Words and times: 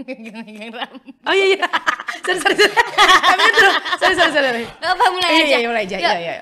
Megang 0.00 0.44
rambut. 0.72 1.14
Oh 1.22 1.32
iya 1.32 1.46
iya. 1.54 1.66
sorry 2.22 2.38
sorry 2.38 2.56
sorry. 2.56 2.74
Kami 3.20 3.50
terus. 3.52 3.74
Sorry 3.96 4.14
sorry 4.14 4.32
sorry. 4.32 4.64
Gak 4.74 4.90
apa 4.90 5.04
mulai 5.08 5.28
Iya 5.30 5.42
aja. 5.42 5.56
iya 5.56 5.68
mulai 5.68 5.84
aja. 5.84 5.96
Iya 5.96 6.12
iya. 6.16 6.36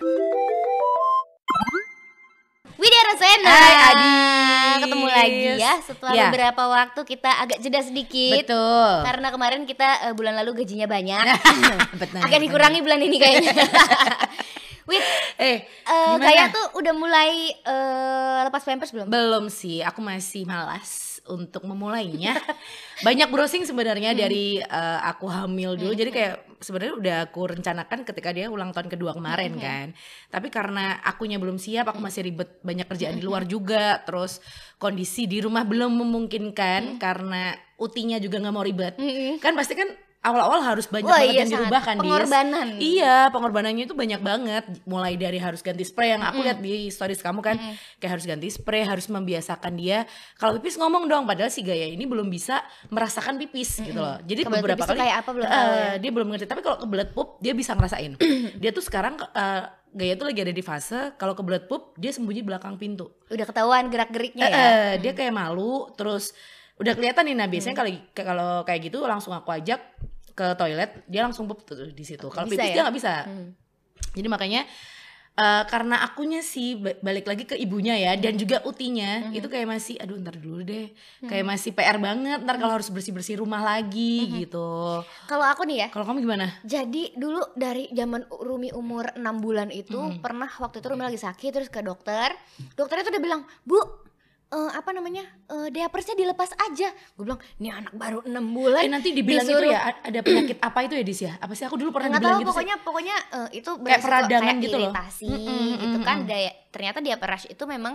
Widya 2.78 3.02
Rosena. 3.04 3.50
Hai, 3.50 3.74
Adis. 3.90 4.78
Ketemu 4.78 5.06
lagi 5.08 5.40
ya 5.58 5.72
setelah 5.82 6.12
Ya. 6.14 6.22
beberapa 6.24 6.62
waktu 6.64 7.00
kita 7.04 7.30
agak 7.36 7.58
jeda 7.58 7.80
sedikit. 7.82 8.38
Betul. 8.38 8.90
Karena 9.02 9.28
kemarin 9.28 9.66
kita 9.66 9.88
eh, 10.06 10.14
bulan 10.14 10.38
lalu 10.38 10.62
gajinya 10.62 10.86
banyak. 10.86 11.24
Betul. 12.00 12.22
agak 12.22 12.38
dikurangi 12.38 12.78
bulan 12.78 13.00
ini 13.00 13.16
kayaknya. 13.18 13.50
Wid, 14.88 15.04
Eh, 15.36 15.60
eh, 15.60 15.60
gimana? 15.84 16.22
kayak 16.22 16.46
tuh 16.48 16.66
udah 16.74 16.94
mulai 16.96 17.30
eh, 17.52 18.38
lepas 18.42 18.62
pampers 18.62 18.88
belum? 18.88 19.06
Belum 19.06 19.44
sih, 19.48 19.82
aku 19.82 20.00
masih 20.00 20.46
malas 20.46 21.07
untuk 21.28 21.68
memulainya. 21.68 22.34
Banyak 23.06 23.28
browsing 23.28 23.62
sebenarnya 23.62 24.16
Hmm. 24.16 24.20
dari 24.20 24.58
eh, 24.58 25.00
aku 25.04 25.28
hamil 25.28 25.76
dulu. 25.76 25.92
Jadi 25.92 26.10
kayak 26.10 26.34
sebenarnya 26.58 26.94
udah 26.98 27.16
aku 27.30 27.40
rencanakan 27.54 28.02
ketika 28.02 28.32
dia 28.32 28.50
ulang 28.50 28.72
tahun 28.72 28.88
kedua 28.88 29.14
kemarin 29.14 29.54
Hmm. 29.54 29.62
kan. 29.62 29.86
Tapi 30.32 30.48
karena 30.48 30.98
akunya 31.04 31.36
belum 31.38 31.60
siap, 31.60 31.92
aku 31.92 32.00
masih 32.00 32.26
ribet 32.26 32.58
banyak 32.64 32.88
kerjaan 32.88 33.20
di 33.20 33.24
luar 33.24 33.44
juga. 33.44 34.00
Terus 34.02 34.40
kondisi 34.80 35.28
di 35.28 35.38
rumah 35.38 35.62
belum 35.62 35.92
memungkinkan 35.92 36.96
karena 36.96 37.52
utinya 37.78 38.18
juga 38.18 38.42
nggak 38.42 38.54
mau 38.54 38.66
ribet. 38.66 38.98
Mm-mm. 38.98 39.38
Kan 39.38 39.54
pasti 39.54 39.78
kan 39.78 39.86
awal-awal 40.18 40.58
harus 40.60 40.84
banyak 40.84 41.06
Wah, 41.06 41.22
banget 41.22 41.30
iya, 41.30 41.40
yang 41.40 41.50
dirubah 41.54 41.80
kan 41.80 41.94
Dis. 41.94 42.02
Pengorbanan. 42.02 42.66
Iya, 42.76 43.16
pengorbanannya 43.30 43.84
itu 43.86 43.94
banyak 43.94 44.18
banget. 44.18 44.64
Mulai 44.84 45.14
dari 45.14 45.38
harus 45.38 45.62
ganti 45.62 45.82
spray 45.82 46.10
yang 46.10 46.20
aku 46.20 46.42
lihat 46.42 46.58
di 46.58 46.88
stories 46.88 47.18
kamu 47.18 47.38
kan, 47.38 47.56
kayak 47.96 48.18
harus 48.18 48.26
ganti 48.26 48.48
spray, 48.48 48.82
harus 48.82 49.06
membiasakan 49.06 49.72
dia. 49.74 50.04
Kalau 50.34 50.58
pipis 50.58 50.74
ngomong 50.74 51.06
dong, 51.06 51.22
padahal 51.24 51.48
si 51.48 51.62
Gaya 51.62 51.86
ini 51.86 52.02
belum 52.02 52.26
bisa 52.26 52.60
merasakan 52.88 53.38
pipis 53.38 53.78
gitu 53.80 53.94
loh. 53.94 54.18
Jadi 54.20 54.42
Kebelet 54.42 54.58
beberapa 54.58 54.84
kali 54.84 54.98
kayak 54.98 55.16
apa 55.18 55.30
belum 55.30 55.46
tahu 55.46 55.70
ya. 55.72 55.90
dia 55.96 56.10
belum 56.10 56.28
ngerti. 56.28 56.46
Tapi 56.46 56.60
kalau 56.60 56.76
kebelet 56.78 57.10
pup 57.12 57.28
dia 57.38 57.54
bisa 57.54 57.72
ngerasain. 57.72 58.12
dia 58.60 58.70
tuh 58.70 58.82
sekarang 58.82 59.14
eh, 59.22 59.62
Gaya 59.88 60.14
tuh 60.14 60.28
lagi 60.28 60.44
ada 60.44 60.52
di 60.52 60.60
fase 60.60 61.16
kalau 61.16 61.32
kebelet 61.32 61.64
pup 61.64 61.96
dia 61.96 62.10
sembunyi 62.10 62.42
belakang 62.42 62.76
pintu. 62.76 63.08
Udah 63.26 63.46
ketahuan 63.46 63.88
gerak-geriknya 63.88 64.44
Eh, 64.44 64.52
ya. 64.52 64.60
eh, 64.60 64.92
dia 64.98 65.12
kayak 65.14 65.32
malu 65.32 65.88
terus 65.94 66.36
udah 66.76 66.94
kelihatan 66.94 67.26
nih 67.26 67.34
nah 67.34 67.48
biasanya 67.48 67.74
kalau 67.74 67.90
kalau 68.14 68.50
kayak 68.62 68.86
gitu 68.86 69.02
langsung 69.02 69.34
aku 69.34 69.50
ajak 69.50 69.82
ke 70.38 70.54
toilet 70.54 71.02
dia 71.04 71.20
langsung 71.20 71.44
pup 71.44 71.60
tuh 71.60 71.90
di 71.90 72.04
situ 72.04 72.30
kalau 72.30 72.46
pipis 72.46 72.62
ya? 72.62 72.72
dia 72.72 72.82
nggak 72.84 72.96
bisa 72.96 73.14
Hmm. 73.26 73.50
jadi 74.14 74.28
makanya 74.28 74.62
eh, 75.34 75.62
karena 75.64 76.02
akunya 76.02 76.42
sih 76.42 76.74
ba- 76.74 76.98
balik 77.00 77.22
lagi 77.24 77.44
ke 77.44 77.54
ibunya 77.54 77.94
ya 77.94 78.14
dan 78.14 78.34
juga 78.34 78.58
utinya 78.64 79.22
Hmm. 79.24 79.30
itu 79.32 79.46
kayak 79.46 79.66
masih 79.68 79.94
aduh 79.96 80.18
ntar 80.18 80.34
dulu 80.34 80.62
deh 80.62 80.90
kayak 81.20 81.44
masih 81.44 81.70
PR 81.72 81.94
banget 81.96 82.38
ntar 82.40 82.56
kalau 82.56 82.74
harus 82.74 82.86
bersih 82.88 83.10
bersih 83.12 83.36
rumah 83.36 83.62
lagi 83.62 84.18
Hmm. 84.24 84.34
gitu 84.36 84.70
Kalau 85.26 85.44
aku 85.44 85.62
nih 85.62 85.78
ya, 85.78 85.88
kalau 85.88 86.02
kamu 86.04 86.24
gimana 86.24 86.46
Jadi 86.64 87.14
dulu 87.14 87.38
dari 87.54 87.86
zaman 87.92 88.26
Rumi 88.28 88.70
umur 88.72 89.14
6 89.14 89.38
bulan 89.38 89.70
itu 89.70 89.94
pernah 90.18 90.50
waktu 90.52 90.76
itu 90.76 90.86
Rumi 90.88 91.04
lagi 91.04 91.18
sakit 91.18 91.50
terus 91.52 91.68
ke 91.68 91.80
dokter. 91.80 92.34
Dokternya 92.74 93.04
tuh 93.04 93.12
udah 93.12 93.22
bilang, 93.22 93.42
"Bu, 93.62 93.78
eh, 94.48 94.70
apa 94.70 94.90
namanya? 94.90 95.20
Eh, 95.46 95.68
diapersnya 95.68 96.12
dilepas 96.14 96.50
aja." 96.54 96.88
Gue 97.12 97.24
bilang, 97.24 97.40
"Ini 97.54 97.68
anak 97.74 97.92
baru 97.94 98.18
6 98.22 98.46
bulan." 98.48 98.80
eh 98.80 98.90
nanti 98.90 99.12
dibilang 99.12 99.42
disuruh- 99.42 99.66
itu 99.66 99.74
ya 99.74 99.80
ada 99.98 100.20
penyakit 100.20 100.56
apa 100.58 100.78
itu 100.82 100.94
ya 100.94 101.04
Dis 101.04 101.20
ya 101.20 101.32
apa 101.36 101.52
sih 101.52 101.62
aku 101.62 101.76
dulu 101.76 101.90
pernah 101.90 102.08
nggak 102.10 102.18
dibilang 102.18 102.32
tahu 102.34 102.40
gitu 102.40 102.48
sih. 102.48 102.56
pokoknya 102.58 102.76
pokoknya 102.82 103.16
eh, 103.30 103.48
itu 103.54 103.70
Kayak 103.78 104.00
peradangan 104.00 104.44
kayak 104.50 104.62
gitu 104.62 104.76
loh. 104.76 104.84
iritasi 104.88 105.28
Mm, 105.28 105.44
mm, 105.44 105.72
gitu 105.78 105.96
mm, 105.96 106.04
kan 106.04 106.18
daya 106.24 106.50
ternyata 106.68 106.98
diaperas 106.98 107.42
itu 107.44 107.64
memang 107.64 107.94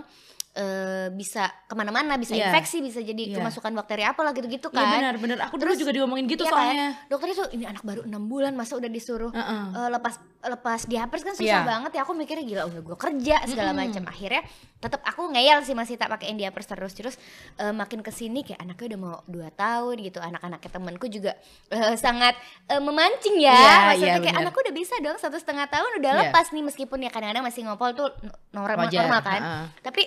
eh, 0.52 1.10
bisa 1.10 1.50
ke 1.62 1.74
mana-mana 1.74 2.14
bisa 2.14 2.30
Iya. 2.32 2.46
infeksi 2.48 2.78
bisa 2.78 3.00
jadi 3.00 3.18
Iya. 3.26 3.36
kemasukan 3.36 3.74
bakteri 3.74 4.02
apa 4.02 4.20
lah 4.20 4.30
gitu-gitu 4.30 4.68
Iya 4.68 4.78
kan 4.78 4.86
benar 4.94 5.14
benar 5.16 5.38
aku 5.42 5.54
dulu 5.56 5.66
Terus, 5.68 5.78
juga 5.80 5.90
diomongin 5.92 6.24
gitu 6.24 6.42
Iya 6.42 6.50
soalnya 6.52 6.74
kan? 6.94 7.10
dokternya 7.10 7.36
tuh 7.36 7.48
ini 7.50 7.64
anak 7.64 7.82
baru 7.82 8.00
enam 8.02 8.22
bulan 8.24 8.54
masa 8.54 8.72
udah 8.74 8.86
disuruh 8.86 9.30
Heeh. 9.30 9.62
eh, 9.74 9.88
lepas 9.90 10.14
lepas 10.46 10.84
diapers 10.84 11.20
kan 11.20 11.32
susah 11.32 11.44
Iya. 11.56 11.64
banget 11.64 11.90
ya 11.92 12.00
aku 12.00 12.12
mikirnya 12.12 12.42
gila 12.42 12.62
udah 12.66 12.80
gue 12.82 12.96
kerja 12.98 13.36
segala 13.44 13.70
Mm-mm. 13.70 13.88
macam 13.88 14.02
akhirnya 14.04 14.42
tetap 14.76 15.00
aku 15.02 15.28
ngeyel 15.28 15.60
sih 15.60 15.72
masih 15.72 15.94
tak 15.94 16.08
pakein 16.08 16.34
diapers 16.34 16.64
terus 16.64 16.92
terus 16.92 17.14
eh, 17.56 17.70
makin 17.70 17.98
ke 17.98 18.10
sini 18.10 18.40
kayak 18.40 18.60
anaknya 18.60 18.86
udah 18.86 19.00
mau 19.00 19.16
dua 19.24 19.48
tahun 19.50 19.96
gitu 20.00 20.18
anak-anaknya 20.18 20.70
temanku 20.70 21.06
juga 21.06 21.32
eh, 21.68 21.96
sangat 21.96 22.36
eh, 22.66 22.78
memancing 22.78 23.36
ya 23.38 23.52
Iya, 23.52 23.74
maksudnya 23.86 24.10
iya, 24.10 24.22
kayak 24.22 24.36
anakku 24.38 24.58
udah 24.60 24.74
bisa 24.74 24.94
dong 24.98 25.16
satu 25.16 25.34
setengah 25.34 25.66
tahun 25.66 25.90
udah 25.98 26.12
Iya. 26.12 26.20
lepas 26.24 26.46
nih 26.50 26.62
meskipun 26.62 26.98
ya 26.98 27.08
kadang-kadang 27.08 27.42
masih 27.42 27.64
ngopol 27.64 27.90
tuh 27.92 28.08
n- 28.20 28.32
normal, 28.50 28.84
Wajar, 28.84 29.00
normal 29.02 29.20
kan 29.20 29.40
heeh. 29.40 29.64
tapi 29.80 30.02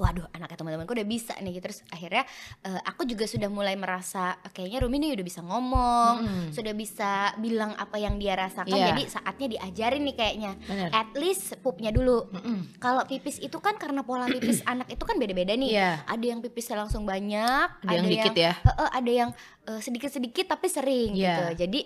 waduh 0.00 0.24
anaknya 0.32 0.56
teman-temanku 0.56 0.90
udah 0.90 1.04
bisa 1.04 1.36
nih 1.36 1.60
terus 1.60 1.84
akhirnya 1.86 2.24
eh, 2.62 2.80
aku 2.82 3.04
juga 3.04 3.24
sudah 3.24 3.46
mulai 3.46 3.76
merasa 3.76 4.32
kayaknya 4.50 4.80
Rumi 4.80 4.96
nih 4.98 5.12
udah 5.12 5.26
bisa 5.26 5.40
ngomong 5.40 6.14
Mm-mm. 6.18 6.44
sudah 6.50 6.72
bisa 6.72 7.10
bilang 7.36 7.76
apa 7.76 7.96
yang 7.96 8.16
dia 8.16 8.32
rasakan 8.32 8.72
Iya. 8.72 8.90
jadi 8.90 9.02
saatnya 9.06 9.46
diajarin 9.50 10.02
nih 10.02 10.16
kayaknya 10.16 10.52
Benar. 10.58 10.88
at 10.90 11.10
least 11.14 11.52
pupnya 11.60 11.90
dulu 11.90 12.32
kalau 12.78 13.04
pipis 13.04 13.36
itu 13.38 13.58
kan 13.58 13.76
karena 13.76 14.00
pola 14.00 14.24
pipis 14.24 14.64
anak 14.72 14.88
itu 14.88 15.04
kan 15.04 15.14
beda-beda 15.14 15.52
nih 15.52 15.70
Iya. 15.70 15.90
ada 16.02 16.24
yang 16.24 16.40
pipisnya 16.40 16.78
langsung 16.78 17.04
banyak 17.04 17.68
Ada 17.84 17.92
yang 17.92 18.08
dikit 18.08 18.32
ya. 18.32 18.56
Eh, 18.56 18.72
eh, 18.72 18.90
ada 18.90 19.10
yang 19.12 19.30
sedikit-sedikit 19.70 20.46
tapi 20.48 20.66
sering 20.66 21.12
Iya. 21.12 21.28
gitu 21.28 21.44
jadi 21.60 21.80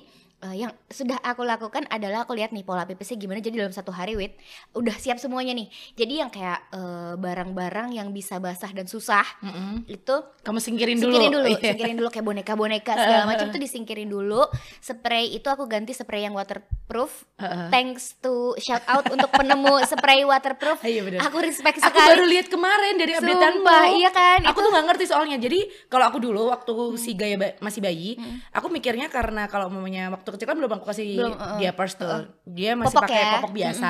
eh, 0.45 0.57
yang 0.59 0.73
sudah 0.87 1.17
aku 1.19 1.43
lakukan 1.43 1.89
adalah 1.89 2.23
aku 2.23 2.33
lihat 2.33 2.51
nih 2.51 2.63
pola 2.63 2.85
pipisnya 2.85 3.17
gimana 3.17 3.41
jadi 3.41 3.57
dalam 3.59 3.73
satu 3.73 3.89
hari 3.89 4.15
wit 4.15 4.37
udah 4.73 4.93
siap 4.95 5.17
semuanya 5.17 5.53
nih 5.53 5.67
jadi 5.95 6.15
yang 6.19 6.31
kayak 6.31 6.61
eh, 6.71 7.13
barang-barang 7.17 7.89
yang 7.93 8.11
bisa 8.11 8.37
basah 8.37 8.69
dan 8.69 8.85
susah 8.85 9.25
Mm-mm. 9.41 9.87
itu 9.87 10.15
kamu 10.41 10.59
singkirin 10.59 10.99
dulu 10.99 11.11
singkirin 11.11 11.33
dulu, 11.33 11.47
Iya. 11.55 11.61
singkirin 11.65 11.97
dulu 11.97 12.09
kayak 12.09 12.27
boneka-boneka 12.27 12.93
segala 12.93 13.25
macam 13.31 13.49
tuh 13.49 13.57
disingkirin 13.57 14.07
dulu. 14.07 14.45
Spray 14.79 15.33
itu 15.33 15.47
aku 15.47 15.65
ganti 15.65 15.91
spray 15.91 16.21
yang 16.21 16.35
waterproof. 16.35 17.25
Heeh. 17.37 17.69
Thanks 17.69 18.21
to 18.21 18.53
shout 18.59 18.85
out 18.85 19.09
untuk 19.09 19.31
penemu 19.31 19.81
spray 19.91 20.21
waterproof. 20.23 20.85
Iya, 20.85 21.01
benar. 21.03 21.21
Aku 21.25 21.41
respect 21.41 21.81
Aku 21.81 21.89
sekali. 21.89 22.09
baru 22.11 22.25
lihat 22.27 22.47
kemarin 22.49 22.95
dari 22.95 23.13
updateanmu. 23.15 23.65
Sumpah, 23.65 23.85
iya 23.91 24.11
kan? 24.11 24.41
Aku 24.45 24.53
Itu- 24.53 24.61
tuh 24.61 24.71
nggak 24.71 24.85
ngerti 24.87 25.05
soalnya. 25.07 25.37
Jadi 25.39 25.59
kalau 25.87 26.05
aku 26.05 26.19
dulu 26.21 26.53
waktu 26.53 26.73
si 26.97 27.11
Gaya 27.15 27.37
ba- 27.37 27.57
masih 27.59 27.81
bayi, 27.81 28.21
aku 28.51 28.69
mikirnya 28.69 29.09
karena 29.09 29.47
kalau 29.47 29.69
mamanya 29.69 30.13
waktu 30.13 30.29
kecil 30.35 30.47
kan 30.51 30.57
belum 30.59 30.73
aku 30.77 30.85
kasih 30.91 31.09
Belum, 31.17 31.33
uh-uh. 31.39 31.59
dia 31.63 31.71
pers 31.71 31.95
tuh. 31.95 32.29
Dia 32.45 32.75
masih 32.75 32.95
Popok 32.95 33.03
pakai 33.07 33.19
ya? 33.19 33.31
popok 33.39 33.53
biasa. 33.55 33.89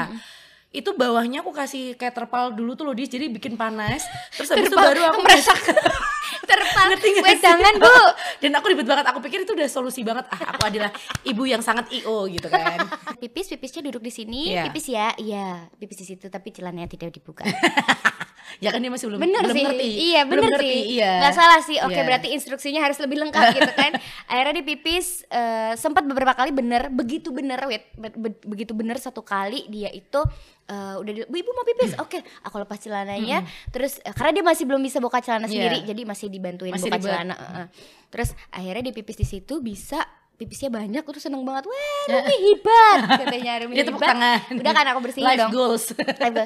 Itu 0.74 0.90
bawahnya 0.98 1.38
aku 1.46 1.54
kasih 1.54 1.94
kayak 1.94 2.14
terpal 2.18 2.50
dulu 2.50 2.74
tuh 2.74 2.82
loh 2.82 2.94
dis, 2.98 3.06
jadi 3.06 3.30
bikin 3.30 3.54
panas. 3.54 4.02
Terus 4.34 4.50
habis 4.50 4.66
itu 4.66 4.74
baru 4.74 5.06
aku 5.14 5.22
masak. 5.22 5.58
Terpal. 6.50 6.86
Ngerti 6.92 7.40
jangan, 7.40 7.74
Bu. 7.78 7.94
Dan 8.42 8.52
aku 8.58 8.74
ribet 8.74 8.84
banget. 8.84 9.06
Aku 9.08 9.22
pikir 9.22 9.46
itu 9.46 9.54
udah 9.54 9.70
solusi 9.70 10.02
banget. 10.04 10.26
Ah, 10.28 10.52
aku 10.52 10.66
adalah 10.66 10.90
ibu 11.24 11.46
yang 11.46 11.62
sangat 11.64 11.88
io 11.94 12.26
gitu 12.28 12.50
kan. 12.50 12.84
Pipis, 13.16 13.48
pipisnya 13.54 13.86
duduk 13.86 14.02
di 14.04 14.12
sini. 14.12 14.52
Iya. 14.52 14.68
Pipis 14.68 14.86
ya, 14.90 15.14
iya. 15.16 15.70
Pipis 15.78 16.04
di 16.04 16.06
situ 16.10 16.26
tapi 16.28 16.52
celananya 16.52 16.90
tidak 16.90 17.14
dibuka. 17.14 17.46
ya 18.58 18.68
kan 18.68 18.78
dia 18.78 18.88
masih 18.88 19.06
belum 19.06 19.20
bener 19.20 19.42
belum 19.42 19.52
sih 19.52 19.62
ngerti. 19.62 19.86
iya 20.02 20.20
belum 20.22 20.42
bener 20.42 20.52
ngerti, 20.56 20.68
sih 20.68 20.82
Iya. 20.94 21.12
nggak 21.18 21.34
salah 21.34 21.60
sih 21.60 21.76
oke 21.78 21.92
Iya. 21.92 22.02
berarti 22.02 22.28
instruksinya 22.30 22.80
harus 22.80 22.98
lebih 22.98 23.16
lengkap 23.18 23.44
gitu 23.52 23.72
kan 23.72 23.92
akhirnya 24.30 24.52
dia 24.54 24.66
pipis 24.66 25.06
eh, 25.26 25.72
sempat 25.74 26.02
beberapa 26.02 26.32
kali 26.32 26.50
bener 26.50 26.88
begitu 26.88 27.30
bener 27.30 27.60
wait 27.64 27.88
be- 27.92 28.12
be- 28.12 28.42
begitu 28.44 28.72
bener 28.72 28.96
satu 28.96 29.20
kali 29.20 29.64
dia 29.66 29.88
itu 29.88 30.20
eh, 30.64 30.94
udah 30.96 31.12
di- 31.14 31.26
Bu, 31.26 31.36
ibu 31.36 31.50
mau 31.50 31.64
pipis 31.64 31.96
oke 31.96 32.16
aku 32.40 32.56
lepas 32.58 32.78
celananya 32.78 33.42
terus 33.68 33.96
eh, 33.98 34.10
karena 34.10 34.30
dia 34.32 34.44
masih 34.44 34.64
belum 34.64 34.80
bisa 34.80 34.98
buka 34.98 35.18
celana 35.18 35.44
Iya. 35.44 35.52
sendiri 35.54 35.78
jadi 35.84 36.02
masih 36.04 36.26
dibantuin 36.28 36.70
Masih 36.70 36.88
buka 36.88 36.98
ribet. 36.98 37.08
celana 37.10 37.34
heeh. 37.34 37.66
terus 38.08 38.30
akhirnya 38.48 38.82
dia 38.84 38.94
pipis 38.94 39.16
di 39.16 39.26
situ 39.26 39.58
bisa 39.58 40.00
pipisnya 40.34 40.66
banyak 40.68 41.02
terus 41.04 41.22
seneng 41.22 41.40
banget 41.40 41.62
wah 41.64 42.02
Rumi 42.12 42.36
hebat 42.42 42.98
katanya 43.16 43.52
Rumi 43.60 43.72
Dia 43.72 43.86
hebat 43.86 44.02
tangan. 44.02 44.38
udah 44.52 44.72
kan 44.72 44.86
aku 44.88 44.98
bersihin 45.00 45.22
Life 45.24 45.38
dong 45.38 45.50
goals. 45.52 45.84
aku, 45.94 46.42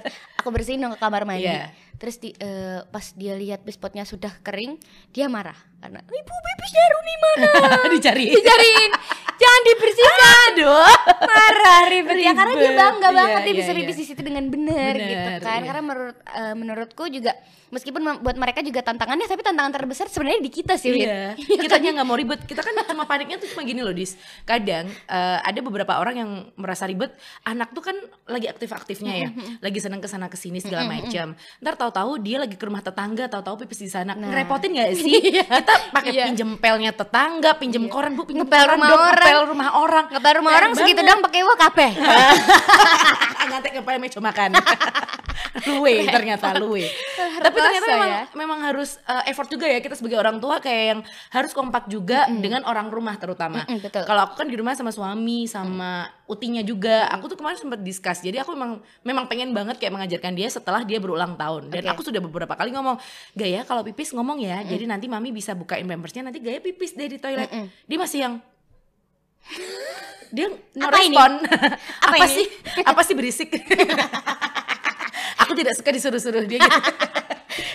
aku 0.49 0.55
bersihin 0.55 0.81
dong 0.81 0.93
ke 0.93 0.99
kamar 0.99 1.23
mandi 1.23 1.45
Iya. 1.45 1.69
terus 1.95 2.17
di, 2.17 2.33
eh, 2.33 2.81
pas 2.85 3.05
dia 3.13 3.35
lihat 3.35 3.61
bispotnya 3.61 4.03
sudah 4.03 4.33
kering 4.41 4.81
dia 5.11 5.29
marah 5.29 5.57
karena 5.79 6.01
ibu 6.01 6.17
pipisnya 6.35 6.85
Rumi 6.89 7.15
mana 7.19 7.51
Dicari. 7.93 8.25
dicariin 8.29 8.93
jangan 9.37 9.61
dibersihkan 9.63 10.51
Aduh. 10.51 10.89
marah 11.23 11.81
ribet 11.87 12.17
ya 12.19 12.33
karena 12.33 12.55
dia 12.55 12.63
Ribet. 12.67 12.81
bangga 12.81 13.09
Iya, 13.09 13.15
banget 13.15 13.41
dia 13.41 13.49
iya, 13.49 13.61
bisa 13.61 13.71
pipis 13.73 13.97
di 13.97 14.07
situ 14.07 14.21
dengan 14.21 14.45
benar 14.49 14.95
gitu 14.97 15.31
kan 15.39 15.61
iya. 15.61 15.67
karena 15.67 15.83
menurut 15.85 16.17
eh, 16.25 16.55
menurutku 16.55 17.05
juga 17.07 17.33
meskipun 17.69 18.01
buat 18.19 18.35
mereka 18.35 18.65
juga 18.65 18.81
tantangannya 18.81 19.29
tapi 19.29 19.45
tantangan 19.45 19.71
terbesar 19.71 20.09
sebenarnya 20.09 20.41
di 20.41 20.49
kita 20.49 20.75
sih 20.75 20.89
Wit. 20.89 21.05
Iya, 21.05 21.37
kitanya 21.63 22.01
nggak 22.01 22.09
mau 22.09 22.17
ribet. 22.17 22.41
Kita 22.49 22.65
kan 22.65 22.73
cuma 22.81 23.05
paniknya 23.05 23.37
tuh 23.37 23.53
cuma 23.53 23.61
gini 23.61 23.85
loh, 23.85 23.93
Dis. 23.93 24.17
Kadang 24.43 24.89
eh, 24.89 25.39
ada 25.45 25.61
beberapa 25.61 26.01
orang 26.01 26.17
yang 26.17 26.31
merasa 26.57 26.89
ribet, 26.89 27.13
anak 27.45 27.77
tuh 27.77 27.85
kan 27.85 27.93
lagi 28.25 28.49
aktif-aktifnya 28.49 29.13
ya, 29.15 29.29
lagi 29.61 29.79
seneng 29.79 30.01
ke 30.01 30.09
sana 30.09 30.33
ke 30.39 30.47
sini 30.47 30.63
segala 30.63 30.87
macam. 30.87 31.35
Ntar 31.59 31.75
tahu-tahu 31.75 32.23
dia 32.23 32.39
lagi 32.39 32.55
ke 32.55 32.63
rumah 32.63 32.79
tetangga, 32.79 33.27
tahu-tahu 33.27 33.67
pipis 33.67 33.83
di 33.83 33.91
sana. 33.91 34.15
Nah. 34.15 34.31
Ngerepotin 34.31 34.71
nggak 34.71 34.91
sih? 35.03 35.19
Kita 35.43 35.75
pakai 35.91 36.15
Iya. 36.15 36.25
pinjem 36.31 36.55
pelnya 36.57 36.95
tetangga, 36.95 37.59
pinjem 37.59 37.91
koran, 37.91 38.15
Bu, 38.15 38.23
pinjem 38.23 38.47
Ngepel 38.47 38.63
koran 38.63 38.73
rumah 38.73 38.89
dong, 38.89 39.03
orang. 39.03 39.19
ngepel 39.19 39.41
rumah 39.51 39.69
orang. 39.75 40.05
Ngebar 40.09 40.35
rumah 40.39 40.53
orang 40.55 40.71
segitu 40.73 41.01
dong 41.03 41.21
pakai 41.21 41.41
wah 41.43 41.59
kabeh 41.59 41.91
Ngantek 43.49 43.73
ngepel 43.75 43.97
meja 43.99 44.21
makan. 44.23 44.51
luwe 45.69 46.05
ternyata 46.07 46.57
luwe. 46.59 46.85
Tapi 47.39 47.57
ternyata 47.57 47.87
memang 47.89 48.11
ya. 48.11 48.23
memang 48.35 48.59
harus 48.65 48.99
uh, 49.07 49.25
effort 49.31 49.49
juga 49.49 49.67
ya 49.67 49.79
kita 49.79 49.95
sebagai 49.95 50.19
orang 50.19 50.43
tua 50.43 50.59
kayak 50.59 50.85
yang 50.95 51.01
harus 51.33 51.53
kompak 51.55 51.87
juga 51.87 52.27
dengan 52.29 52.67
orang 52.67 52.91
rumah 52.91 53.15
terutama. 53.17 53.65
Mm-mm, 53.65 53.85
betul. 53.85 54.03
kalau 54.05 54.29
aku 54.29 54.35
kan 54.45 54.47
di 54.51 54.57
rumah 54.59 54.75
sama 54.75 54.91
suami 54.91 55.47
sama 55.49 56.09
utinya 56.29 56.61
juga. 56.61 57.09
Aku 57.17 57.31
tuh 57.31 57.39
kemarin 57.39 57.59
sempat 57.59 57.81
discuss 57.81 58.21
jadi 58.21 58.43
aku 58.43 58.53
memang 58.55 58.83
memang 59.03 59.25
pengen 59.31 59.51
banget 59.57 59.81
kayak 59.81 59.95
mengajarkan 59.95 60.33
dia 60.37 60.49
setelah 60.51 60.83
dia 60.85 60.99
berulang 61.01 61.35
tahun. 61.39 61.73
Dan 61.73 61.87
Oke. 61.87 61.91
aku 61.95 62.01
sudah 62.09 62.21
beberapa 62.21 62.55
kali 62.55 62.75
ngomong 62.75 62.99
gaya 63.33 63.65
kalau 63.65 63.83
pipis 63.87 64.13
ngomong 64.13 64.41
ya 64.43 64.63
jadi 64.65 64.85
nanti 64.85 65.07
mami 65.07 65.31
bisa 65.31 65.55
bukain 65.55 65.87
pampersnya 65.87 66.27
nanti 66.27 66.43
gaya 66.43 66.59
pipis 66.59 66.95
deh 66.95 67.09
di 67.09 67.19
toilet. 67.21 67.49
Dia 67.89 67.99
masih 67.99 68.19
yang 68.25 68.35
dia 70.37 70.49
no 70.53 70.85
Apa 70.89 70.99
ini? 71.05 71.17
Apa 71.17 71.27
apa, 72.09 72.17
ini? 72.21 72.35
sih? 72.37 72.47
Apa 72.85 73.01
sih 73.05 73.15
berisik 73.17 73.49
aku 75.39 75.53
tidak 75.55 75.75
suka 75.79 75.91
disuruh-suruh. 75.95 76.45
Dia 76.45 76.59
gitu. 76.61 76.69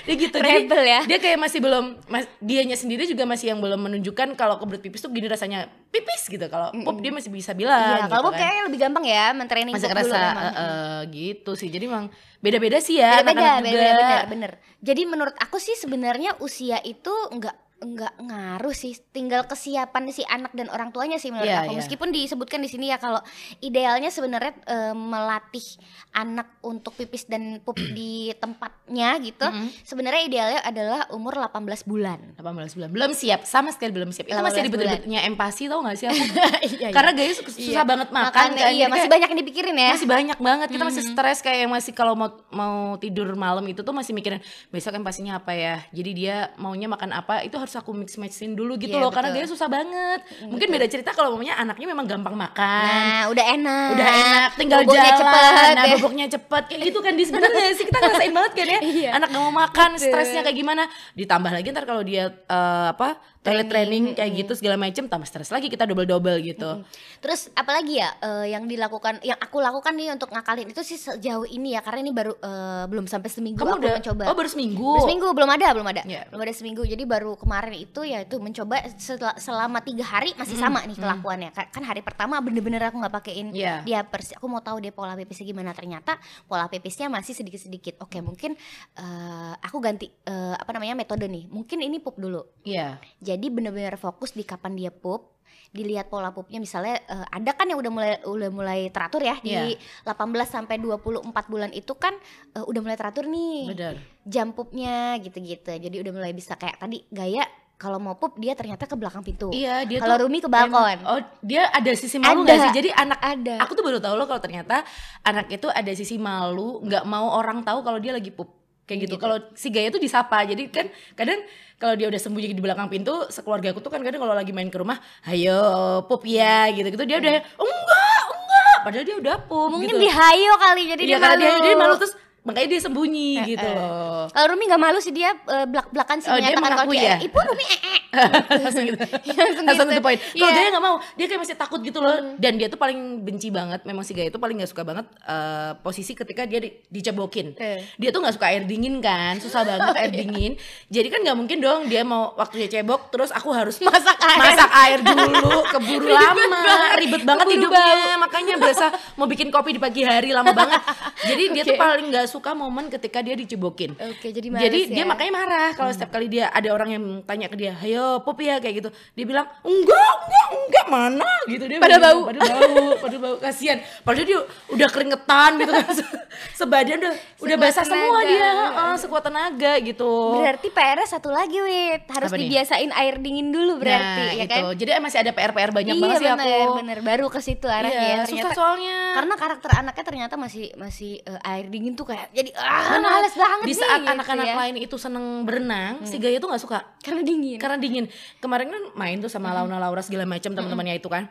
Dia 0.04 0.16
gitu. 0.16 0.38
Jadi, 0.40 0.68
Rebel 0.68 0.84
ya. 0.84 1.02
dia 1.04 1.20
kayak 1.20 1.40
masih 1.40 1.60
belum 1.60 2.00
mas, 2.08 2.28
dianya 2.40 2.76
sendiri 2.76 3.04
juga 3.04 3.28
masih 3.28 3.52
yang 3.56 3.60
belum 3.60 3.88
menunjukkan 3.88 4.36
kalau 4.40 4.56
kebelet 4.60 4.80
pipis 4.84 5.04
tuh 5.04 5.12
gini 5.12 5.28
rasanya 5.28 5.68
pipis 5.92 6.28
gitu. 6.28 6.44
Kalau 6.48 6.72
pup 6.72 7.00
dia 7.04 7.12
masih 7.12 7.32
bisa 7.32 7.52
bilang 7.56 8.08
Iya, 8.08 8.12
kalau 8.12 8.32
gitu 8.32 8.32
Bob 8.32 8.40
kayaknya 8.40 8.64
lebih 8.68 8.80
gampang 8.80 9.06
ya 9.08 9.26
mentraining 9.36 9.74
masih 9.76 9.92
dulu 9.92 9.96
kerasa 9.96 10.20
eh, 10.20 10.54
eh, 10.56 11.00
gitu 11.12 11.52
sih. 11.56 11.68
Jadi 11.72 11.84
emang 11.88 12.08
beda-beda 12.40 12.80
sih 12.80 13.00
ya 13.00 13.24
beda 13.24 13.32
beda 13.32 13.32
anak-anak 13.32 13.64
beda 13.64 13.76
juga. 13.76 13.96
bener 13.96 14.22
bener. 14.28 14.52
Jadi 14.84 15.02
menurut 15.08 15.36
aku 15.40 15.58
sih 15.60 15.76
sebenarnya 15.80 16.36
usia 16.44 16.80
itu 16.84 17.12
enggak 17.32 17.56
enggak 17.84 18.16
ngaruh 18.18 18.72
sih. 18.72 18.96
Tinggal 19.12 19.44
kesiapan 19.44 20.08
si 20.08 20.24
anak 20.24 20.52
dan 20.52 20.68
orang 20.68 20.90
tuanya 20.90 21.16
sih 21.16 21.30
menurut 21.30 21.46
Iya, 21.46 21.60
aku. 21.62 21.70
iya. 21.70 21.78
meskipun 21.78 22.10
disebutkan 22.10 22.60
di 22.60 22.70
sini 22.70 22.88
ya 22.88 22.98
kalau 22.98 23.20
idealnya 23.60 24.08
sebenarnya 24.08 24.56
eh, 24.64 24.94
melatih 24.94 25.66
anak 26.12 26.60
untuk 26.62 26.94
pipis 26.94 27.26
dan 27.26 27.60
pup 27.60 27.76
di 27.94 28.32
tempatnya 28.34 29.20
gitu 29.20 29.46
sebenarnya 29.82 30.22
idealnya 30.24 30.62
adalah 30.62 31.02
umur 31.10 31.36
18 31.36 31.60
bulan. 31.84 32.20
18 32.36 32.48
bulan. 32.74 32.90
Belum 32.90 33.12
siap 33.12 33.44
sama 33.44 33.70
sekali 33.70 33.92
belum 33.92 34.10
siap. 34.10 34.26
Itu 34.26 34.34
18 34.34 34.46
masih 34.46 34.62
ribet-ribetnya 34.64 35.20
empati 35.24 35.64
tau 35.66 35.82
gak 35.82 35.96
sih 35.96 36.08
aku? 36.10 36.16
Iya, 36.16 36.48
iya. 36.64 36.88
karena 36.90 37.12
gaya 37.12 37.32
su- 37.32 37.44
susah 37.46 37.60
Iya. 37.76 37.84
banget 37.84 38.10
makan 38.10 38.30
Makannya, 38.30 38.64
kan. 38.64 38.72
iya 38.72 38.86
masih 38.86 39.00
kayak- 39.02 39.12
banyak 39.12 39.28
yang 39.28 39.40
dipikirin 39.42 39.76
ya. 39.76 39.90
masih 39.92 40.08
banyak 40.08 40.38
banget. 40.40 40.68
Kita 40.70 40.84
masih 40.86 41.04
stres 41.04 41.40
kayak 41.40 41.60
yang 41.60 41.72
masih 41.72 41.92
kalau 41.92 42.14
mau 42.14 42.30
mau 42.50 42.74
tidur 42.96 43.28
malam 43.34 43.66
itu 43.66 43.82
tuh 43.82 43.92
masih 43.92 44.14
mikirin 44.14 44.40
besok 44.70 44.94
yang 44.94 45.04
pastinya 45.04 45.34
apa 45.36 45.52
ya? 45.52 45.82
Jadi 45.90 46.12
dia 46.14 46.38
maunya 46.56 46.86
makan 46.86 47.12
apa? 47.12 47.42
Itu 47.42 47.58
harus 47.58 47.73
aku 47.76 47.92
mix 47.92 48.16
matchin 48.16 48.54
dulu 48.54 48.76
gitu 48.76 48.94
Iya, 48.94 49.02
loh 49.02 49.10
karena 49.10 49.30
betul. 49.30 49.40
dia 49.40 49.48
susah 49.50 49.68
banget. 49.68 50.20
Mungkin 50.44 50.68
beda 50.68 50.86
cerita 50.86 51.10
kalau 51.12 51.34
mamanya 51.34 51.58
anaknya 51.58 51.88
memang 51.88 52.06
gampang 52.06 52.34
makan. 52.34 52.84
Nah 52.86 53.24
udah 53.28 53.46
enak. 53.52 53.90
Udah 53.94 54.06
enak 54.08 54.50
tinggal 54.56 54.80
Boboknya 54.82 55.04
jalan. 55.04 55.20
cepet 55.20 55.74
nah 55.74 55.84
ya. 55.84 55.94
boboknya 55.96 56.26
cepet. 56.28 56.64
Kayak 56.68 56.82
gitu 56.86 57.00
kan 57.00 57.14
di 57.14 57.24
sebenarnya 57.24 57.72
sih 57.74 57.86
kita 57.86 57.98
ngerasain 57.98 58.34
banget 58.34 58.52
kan 58.54 58.68
ya. 58.68 58.80
Iya. 58.94 59.10
anak 59.16 59.28
gak 59.30 59.42
mau 59.42 59.54
makan 59.54 59.90
stresnya 59.96 60.42
kayak 60.42 60.58
gimana. 60.58 60.84
Ditambah 61.14 61.52
lagi 61.52 61.68
ntar 61.70 61.86
kalau 61.86 62.02
dia 62.02 62.24
eh, 62.30 62.88
apa 62.90 63.18
toilet 63.44 63.68
training 63.68 64.04
kayak 64.14 64.32
gitu 64.34 64.56
segala 64.56 64.76
macem 64.76 65.06
tambah 65.06 65.24
stres 65.24 65.48
lagi 65.48 65.68
kita 65.68 65.84
double 65.84 66.08
double 66.08 66.40
gitu 66.40 66.80
Terus 67.20 67.48
apalagi 67.54 68.00
ya 68.00 68.12
eh, 68.18 68.52
yang 68.52 68.64
dilakukan 68.64 69.20
yang 69.22 69.36
aku 69.36 69.60
lakukan 69.60 69.92
nih 69.94 70.12
untuk 70.12 70.28
ngakalin 70.28 70.66
itu 70.66 70.80
sih 70.82 70.96
sejauh 70.96 71.44
ini 71.46 71.72
ya 71.72 71.80
karena 71.80 72.00
ini 72.02 72.12
baru 72.12 72.34
eh, 72.34 72.84
belum 72.86 73.04
sampai 73.06 73.28
seminggu 73.28 73.60
kamu 73.60 73.70
aku 73.70 73.80
udah 73.80 73.96
mencoba. 73.98 74.24
oh 74.26 74.36
baru 74.36 74.50
seminggu? 74.50 74.84
Baru 74.90 75.04
seminggu 75.04 75.28
belum 75.30 75.50
ada 75.50 75.68
belum 75.70 75.88
ada. 75.88 76.02
Iya. 76.04 76.22
belum 76.28 76.42
ada 76.42 76.54
seminggu. 76.54 76.82
Jadi 76.84 77.04
baru 77.04 77.36
kemarin 77.36 77.76
itu 77.78 78.02
ya 78.02 78.20
itu 78.20 78.36
mencoba 78.38 78.76
setelah- 78.96 79.36
selama 79.38 79.80
tiga 79.80 80.04
hari 80.04 80.32
masih 80.34 80.56
sama 80.56 80.84
nih 80.84 80.96
kelakuannya. 80.96 81.50
Ka- 81.52 81.70
kan 81.70 81.84
hari 81.84 82.00
pertama 82.00 82.40
bener-bener 82.40 82.80
aku 82.82 82.96
nggak 82.98 83.14
pakein 83.14 83.52
Iya. 83.52 83.84
dia 83.84 84.00
persi 84.04 84.34
aku 84.34 84.48
mau 84.48 84.60
tahu 84.60 84.80
dia 84.80 84.92
pola 84.92 85.16
pipisnya 85.16 85.44
gimana. 85.46 85.72
Ternyata 85.72 86.16
pola 86.44 86.68
pipisnya 86.68 87.08
masih 87.08 87.32
sedikit-sedikit. 87.34 88.00
Oke 88.00 88.20
mungkin 88.20 88.56
eh, 88.96 89.54
aku 89.60 89.80
ganti 89.80 90.08
eh, 90.08 90.56
apa 90.56 90.72
namanya 90.72 90.96
metode 90.98 91.28
nih. 91.28 91.48
Mungkin 91.48 91.80
ini 91.80 92.00
pup 92.00 92.16
dulu. 92.16 92.44
Iya. 92.64 93.00
Jadi 93.34 93.48
bener-bener 93.50 93.98
fokus 93.98 94.32
di 94.32 94.42
kapan 94.42 94.74
dia 94.74 94.90
pup, 94.90 95.34
dilihat 95.70 96.06
pola 96.06 96.30
pupnya 96.30 96.58
misalnya 96.58 97.02
eh, 97.04 97.26
ada 97.28 97.52
kan 97.52 97.66
yang 97.66 97.78
udah 97.78 97.90
mulai 97.90 98.12
udah 98.22 98.50
mulai 98.50 98.80
teratur 98.88 99.20
ya 99.20 99.36
di 99.40 99.58
Iya. 99.74 99.78
18 100.06 100.14
sampai 100.46 100.78
24 100.78 101.26
bulan 101.48 101.70
itu 101.70 101.94
kan 101.94 102.14
eh, 102.54 102.62
udah 102.62 102.80
mulai 102.80 102.94
teratur 102.94 103.26
nih 103.26 103.74
bener 103.74 103.96
jam 104.24 104.54
pupnya 104.54 105.18
gitu-gitu. 105.18 105.68
Jadi 105.70 105.96
udah 106.00 106.14
mulai 106.14 106.32
bisa 106.32 106.54
kayak 106.54 106.78
tadi 106.78 107.02
gaya 107.10 107.42
kalau 107.74 108.00
mau 108.00 108.16
pup 108.16 108.38
dia 108.38 108.56
ternyata 108.56 108.86
ke 108.86 108.96
belakang 108.96 109.20
pintu. 109.20 109.52
Iya 109.52 109.84
dia 109.84 110.00
Kalau 110.00 110.16
Rumi 110.24 110.40
ke 110.40 110.48
balkon. 110.48 111.04
oh 111.04 111.20
dia 111.44 111.68
ada 111.68 111.92
sisi 111.92 112.16
malu 112.16 112.40
Ada. 112.40 112.48
nggak 112.48 112.60
sih? 112.62 112.72
Jadi 112.80 112.90
anak 112.96 113.20
Ada. 113.20 113.56
aku 113.60 113.72
tuh 113.74 113.84
baru 113.84 114.00
tahu 114.00 114.16
loh 114.16 114.24
kalau 114.24 114.40
ternyata 114.40 114.86
anak 115.22 115.52
itu 115.52 115.68
ada 115.68 115.92
sisi 115.92 116.16
malu, 116.16 116.80
nggak 116.80 117.04
mau 117.04 117.36
orang 117.36 117.60
tahu 117.60 117.84
kalau 117.84 118.00
dia 118.00 118.16
lagi 118.16 118.32
pup 118.32 118.63
kayak 118.84 119.08
gitu. 119.08 119.16
Gitu. 119.16 119.22
Kalau 119.22 119.38
si 119.54 119.68
Gaya 119.70 119.90
tuh 119.90 120.02
disapa. 120.02 120.44
Jadi 120.44 120.70
kan 120.70 120.88
kadang 121.14 121.40
kalau 121.78 121.94
dia 122.00 122.08
udah 122.08 122.20
sembunyi 122.22 122.56
di 122.56 122.64
belakang 122.64 122.88
pintu, 122.88 123.28
sekeluarga 123.28 123.76
aku 123.76 123.84
tuh 123.84 123.92
kan 123.92 124.00
kadang 124.00 124.24
kalau 124.24 124.32
lagi 124.32 124.56
main 124.56 124.72
ke 124.72 124.78
rumah, 124.80 125.00
ayo 125.28 125.60
pup 126.08 126.24
ya 126.24 126.72
gitu-gitu. 126.72 127.04
Dia 127.04 127.20
udah 127.20 127.34
enggak, 127.44 128.24
enggak. 128.32 128.78
Padahal 128.84 129.06
dia 129.08 129.18
udah 129.20 129.36
pup 129.44 129.68
Mungkin 129.72 129.96
gitu. 129.96 130.04
dihayo 130.04 130.54
kali 130.60 130.82
jadi 130.96 131.02
Iya 131.04 131.10
dia 131.16 131.20
malu. 131.20 131.40
dia, 131.40 131.54
dia 131.60 131.76
malu 131.76 131.96
terus 132.00 132.14
makanya 132.44 132.68
dia 132.70 132.82
sembunyi 132.82 133.30
gitu 133.48 133.64
loh. 133.66 134.28
Kalau 134.28 134.48
Rumi 134.50 134.64
gak 134.66 134.78
malu 134.78 135.00
sih 135.00 135.10
dia 135.10 135.32
eh, 135.32 135.64
belak-belakan 135.64 136.18
sih 136.18 136.28
Oh, 136.28 136.36
dia 136.36 136.52
menyatakan 136.52 136.60
kalau 136.62 136.76
mengakui 136.84 136.98
dia 136.98 137.08
ya? 137.10 137.18
Ibu 137.22 137.38
Rumi 137.40 137.66
eh, 137.66 137.80
eh. 137.80 138.00
langsung 138.64 138.84
gitu 138.84 138.98
Langsung 139.40 139.64
langsung 139.64 139.88
gitu. 139.90 140.02
point 140.02 140.20
kalau 140.20 140.36
Iya. 140.36 140.44
Hmm. 140.46 140.58
Gaya 140.58 140.70
nggak 140.70 140.84
mau 140.84 140.96
dia 141.14 141.26
kayak 141.26 141.42
masih 141.42 141.56
takut 141.56 141.80
gitu 141.80 141.98
loh 141.98 142.16
dan 142.36 142.54
dia 142.56 142.68
tuh 142.68 142.76
paling 142.76 143.00
benci 143.20 143.48
banget 143.48 143.80
memang 143.84 144.02
si 144.02 144.12
Gaya 144.12 144.28
tuh 144.28 144.38
paling 144.38 144.56
nggak 144.56 144.70
suka 144.70 144.84
banget 144.84 145.06
eh, 145.24 145.72
posisi 145.80 146.12
ketika 146.14 146.44
dia 146.44 146.60
di- 146.60 146.76
dicebokin 146.86 147.56
Eh. 147.56 147.80
dia 147.96 148.10
tuh 148.10 148.20
nggak 148.20 148.34
suka 148.34 148.48
air 148.50 148.64
dingin 148.64 149.00
kan 149.00 149.40
susah 149.40 149.64
banget 149.64 149.96
air 150.00 150.12
dingin 150.14 150.54
jadi 150.88 151.08
kan 151.08 151.20
nggak 151.22 151.38
mungkin 151.38 151.58
dong 151.58 151.88
dia 151.88 152.04
mau 152.04 152.34
waktu 152.34 152.60
dia 152.60 152.70
cebok 152.76 153.08
terus 153.10 153.32
aku 153.32 153.50
harus 153.50 153.80
Masak 153.80 154.20
air. 154.20 154.40
masak 154.42 154.72
air 154.82 155.00
dulu 155.00 155.32
keburu 155.70 156.08
lama 156.08 156.44
banget. 156.44 156.92
ribet 157.00 157.24
banget 157.24 157.46
Keburu 157.46 157.56
hidupnya 157.72 157.96
makanya 158.20 158.54
berasa 158.58 158.86
mau 159.16 159.26
bikin 159.26 159.48
kopi 159.48 159.72
di 159.72 159.82
pagi 159.82 160.02
hari 160.02 160.30
lama 160.30 160.52
banget 160.52 160.82
jadi 161.24 161.44
dia 161.52 161.64
tuh 161.64 161.76
paling 161.76 162.08
nggak 162.10 162.28
suka 162.34 162.52
momen 162.52 162.90
ketika 162.90 163.20
dia 163.20 163.34
dicebokin 163.34 163.94
Oke, 163.94 164.30
jadi 164.30 164.48
males 164.50 164.66
jadi 164.66 164.80
dia 164.90 164.98
ya. 164.98 165.06
makanya 165.06 165.32
marah 165.36 165.70
kalau 165.74 165.92
setiap 165.92 166.10
kali 166.10 166.26
dia 166.28 166.50
ada 166.50 166.66
orang 166.68 166.90
yang 166.90 167.04
tanya 167.24 167.46
ke 167.46 167.56
dia, 167.56 167.78
"Ayo, 167.78 168.20
pop 168.20 168.38
ya," 168.38 168.58
kayak 168.58 168.76
gitu. 168.76 168.90
Dia 169.12 169.24
bilang, 169.24 169.46
"Enggak, 169.62 169.94
enggak, 170.20 170.48
enggak, 170.52 170.86
mana?" 170.88 171.30
gitu 171.46 171.64
dia. 171.64 171.78
Pada 171.78 171.98
bau. 172.00 172.26
Pada 172.26 172.40
bau, 172.42 172.74
pada 172.98 173.18
bau. 173.18 173.36
Kasihan. 173.38 173.78
Padahal 174.02 174.24
dia 174.24 174.40
udah 174.70 174.88
keringetan 174.90 175.52
gitu 175.58 175.72
kan. 175.72 175.86
Se- 175.94 176.22
Sebadan 176.56 176.98
udah 176.98 177.14
udah 177.40 177.56
Sekuat 177.56 177.64
basah 177.70 177.84
semua 177.84 178.02
tenaga. 178.16 178.28
dia, 178.28 178.50
heeh, 178.50 178.94
sekuat 178.98 179.24
tenaga 179.24 179.72
gitu. 179.82 180.14
Berarti 180.36 180.68
PR-nya 180.70 181.08
satu 181.08 181.30
lagi, 181.30 181.58
Wit. 181.58 182.02
Harus 182.08 182.28
Apa 182.28 182.36
nih? 182.36 182.44
dibiasain 182.48 182.92
air 182.92 183.16
dingin 183.18 183.50
dulu 183.50 183.78
berarti, 183.78 184.24
nah, 184.24 184.34
ya 184.34 184.44
itu. 184.44 184.52
kan? 184.52 184.62
Jadi 184.74 184.90
masih 185.00 185.20
ada 185.20 185.32
PR-PR 185.32 185.72
banyak 185.72 185.94
iya, 185.94 186.02
banget 186.02 186.18
sih 186.18 186.28
bener, 186.28 186.40
aku. 186.40 186.74
bener. 186.80 186.98
Baru 187.02 187.26
ke 187.28 187.40
situ 187.40 187.68
arahnya 187.68 187.92
Iya, 187.94 188.02
ya 188.04 188.16
susah 188.24 188.30
ternyata. 188.44 188.56
soalnya. 188.56 188.98
Karena 189.14 189.34
karakter 189.36 189.70
anaknya 189.74 190.04
ternyata 190.04 190.36
masih 190.36 190.66
masih 190.76 191.12
eh, 191.22 191.40
air 191.46 191.66
dingin 191.68 191.94
tuh 191.94 192.06
kayak 192.06 192.23
jadi 192.32 192.50
ah 192.56 193.02
males 193.02 193.36
banget 193.36 193.66
di 193.68 193.76
saat 193.76 194.00
gitu 194.00 194.14
anak-anak 194.16 194.48
ya. 194.48 194.56
lain 194.56 194.76
itu 194.80 194.96
seneng 194.96 195.44
berenang, 195.44 196.06
si 196.08 196.16
Gaya 196.22 196.40
tuh 196.40 196.48
nggak 196.48 196.64
suka. 196.64 196.80
karena 197.04 197.22
dingin. 197.26 197.60
karena 197.60 197.76
dingin 197.76 198.06
kemarin 198.40 198.72
kan 198.72 198.84
main 198.96 199.20
tuh 199.20 199.28
sama 199.28 199.52
Launa 199.52 199.82
Laura 199.82 200.00
segala 200.00 200.24
macam 200.24 200.56
teman-temannya 200.56 200.98
itu 200.98 201.10
kan 201.12 201.28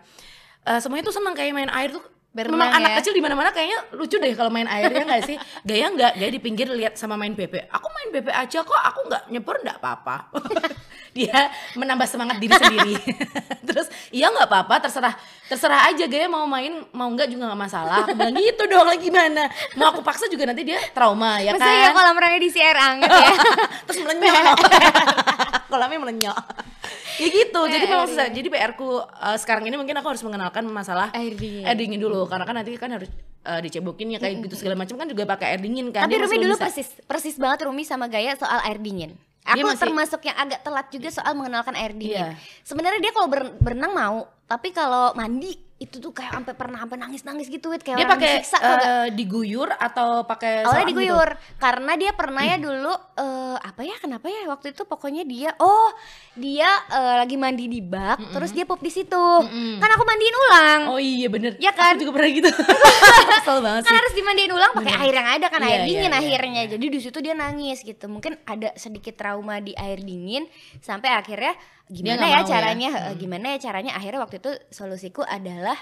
Eh, 0.63 0.79
semuanya 0.79 1.11
tuh 1.11 1.15
senang 1.19 1.35
kayak 1.35 1.59
main 1.59 1.67
air 1.75 1.91
tuh 1.91 2.03
Berenang 2.33 2.57
memang 2.57 2.71
anak 2.73 2.91
ya. 2.91 2.97
kecil 3.05 3.13
di 3.13 3.21
mana-mana 3.21 3.53
kayaknya 3.53 3.93
lucu 3.93 4.17
deh 4.17 4.33
kalau 4.33 4.49
main 4.49 4.65
air 4.65 4.89
ya 4.89 5.05
nggak 5.05 5.23
sih? 5.29 5.37
Gaya 5.69 5.93
nggak? 5.93 6.13
Gaya 6.17 6.31
di 6.33 6.41
pinggir 6.41 6.65
lihat 6.73 6.97
sama 6.97 7.21
main 7.21 7.37
BP 7.37 7.69
aku 7.69 7.87
main 7.93 8.09
BP 8.09 8.29
aja 8.33 8.65
kok 8.65 8.73
aku 8.73 9.01
nggak 9.05 9.23
nyebur 9.29 9.61
nggak 9.61 9.77
apa-apa. 9.77 10.33
Dia 11.17 11.53
menambah 11.77 12.09
semangat 12.09 12.41
diri 12.41 12.57
sendiri. 12.57 12.97
Terus 13.69 13.93
iya 14.09 14.33
nggak 14.33 14.49
apa-apa 14.49 14.89
terserah 14.89 15.13
terserah 15.45 15.93
aja 15.93 16.09
gaya 16.09 16.25
mau 16.25 16.49
main 16.49 16.89
mau 16.97 17.13
nggak 17.13 17.29
juga 17.29 17.53
nggak 17.53 17.61
masalah. 17.61 18.01
Aku 18.09 18.17
bilang 18.17 18.33
gitu 18.41 18.65
dong 18.65 18.89
lagi 18.89 19.05
gimana 19.13 19.45
mau 19.77 19.93
aku 19.93 20.01
paksa 20.01 20.25
juga 20.33 20.49
nanti 20.49 20.65
dia 20.65 20.81
trauma 20.97 21.37
ya 21.37 21.53
Masa 21.53 21.69
kan? 21.69 21.85
ya 21.85 21.89
kolam 21.93 22.17
renang 22.17 22.41
di 22.41 22.49
CR 22.49 22.79
anget 22.81 23.11
ya. 23.13 23.29
terus 23.85 23.99
melenyok 24.09 24.57
kolamnya 25.73 25.97
melenyok 25.99 26.37
ya 27.21 27.29
gitu 27.29 27.61
jadi 27.65 27.85
memang 27.87 28.07
susah 28.07 28.29
jadi 28.29 28.45
PR 28.47 28.73
ku 28.73 29.01
uh, 29.01 29.05
sekarang 29.35 29.65
ini 29.65 29.75
mungkin 29.75 29.95
aku 29.95 30.09
harus 30.09 30.21
mengenalkan 30.21 30.65
masalah 30.67 31.09
Air 31.13 31.33
dingin. 31.33 31.65
air 31.65 31.75
dingin 31.75 31.97
dulu 31.97 32.25
karena 32.27 32.45
kan 32.45 32.55
nanti 32.55 32.77
kan 32.77 32.93
harus 32.93 33.09
uh, 33.43 33.59
dicebokin 33.59 34.11
ya 34.11 34.19
kayak 34.19 34.45
gitu 34.45 34.55
segala 34.55 34.77
macam 34.77 34.95
kan 34.95 35.07
juga 35.07 35.25
pakai 35.25 35.57
air 35.57 35.61
dingin 35.61 35.89
kan 35.89 36.05
Tapi 36.05 36.13
Dia 36.13 36.23
Rumi 36.23 36.37
dulu 36.39 36.55
bisa. 36.55 36.63
persis 36.63 36.89
persis 37.03 37.37
banget 37.37 37.65
Rumi 37.65 37.83
sama 37.83 38.07
Gaya 38.07 38.35
soal 38.35 38.61
air 38.63 38.77
dingin. 38.77 39.17
Dia 39.43 39.59
Aku 39.59 39.67
masih- 39.67 39.83
termasuk 39.83 40.21
yang 40.23 40.37
agak 40.37 40.61
telat 40.61 40.87
juga 40.89 41.09
soal 41.11 41.33
mengenalkan 41.33 41.75
air 41.75 41.91
dingin. 41.91 42.15
Iya. 42.15 42.39
Sebenarnya 42.63 43.01
dia 43.01 43.11
kalau 43.11 43.27
ber- 43.27 43.59
berenang 43.59 43.91
mau, 43.91 44.19
tapi 44.45 44.71
kalau 44.71 45.11
mandi 45.13 45.59
itu 45.83 45.99
tuh 45.99 46.15
kayak 46.15 46.39
sampai 46.39 46.55
pernah 46.55 46.79
sampai 46.87 46.99
nangis-nangis 47.03 47.51
gitu 47.51 47.75
wit 47.75 47.83
kayak 47.83 47.99
Dia 47.99 48.07
pakai 48.07 48.35
eh, 48.39 49.07
diguyur 49.19 49.69
atau 49.75 50.23
pakai 50.23 50.63
Awalnya 50.63 50.87
diguyur 50.95 51.29
karena 51.59 51.93
dia 51.99 52.15
pernah 52.15 52.43
ya 52.47 52.57
dulu 52.63 52.95
eh, 53.19 53.57
apa 53.59 53.83
ya 53.83 53.99
kenapa 53.99 54.31
ya 54.31 54.47
waktu 54.47 54.71
itu 54.71 54.87
pokoknya 54.87 55.27
dia 55.27 55.51
oh 55.59 55.91
dia 56.39 56.71
eh, 56.89 57.15
lagi 57.19 57.35
mandi 57.35 57.67
di 57.67 57.83
bak 57.83 58.31
terus 58.31 58.55
dia 58.55 58.63
pup 58.63 58.79
di 58.79 58.95
situ 58.95 59.19
Mm-mm. 59.19 59.83
kan 59.83 59.91
aku 59.91 60.05
mandiin 60.07 60.37
ulang 60.39 60.81
gitu? 60.83 60.93
Oh 60.93 61.01
iya 61.01 61.27
bener. 61.29 61.53
Ya 61.59 61.73
kan? 61.75 61.97
Aku 61.97 62.07
juga 62.07 62.13
pernah 62.21 62.31
gitu. 62.31 62.51
Kesel 63.43 63.59
banget 63.65 63.83
kan 63.83 63.93
sih. 63.93 63.99
harus 63.99 64.13
dimandiin 64.15 64.53
ulang 64.53 64.73
pakai 64.77 64.95
air 65.03 65.15
yang 65.15 65.29
ada 65.29 65.47
kan 65.51 65.61
Iya, 65.63 65.69
air 65.69 65.81
iya, 65.81 65.89
dingin 65.89 66.13
iya, 66.13 66.21
akhirnya 66.21 66.63
jadi 66.77 66.87
di 66.87 66.99
situ 67.01 67.19
dia 67.19 67.35
nangis 67.35 67.79
gitu 67.83 68.07
mungkin 68.07 68.39
ada 68.47 68.71
sedikit 68.79 69.15
trauma 69.19 69.59
di 69.59 69.73
air 69.75 69.99
dingin 70.03 70.47
sampai 70.79 71.11
akhirnya 71.17 71.55
gimana 71.93 72.25
ya 72.25 72.41
ya? 72.41 72.49
caranya? 72.49 72.91
Eh, 73.13 73.15
gimana 73.17 73.47
ya 73.53 73.59
caranya? 73.61 73.93
Akhirnya 73.95 74.21
waktu 74.21 74.41
itu 74.41 74.51
solusiku 74.73 75.21
adalah 75.23 75.77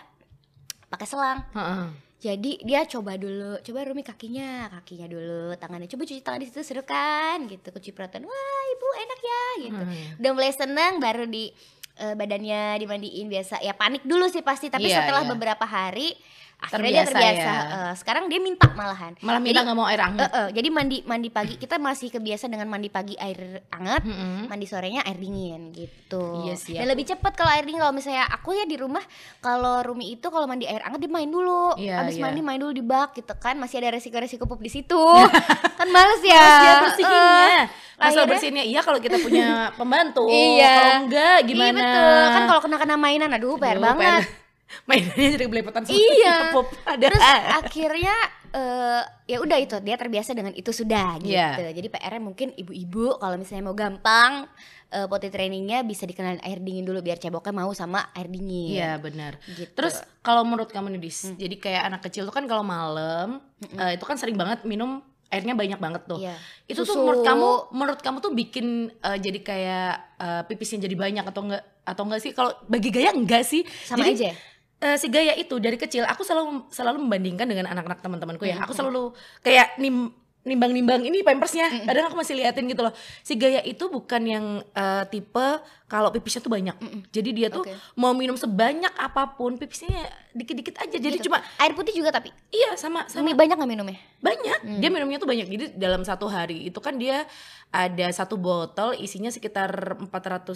pakai 0.90 1.06
selang. 1.06 1.40
Heeh. 1.54 1.86
jadi 2.20 2.52
dia 2.60 2.84
coba 2.84 3.16
dulu 3.16 3.56
coba 3.64 3.80
rumi 3.80 4.04
kakinya 4.04 4.68
kakinya 4.68 5.08
dulu 5.08 5.56
tangannya. 5.56 5.88
Coba 5.88 6.04
cuci 6.04 6.20
tangan 6.20 6.42
di 6.42 6.46
situ 6.50 6.60
seru 6.60 6.84
kan? 6.84 7.48
Gitu 7.48 7.64
kecipratan 7.64 8.28
wah 8.28 8.62
ibu 8.74 8.88
enak 8.98 9.20
ya. 9.22 9.44
Gitu. 9.64 9.82
Hmm. 9.88 10.18
udah 10.20 10.30
mulai 10.36 10.52
seneng 10.52 11.00
baru 11.00 11.24
di 11.24 11.48
eh, 11.96 12.12
badannya 12.12 12.76
dimandiin. 12.76 13.24
Biasa 13.24 13.64
ya 13.64 13.72
panik 13.72 14.04
dulu 14.04 14.28
sih 14.28 14.44
pasti. 14.44 14.68
Tapi 14.68 14.92
Iya, 14.92 15.00
setelah 15.00 15.24
iya. 15.24 15.30
beberapa 15.32 15.64
hari 15.64 16.12
akhirnya 16.60 16.90
dia 16.90 17.02
Terbiasa 17.02 17.10
terbiasa 17.10 17.40
ya. 17.42 17.60
Eh, 17.82 17.92
sekarang 17.96 18.24
dia 18.26 18.36
minta 18.36 18.68
malahan 18.70 19.12
Malah 19.18 19.40
minta 19.40 19.60
nggak 19.60 19.74
mau 19.74 19.84
air 19.84 19.96
Eh, 19.96 20.04
hangat. 20.04 20.30
eh, 20.30 20.48
jadi 20.52 20.68
mandi 20.68 20.96
mandi 21.02 21.28
pagi 21.28 21.54
kita 21.54 21.76
masih 21.76 22.08
kebiasa 22.10 22.46
dengan 22.46 22.66
mandi 22.66 22.86
pagi 22.86 23.16
air 23.16 23.64
hangat 23.70 24.02
Mm-mm. 24.02 24.46
mandi 24.46 24.64
sorenya 24.64 25.00
air 25.02 25.16
dingin 25.16 25.70
gitu 25.70 26.44
Iya 26.44 26.54
sih, 26.54 26.74
dan 26.74 26.84
aku- 26.84 26.92
lebih 26.92 27.04
cepet 27.06 27.32
kalau 27.34 27.50
air 27.50 27.64
dingin 27.64 27.80
kalau 27.80 27.92
misalnya 27.92 28.24
aku 28.26 28.52
ya 28.52 28.64
di 28.64 28.76
rumah 28.76 29.00
kalau 29.38 29.80
Rumi 29.82 30.12
itu 30.12 30.26
kalau 30.26 30.44
mandi 30.44 30.64
air 30.64 30.80
hangat 30.80 30.98
dia 30.98 31.08
main 31.08 31.26
dulu 31.26 31.74
Iya, 31.74 31.96
habis 31.98 32.14
iya. 32.14 32.22
mandi 32.22 32.40
main 32.40 32.56
dulu 32.56 32.70
di 32.70 32.82
bak 32.82 33.14
gitu 33.14 33.32
kan 33.34 33.56
masih 33.56 33.80
ada 33.80 33.92
resiko-resiko 33.92 34.44
pup 34.44 34.58
di 34.58 34.68
situ 34.68 35.00
kan 35.78 35.88
males 35.88 36.20
ya 36.20 36.36
Terus 36.36 36.56
dia 36.58 36.74
bersihinnya. 36.78 37.62
Masalah 37.96 38.26
bersihinnya 38.26 38.64
iya 38.64 38.80
kalau 38.80 38.96
kita 38.96 39.16
punya 39.18 39.48
pembantu. 39.78 40.24
Iya. 40.24 40.72
Kalau 40.72 40.94
enggak 41.02 41.38
gimana? 41.44 41.64
Iya 41.66 41.72
betul. 41.74 42.24
Kan 42.30 42.42
kalau 42.46 42.60
kena-kena 42.60 42.94
mainan 42.94 43.30
aduh 43.30 43.54
PR 43.54 43.76
Aduh, 43.76 43.84
banget. 43.86 44.24
Mainannya 44.88 45.28
jadi 45.36 45.46
belepotan 45.50 45.82
semua. 45.86 45.98
Iya. 45.98 46.36
Pup, 46.54 46.68
ada. 46.86 47.06
Terus 47.10 47.22
akhirnya 47.62 48.14
eh, 48.50 49.02
ya 49.30 49.38
udah 49.38 49.58
itu 49.58 49.76
dia 49.82 49.96
terbiasa 49.98 50.34
dengan 50.34 50.54
itu 50.54 50.70
sudah 50.74 51.18
gitu. 51.22 51.34
Iya. 51.34 51.70
Jadi 51.74 51.88
PR-nya 51.90 52.22
mungkin 52.22 52.48
ibu-ibu 52.54 53.18
kalau 53.18 53.36
misalnya 53.38 53.64
mau 53.70 53.76
gampang 53.76 54.46
eh, 54.90 55.06
potty 55.06 55.30
trainingnya 55.30 55.86
bisa 55.86 56.04
dikenalin 56.06 56.42
air 56.42 56.58
dingin 56.58 56.82
dulu 56.82 56.98
biar 57.00 57.18
ceboknya 57.22 57.54
mau 57.54 57.70
sama 57.74 58.10
air 58.14 58.26
dingin. 58.26 58.78
Iya 58.78 58.98
benar. 58.98 59.38
Gitu. 59.46 59.70
Terus 59.74 60.02
kalau 60.20 60.42
menurut 60.42 60.70
kamu 60.70 60.98
nih 60.98 61.00
Dis, 61.02 61.30
jadi 61.34 61.56
kayak 61.56 61.82
anak 61.94 62.00
kecil 62.10 62.26
tuh 62.26 62.34
kan 62.34 62.44
kalau 62.50 62.66
malam 62.66 63.38
eh, 63.62 63.94
itu 63.94 64.04
kan 64.04 64.18
sering 64.18 64.34
banget 64.34 64.66
minum 64.66 65.02
airnya 65.30 65.54
banyak 65.54 65.78
banget 65.78 66.02
tuh. 66.10 66.18
Iya. 66.18 66.34
Itu 66.66 66.82
tuh 66.82 66.98
Susu. 66.98 67.00
menurut 67.06 67.22
kamu 67.22 67.50
menurut 67.70 68.00
kamu 68.02 68.18
tuh 68.18 68.32
bikin 68.34 68.90
eh, 68.90 69.18
jadi 69.22 69.38
kayak 69.40 69.92
eh, 70.18 70.42
pipisnya 70.50 70.90
jadi 70.90 70.96
banyak 70.98 71.24
atau 71.24 71.46
enggak 71.46 71.62
atau 71.86 72.02
enggak 72.06 72.20
sih? 72.22 72.30
Kalau 72.34 72.50
bagi 72.66 72.90
Gaya 72.90 73.14
enggak 73.14 73.46
sih. 73.46 73.62
sama 73.86 74.04
Jadi, 74.04 74.26
aja. 74.26 74.30
Eh, 74.80 74.96
si 74.96 75.06
Gaya 75.06 75.32
itu 75.34 75.56
dari 75.56 75.76
kecil 75.76 76.02
aku 76.02 76.20
selalu 76.20 76.68
selalu 76.68 77.00
membandingkan 77.00 77.44
dengan 77.44 77.68
anak-anak 77.68 78.00
teman-temanku 78.00 78.44
ya. 78.44 78.64
Aku 78.64 78.72
selalu 78.72 79.12
kayak 79.40 79.76
nim 79.76 80.10
nimbang-nimbang 80.40 81.04
ini 81.04 81.20
pampersnya. 81.20 81.68
Kadang 81.84 82.08
aku 82.08 82.16
masih 82.16 82.32
liatin 82.32 82.64
gitu 82.64 82.80
loh. 82.80 82.96
Si 83.20 83.36
Gaya 83.36 83.60
itu 83.60 83.92
bukan 83.92 84.24
yang 84.24 84.44
eh, 84.72 85.04
tipe 85.06 85.48
kalau 85.84 86.08
pipisnya 86.08 86.40
tuh 86.40 86.48
banyak. 86.48 86.72
Jadi 87.12 87.30
dia 87.36 87.52
tuh 87.52 87.60
Oke. 87.60 87.76
mau 87.92 88.16
minum 88.16 88.40
sebanyak 88.40 88.88
apa 88.96 89.36
pun 89.36 89.60
pipisnya 89.60 89.92
dikit-dikit 90.32 90.80
aja. 90.80 90.96
Jadi 90.96 91.20
Gitu. 91.20 91.28
cuma 91.28 91.44
air 91.60 91.76
putih 91.76 91.92
juga 91.92 92.08
tapi 92.08 92.32
iya 92.48 92.72
sama 92.74 93.04
sama 93.04 93.36
banyak 93.36 93.52
nggak 93.52 93.68
minumnya? 93.68 94.00
banyak. 94.20 94.80
Dia 94.80 94.88
minumnya 94.88 95.20
tuh 95.20 95.28
banyak. 95.28 95.44
Jadi 95.44 95.64
dalam 95.76 96.00
satu 96.04 96.24
hari 96.24 96.72
itu 96.72 96.80
kan 96.80 96.96
dia 96.96 97.28
ada 97.68 98.06
satu 98.08 98.40
botol 98.40 98.96
isinya 98.96 99.28
sekitar 99.28 99.68
400 100.00 100.08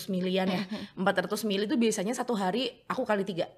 milian 0.08 0.48
ya. 0.48 0.64
400 0.96 1.28
mili 1.44 1.68
itu 1.68 1.76
biasanya 1.76 2.16
satu 2.16 2.32
hari 2.32 2.72
aku 2.88 3.04
kali 3.04 3.20
tiga. 3.28 3.52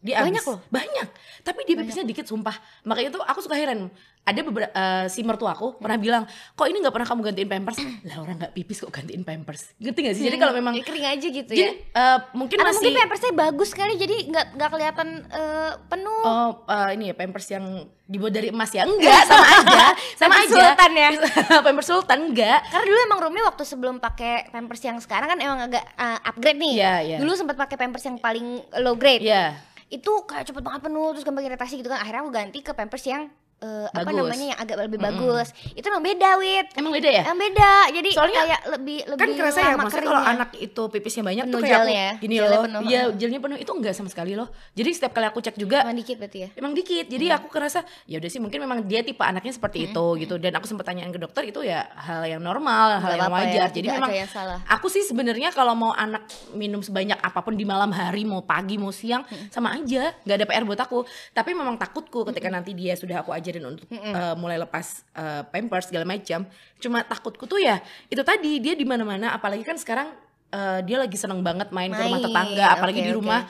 Dia 0.00 0.20
Banyak 0.20 0.38
habis. 0.38 0.46
loh. 0.48 0.60
Banyak. 0.68 1.08
Tapi 1.40 1.60
dia 1.64 1.74
pipisnya 1.74 2.04
dikit 2.04 2.22
sumpah. 2.22 2.54
Makanya 2.82 3.10
tuh 3.10 3.22
aku 3.22 3.40
suka 3.40 3.52
heran. 3.52 3.90
Ada 4.22 4.44
beberapa 4.44 4.70
si 5.06 5.24
mertuaku 5.24 5.74
pernah 5.74 5.96
bilang, 5.96 6.22
"Kok 6.52 6.66
ini 6.66 6.78
nggak 6.78 6.92
pernah 6.92 7.08
kamu 7.08 7.20
gantiin 7.24 7.48
pampers?" 7.48 7.80
lah 8.06 8.16
orang 8.18 8.36
nggak 8.36 8.52
pipis 8.52 8.78
kok 8.78 8.92
gantiin 8.92 9.22
pampers. 9.22 9.72
Ngerti 9.76 9.98
gak 10.00 10.14
sih? 10.14 10.24
Jadi 10.24 10.36
kalau 10.36 10.52
memang 10.52 10.74
Ya, 10.74 10.84
kering 10.84 11.06
aja 11.08 11.26
gitu 11.26 11.48
jadi 11.48 11.64
ya. 11.64 11.72
eh, 11.74 12.18
mungkin 12.32 12.56
Atau 12.56 12.68
masih 12.68 12.82
mungkin 12.84 13.02
pampersnya 13.02 13.32
bagus 13.32 13.68
sekali 13.68 13.96
jadi 13.96 14.16
nggak 14.28 14.46
nggak 14.54 14.70
kelihatan 14.70 15.08
eh, 15.24 15.72
penuh. 15.82 16.20
Oh, 16.22 16.50
eh, 16.62 16.88
ini 16.92 17.04
ya 17.08 17.14
pampers 17.14 17.48
yang 17.48 17.64
dibuat 18.04 18.30
dari 18.30 18.48
emas 18.48 18.68
ya? 18.70 18.84
Enggak, 18.90 19.22
sama 19.24 19.46
aja. 19.48 19.84
sama 20.14 20.28
Pampers 20.30 20.44
aja. 20.46 20.60
sultan 20.62 20.90
ya? 20.92 21.08
pampers 21.64 21.88
sultan 21.88 22.18
enggak. 22.26 22.58
Karena 22.66 22.84
dulu 22.84 22.98
emang 23.02 23.18
Rumi 23.22 23.40
waktu 23.42 23.62
sebelum 23.64 23.96
pakai 23.96 24.48
pampers 24.48 24.80
yang 24.80 24.96
sekarang 24.98 25.26
kan 25.26 25.38
emang 25.38 25.58
agak 25.62 25.84
uh, 25.94 26.20
upgrade 26.22 26.56
nih. 26.56 26.72
Iya, 26.76 26.94
iya. 27.02 27.16
Dulu 27.16 27.32
sempat 27.32 27.56
pakai 27.56 27.76
pampers 27.76 28.04
yang 28.04 28.16
paling 28.16 28.44
low 28.78 28.92
grade. 28.94 29.24
Iya. 29.24 29.56
Itu 29.88 30.28
kayak 30.28 30.52
cepet 30.52 30.62
banget 30.64 30.84
penuh 30.84 31.16
terus 31.16 31.24
gampang 31.24 31.48
iritasi 31.48 31.80
gitu 31.80 31.88
kan. 31.88 32.00
Akhirnya 32.00 32.22
aku 32.24 32.32
ganti 32.32 32.58
ke 32.60 32.72
pampers 32.76 33.04
yang 33.08 33.32
uh, 33.62 33.86
apa 33.90 34.10
namanya 34.10 34.44
yang 34.54 34.58
agak 34.58 34.76
lebih 34.86 34.98
bagus. 35.00 35.50
Itu 35.74 35.86
emang 35.90 36.04
beda, 36.04 36.38
Wit. 36.40 36.66
Emang 36.78 36.92
beda 36.94 37.08
ya? 37.10 37.22
Yang 37.28 37.38
beda. 37.38 37.72
Jadi 37.94 38.10
Soalnya 38.14 38.40
kayak 38.48 38.60
lebih 38.78 38.98
lebih 39.08 39.20
kan 39.20 39.28
kerasa 39.36 39.60
ya 39.60 39.74
maksudnya 39.76 40.06
kalau 40.08 40.22
keringnya. 40.22 40.40
anak 40.40 40.50
itu 40.58 40.82
pipisnya 40.88 41.22
banyak 41.24 41.44
Penuh 41.48 41.54
tuh 41.54 41.60
kayak 41.64 41.80
aku 41.80 42.22
gini 42.22 42.36
loh 42.40 42.62
penuh, 42.64 42.80
iya 42.88 43.00
heeh. 43.06 43.16
gelnya 43.16 43.38
penuh 43.40 43.58
itu 43.58 43.72
enggak 43.72 43.94
sama 43.94 44.08
sekali 44.10 44.32
loh 44.34 44.48
jadi 44.72 44.90
setiap 44.94 45.12
kali 45.16 45.26
aku 45.28 45.38
cek 45.44 45.56
juga 45.56 45.78
Emang 45.84 45.98
dikit 45.98 46.16
berarti 46.18 46.38
ya. 46.38 46.48
emang 46.56 46.72
dikit 46.74 47.06
jadi 47.08 47.26
aku 47.38 47.46
kerasa 47.48 47.80
ya 48.08 48.16
udah 48.18 48.30
sih 48.30 48.40
mungkin 48.42 48.58
memang 48.64 48.78
dia 48.84 49.00
tipe 49.04 49.22
anaknya 49.22 49.52
seperti 49.54 49.90
itu 49.90 50.04
gitu 50.20 50.34
dan 50.40 50.52
aku 50.58 50.66
sempat 50.68 50.84
tanyain 50.88 51.10
ke 51.12 51.20
dokter 51.20 51.42
itu 51.46 51.60
ya 51.64 51.86
hal 51.94 52.24
yang 52.26 52.42
normal 52.42 52.98
hal 53.00 53.14
yang 53.16 53.30
ya, 53.30 53.36
wajar 53.36 53.68
jadi 53.72 53.88
memang 53.98 54.10
salah. 54.28 54.58
aku 54.66 54.86
sih 54.88 55.04
sebenarnya 55.04 55.52
kalau 55.52 55.74
mau 55.76 55.92
anak 55.94 56.24
minum 56.54 56.80
sebanyak 56.80 57.18
apa 57.20 57.40
pun 57.44 57.54
di 57.54 57.64
malam 57.64 57.90
hari 57.92 58.24
mau 58.24 58.42
pagi 58.42 58.76
mau 58.80 58.92
siang 58.92 59.22
sama 59.52 59.76
aja 59.76 60.14
nggak 60.24 60.36
ada 60.38 60.46
PR 60.46 60.64
buat 60.64 60.80
aku 60.80 61.04
tapi 61.32 61.52
memang 61.54 61.76
takutku 61.76 62.24
ketika 62.32 62.48
nanti 62.48 62.72
dia 62.72 62.94
sudah 62.94 63.22
aku 63.22 63.32
ajarin 63.48 63.64
untuk 63.64 63.88
eh, 63.88 64.34
mulai 64.36 64.60
lepas 64.60 65.08
eh, 65.16 65.42
pampers 65.48 65.88
segala 65.88 66.04
macam. 66.04 66.44
Cuma 66.76 67.00
takutku 67.00 67.48
tuh 67.48 67.58
ya 67.64 67.80
itu 68.12 68.20
tadi 68.20 68.60
dia 68.60 68.76
di 68.76 68.84
mana-mana. 68.84 69.32
Apalagi 69.32 69.64
kan 69.64 69.80
sekarang 69.80 70.12
eh, 70.52 70.80
dia 70.84 71.00
lagi 71.00 71.16
seneng 71.16 71.40
banget 71.40 71.72
main, 71.72 71.88
ke 71.88 71.96
rumah 72.04 72.20
Main, 72.20 72.26
tetangga 72.28 72.66
apalagi 72.76 73.00
oke, 73.00 73.06
di 73.08 73.12
rumah 73.16 73.40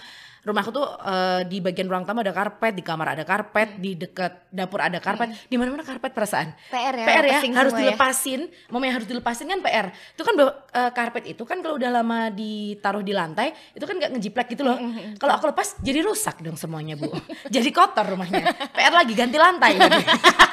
rumahku 0.47 0.71
tuh 0.71 0.87
eh, 1.03 1.43
di 1.47 1.59
bagian 1.59 1.87
ruang 1.91 2.05
tamu 2.07 2.23
ada 2.23 2.35
karpet 2.35 2.73
di 2.77 2.83
kamar 2.83 3.19
ada 3.19 3.25
karpet 3.27 3.79
di 3.79 3.95
dekat 3.99 4.51
dapur 4.53 4.83
ada 4.83 4.99
karpet. 5.03 5.35
Di 5.47 5.57
mana-mana 5.59 5.83
karpet 5.83 6.13
perasaan. 6.15 6.55
PR 6.71 6.95
ya, 6.95 7.07
PR 7.07 7.25
ya 7.27 7.39
harus 7.55 7.73
ya. 7.75 7.79
dilepasin. 7.83 8.41
Momen 8.71 8.91
yang 8.91 8.97
harus 9.03 9.09
dilepasin 9.09 9.47
kan 9.51 9.61
PR 9.63 9.87
itu 9.91 10.23
kan 10.23 10.35
eh, 10.39 10.91
karpet 10.95 11.25
itu 11.31 11.43
kan 11.43 11.59
kalau 11.63 11.77
udah 11.77 11.91
lama 11.91 12.31
ditaruh 12.31 13.03
di 13.03 13.13
lantai 13.15 13.55
itu 13.75 13.85
kan 13.85 13.95
nggak 13.99 14.11
ngejiplek 14.19 14.47
gitu 14.55 14.63
loh. 14.67 14.79
Kalau 15.19 15.33
aku 15.35 15.51
lepas 15.51 15.79
jadi 15.83 16.03
rusak 16.03 16.43
dong 16.43 16.57
semuanya 16.57 16.95
bu. 16.95 17.11
Jadi 17.55 17.69
kotor 17.71 18.07
rumahnya. 18.07 18.51
PR 18.77 18.95
lagi 18.95 19.13
ganti 19.15 19.37
lantai 19.37 19.73
lagi. 19.79 20.03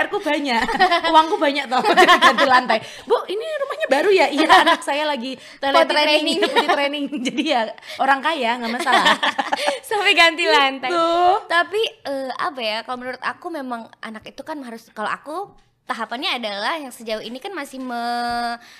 PR 0.00 0.08
ku 0.08 0.18
banyak 0.24 0.64
uangku 1.12 1.36
banyak 1.36 1.64
toh 1.68 1.84
ganti 2.24 2.46
lantai 2.48 2.78
bu 3.04 3.20
ini 3.28 3.44
rumahnya 3.44 3.86
baru 3.92 4.08
ya 4.08 4.26
iya 4.32 4.48
anak 4.64 4.80
saya 4.80 5.04
lagi 5.04 5.36
training. 5.60 6.40
potty 6.40 6.66
training 6.72 7.04
jadi 7.20 7.42
ya 7.44 7.60
orang 8.00 8.24
kaya 8.24 8.56
nggak 8.56 8.72
masalah 8.80 9.20
Sampai 9.84 10.12
ganti 10.14 10.44
lantai. 10.46 10.90
Tuh. 10.90 11.44
Tapi 11.50 11.82
eh, 12.06 12.32
apa 12.34 12.60
ya? 12.60 12.78
Kalau 12.86 12.98
menurut 13.02 13.22
aku 13.22 13.46
memang 13.52 13.90
anak 14.00 14.30
itu 14.30 14.42
kan 14.46 14.62
harus 14.64 14.88
kalau 14.94 15.10
aku 15.10 15.36
tahapannya 15.84 16.38
adalah 16.38 16.78
yang 16.78 16.94
sejauh 16.94 17.18
ini 17.18 17.42
kan 17.42 17.50
masih 17.50 17.82
me, 17.82 18.02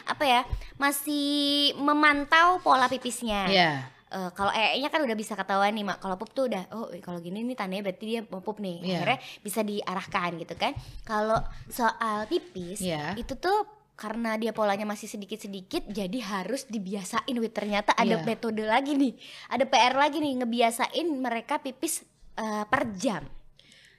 apa 0.06 0.24
ya? 0.24 0.42
Masih 0.78 1.74
memantau 1.76 2.62
pola 2.62 2.86
pipisnya. 2.86 3.50
Iya. 3.50 3.72
Eh, 4.10 4.30
kalau 4.34 4.50
ee-nya 4.50 4.90
kan 4.90 4.98
udah 5.00 5.14
bisa 5.14 5.38
ketahuan 5.38 5.70
nih 5.70 5.86
mak 5.86 6.02
kalau 6.02 6.18
pup 6.18 6.26
tuh 6.28 6.50
udah 6.50 6.66
oh 6.74 6.90
kalau 6.98 7.22
gini 7.22 7.46
nih 7.46 7.54
tandanya 7.54 7.86
berarti 7.86 8.04
dia 8.04 8.20
mau 8.26 8.42
pup 8.42 8.58
nih 8.58 8.82
Iya. 8.82 8.98
akhirnya 8.98 9.18
bisa 9.38 9.60
diarahkan 9.62 10.30
gitu 10.34 10.54
kan 10.54 10.74
kalau 11.04 11.38
soal 11.68 12.26
pipis 12.26 12.82
Iya. 12.82 13.14
itu 13.14 13.38
tuh 13.38 13.62
karena 13.94 14.34
dia 14.34 14.50
polanya 14.50 14.82
masih 14.82 15.06
sedikit-sedikit 15.06 15.86
jadi 15.86 16.18
harus 16.26 16.66
dibiasain 16.66 17.30
wih 17.30 17.54
ternyata 17.54 17.94
ada 17.94 18.18
Iya. 18.18 18.26
metode 18.26 18.66
lagi 18.66 18.98
nih 18.98 19.14
ada 19.46 19.62
PR 19.64 19.94
lagi 19.94 20.18
nih 20.18 20.42
ngebiasain 20.42 21.06
mereka 21.06 21.62
pipis 21.62 22.02
eh, 22.34 22.64
per 22.66 22.90
jam 22.90 23.22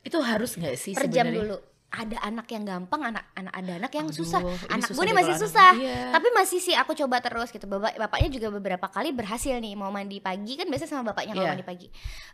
itu 0.04 0.20
harus 0.20 0.60
nggak 0.60 0.76
sih 0.76 0.92
per 0.92 1.08
jam 1.08 1.32
sebenarnya? 1.32 1.56
dulu 1.56 1.58
ada 1.92 2.18
anak 2.24 2.48
yang 2.48 2.64
gampang, 2.64 3.04
anak 3.04 3.28
anak 3.36 3.52
ada 3.52 3.72
anak 3.76 3.92
yang 3.92 4.08
Aduh, 4.08 4.16
susah. 4.16 4.40
Anak 4.66 4.88
susah 4.88 4.96
gue 4.96 5.06
nih 5.06 5.14
masih 5.14 5.36
anak. 5.36 5.44
susah. 5.44 5.72
Iya. 5.76 6.00
Tapi 6.10 6.28
masih 6.32 6.60
sih 6.60 6.72
aku 6.72 6.96
coba 6.96 7.20
terus 7.20 7.52
gitu. 7.52 7.68
Bapak 7.68 8.00
bapaknya 8.00 8.30
juga 8.32 8.48
beberapa 8.50 8.88
kali 8.88 9.12
berhasil 9.12 9.54
nih 9.54 9.76
mau 9.76 9.92
mandi 9.92 10.18
pagi 10.18 10.56
kan 10.56 10.66
biasa 10.66 10.88
sama 10.88 11.04
bapaknya 11.06 11.34
kalau 11.34 11.44
Iya. 11.44 11.54
mandi 11.54 11.68
pagi. 11.68 11.88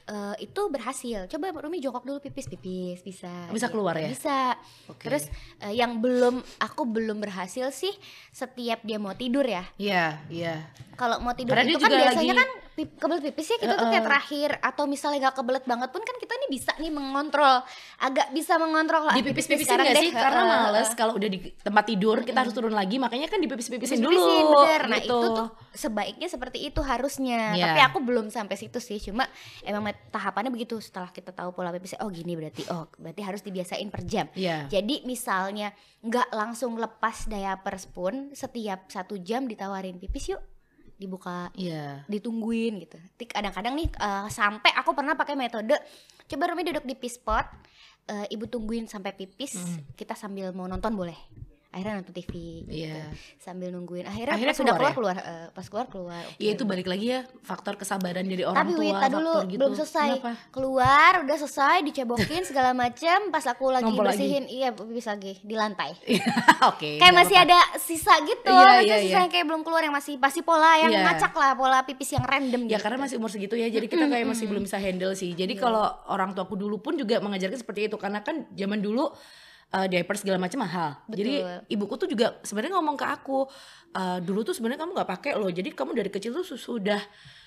Eh, 0.07 0.35
itu 0.41 0.61
berhasil. 0.67 1.19
Coba 1.27 1.49
Rumi 1.51 1.77
jongkok 1.77 2.05
dulu 2.05 2.21
pipis 2.21 2.45
pipis 2.47 3.01
bisa. 3.01 3.49
Bisa 3.49 3.67
keluar 3.67 3.97
ya? 3.97 4.07
Bisa. 4.07 4.53
Oke. 4.87 5.03
Terus 5.03 5.25
eh, 5.59 5.73
yang 5.73 5.97
belum 5.97 6.37
aku 6.59 6.85
belum 6.85 7.17
berhasil 7.17 7.67
sih 7.71 7.91
setiap 8.29 8.79
dia 8.81 8.95
mau 8.95 9.11
tidur 9.11 9.43
ya. 9.43 9.65
Iya, 9.75 10.21
iya. 10.29 10.69
Kalau 10.93 11.17
mau 11.17 11.33
tidur 11.33 11.53
Karena 11.53 11.65
itu 11.67 11.77
kan 11.79 11.89
biasanya 11.91 12.13
lagi- 12.27 12.39
kan 12.39 12.49
pip, 12.73 12.89
kebelet 12.95 13.23
pipis 13.27 13.47
ya 13.47 13.57
kita 13.57 13.73
tuh 13.75 13.87
kayak 13.87 14.05
terakhir 14.05 14.49
atau 14.59 14.85
misalnya 14.85 15.17
gak 15.27 15.35
kebelet 15.35 15.65
banget 15.65 15.89
pun 15.89 16.01
kan 16.01 16.13
kita 16.15 16.33
nih 16.35 16.49
bisa 16.51 16.71
nih 16.77 16.89
mengontrol 16.89 17.65
agak 17.97 18.29
bisa 18.31 18.53
mengontrol 18.55 19.09
Di 19.11 19.21
pipis 19.23 19.46
pipis-pipisin 19.47 19.67
sekarang 19.71 19.85
gak 19.87 19.95
deh, 19.95 20.03
sih? 20.03 20.11
Karena 20.11 20.43
heeh, 20.43 20.59
males 20.67 20.89
kalau 20.93 21.13
udah 21.15 21.29
di 21.31 21.39
tempat 21.63 21.83
tidur 21.87 22.17
kita 22.27 22.39
harus 22.43 22.53
turun 22.53 22.75
lagi, 22.75 22.99
makanya 22.99 23.31
kan 23.31 23.39
dipipis-pipisin 23.39 24.03
dulu. 24.03 24.27
Bener. 24.67 24.81
Nah 24.91 24.99
gitu. 24.99 25.17
itu 25.17 25.27
tuh 25.31 25.49
sebaiknya 25.71 26.27
seperti 26.27 26.67
itu 26.67 26.83
harusnya. 26.83 27.55
Iya. 27.55 27.65
Tapi 27.71 27.79
aku 27.87 27.97
belum 28.03 28.27
sampai 28.27 28.59
situ 28.59 28.83
sih. 28.83 28.99
Cuma 28.99 29.25
emang 29.63 29.95
tahapannya 30.11 30.51
begitu. 30.51 30.77
Setelah 30.83 31.09
kita 31.15 31.31
tahu 31.31 31.55
pola 31.55 31.71
pipisnya, 31.71 32.03
oh 32.03 32.11
gini 32.11 32.35
berarti. 32.35 32.67
Oh 32.69 32.91
berarti 32.99 33.21
harus 33.23 33.41
dibiasain 33.41 33.87
per 33.87 34.03
jam. 34.03 34.27
Iya. 34.35 34.67
Jadi 34.67 35.07
misalnya 35.07 35.71
nggak 36.03 36.35
langsung 36.35 36.75
lepas 36.75 37.25
diaper 37.31 37.79
pun 37.95 38.35
setiap 38.35 38.91
satu 38.91 39.17
jam 39.23 39.47
ditawarin 39.47 39.97
pipis 39.97 40.35
yuk 40.35 40.41
dibuka 40.97 41.53
Iya. 41.53 42.03
ditungguin 42.09 42.81
gitu. 42.81 42.97
Kadang-kadang 43.29 43.77
nih 43.77 43.87
eh, 43.87 44.27
sampai 44.33 44.73
aku 44.73 44.97
pernah 44.97 45.13
pakai 45.13 45.37
metode 45.37 45.77
coba 46.27 46.51
Rumi 46.51 46.67
duduk 46.67 46.83
di 46.83 46.95
pispot, 46.97 47.45
eh, 48.07 48.25
ibu 48.31 48.47
tungguin 48.47 48.87
sampai 48.87 49.13
pipis, 49.13 49.55
Hmm. 49.55 49.83
kita 49.93 50.15
sambil 50.15 50.51
mau 50.51 50.65
nonton 50.65 50.95
boleh. 50.95 51.17
Akhirnya 51.77 52.01
nonton 52.01 52.09
TV 52.11 52.33
gitu. 52.65 52.73
Iya. 52.73 53.13
Sambil 53.37 53.69
nungguin. 53.69 54.01
Akhirnya, 54.03 54.33
Akhirnya 54.33 54.49
pas 54.49 54.57
sudah 54.57 54.73
keluar 54.73 54.93
keluar 54.93 55.13
ya? 55.13 55.21
keluar, 55.21 55.37
eh, 55.37 55.47
pas 55.53 55.65
keluar 55.67 55.85
keluar. 55.87 56.23
oke. 56.25 56.41
Ya 56.41 56.49
itu 56.51 56.63
balik 56.65 56.87
lagi 56.87 57.05
ya 57.07 57.19
faktor 57.39 57.77
kesabaran 57.77 58.25
dari 58.25 58.41
orang 58.41 58.57
Tapi 58.57 58.71
tua, 58.73 58.81
Wita 58.81 59.07
dulu 59.07 59.33
gitu. 59.45 59.59
belum 59.59 59.73
selesai. 59.77 60.09
Kenapa? 60.17 60.31
Keluar 60.49 61.11
udah 61.21 61.37
selesai 61.37 61.77
dicebokin 61.83 62.41
segala 62.41 62.73
macam, 62.73 63.29
pas 63.29 63.45
aku 63.45 63.69
lagi 63.69 63.85
Ngompol 63.85 64.03
lagi. 64.03 64.17
bersihin, 64.17 64.43
iya 64.47 64.73
pipis 64.73 65.05
lagi 65.05 65.37
di 65.39 65.53
lantai. 65.53 65.93
Oke. 66.69 66.97
kayak 66.97 67.05
nggak 67.05 67.13
masih 67.15 67.37
apa-apa. 67.37 67.53
ada 67.53 67.79
sisa 67.79 68.13
gitu, 68.23 68.49
Iya, 68.49 68.65
maksudnya 68.65 68.81
iya, 68.89 68.97
sisa 68.97 69.11
iya. 69.11 69.19
yang 69.19 69.31
kayak 69.31 69.45
belum 69.45 69.61
keluar 69.61 69.81
yang 69.81 69.93
masih 69.93 70.13
pasti 70.17 70.41
pola 70.41 70.71
yang 70.77 70.89
Iya. 70.89 71.05
ngacak 71.05 71.33
lah, 71.33 71.51
pola 71.53 71.79
pipis 71.83 72.09
yang 72.11 72.25
random 72.25 72.65
Ya 72.65 72.73
gitu. 72.73 72.81
karena 72.81 72.97
masih 72.97 73.15
umur 73.15 73.29
segitu 73.29 73.53
ya, 73.53 73.67
jadi 73.67 73.85
kita 73.85 74.05
kayak 74.05 74.25
masih 74.25 74.45
belum 74.47 74.63
bisa 74.63 74.77
handle 74.77 75.13
sih. 75.13 75.31
Jadi 75.31 75.53
Iya. 75.53 75.61
kalau 75.61 75.85
orang 76.07 76.33
tuaku 76.33 76.55
dulu 76.55 76.79
pun 76.79 76.95
juga 76.95 77.19
mengajarkan 77.19 77.53
seperti 77.55 77.85
itu, 77.85 77.95
karena 77.95 78.19
kan 78.19 78.49
zaman 78.51 78.79
dulu 78.79 79.13
uh, 79.69 79.85
diaper 79.85 80.15
segala 80.15 80.37
macam 80.37 80.59
mahal. 80.59 80.95
Jadi 81.07 81.33
Betul. 81.39 81.57
ibuku 81.69 81.93
tuh 81.95 82.07
juga 82.07 82.27
sebenarnya 82.41 82.75
ngomong 82.75 82.95
ke 82.95 83.05
aku, 83.05 83.39
uh, 83.91 84.17
dulu 84.19 84.41
tuh 84.41 84.51
sebenarnya 84.51 84.79
kamu 84.79 84.91
nggak 84.93 85.09
pakai 85.09 85.31
loh. 85.33 85.47
Jadi 85.47 85.69
kamu 85.71 85.91
dari 85.93 86.07
kecil 86.07 86.31
tuh 86.33 86.43
su- 86.43 86.59
sudah 86.59 86.99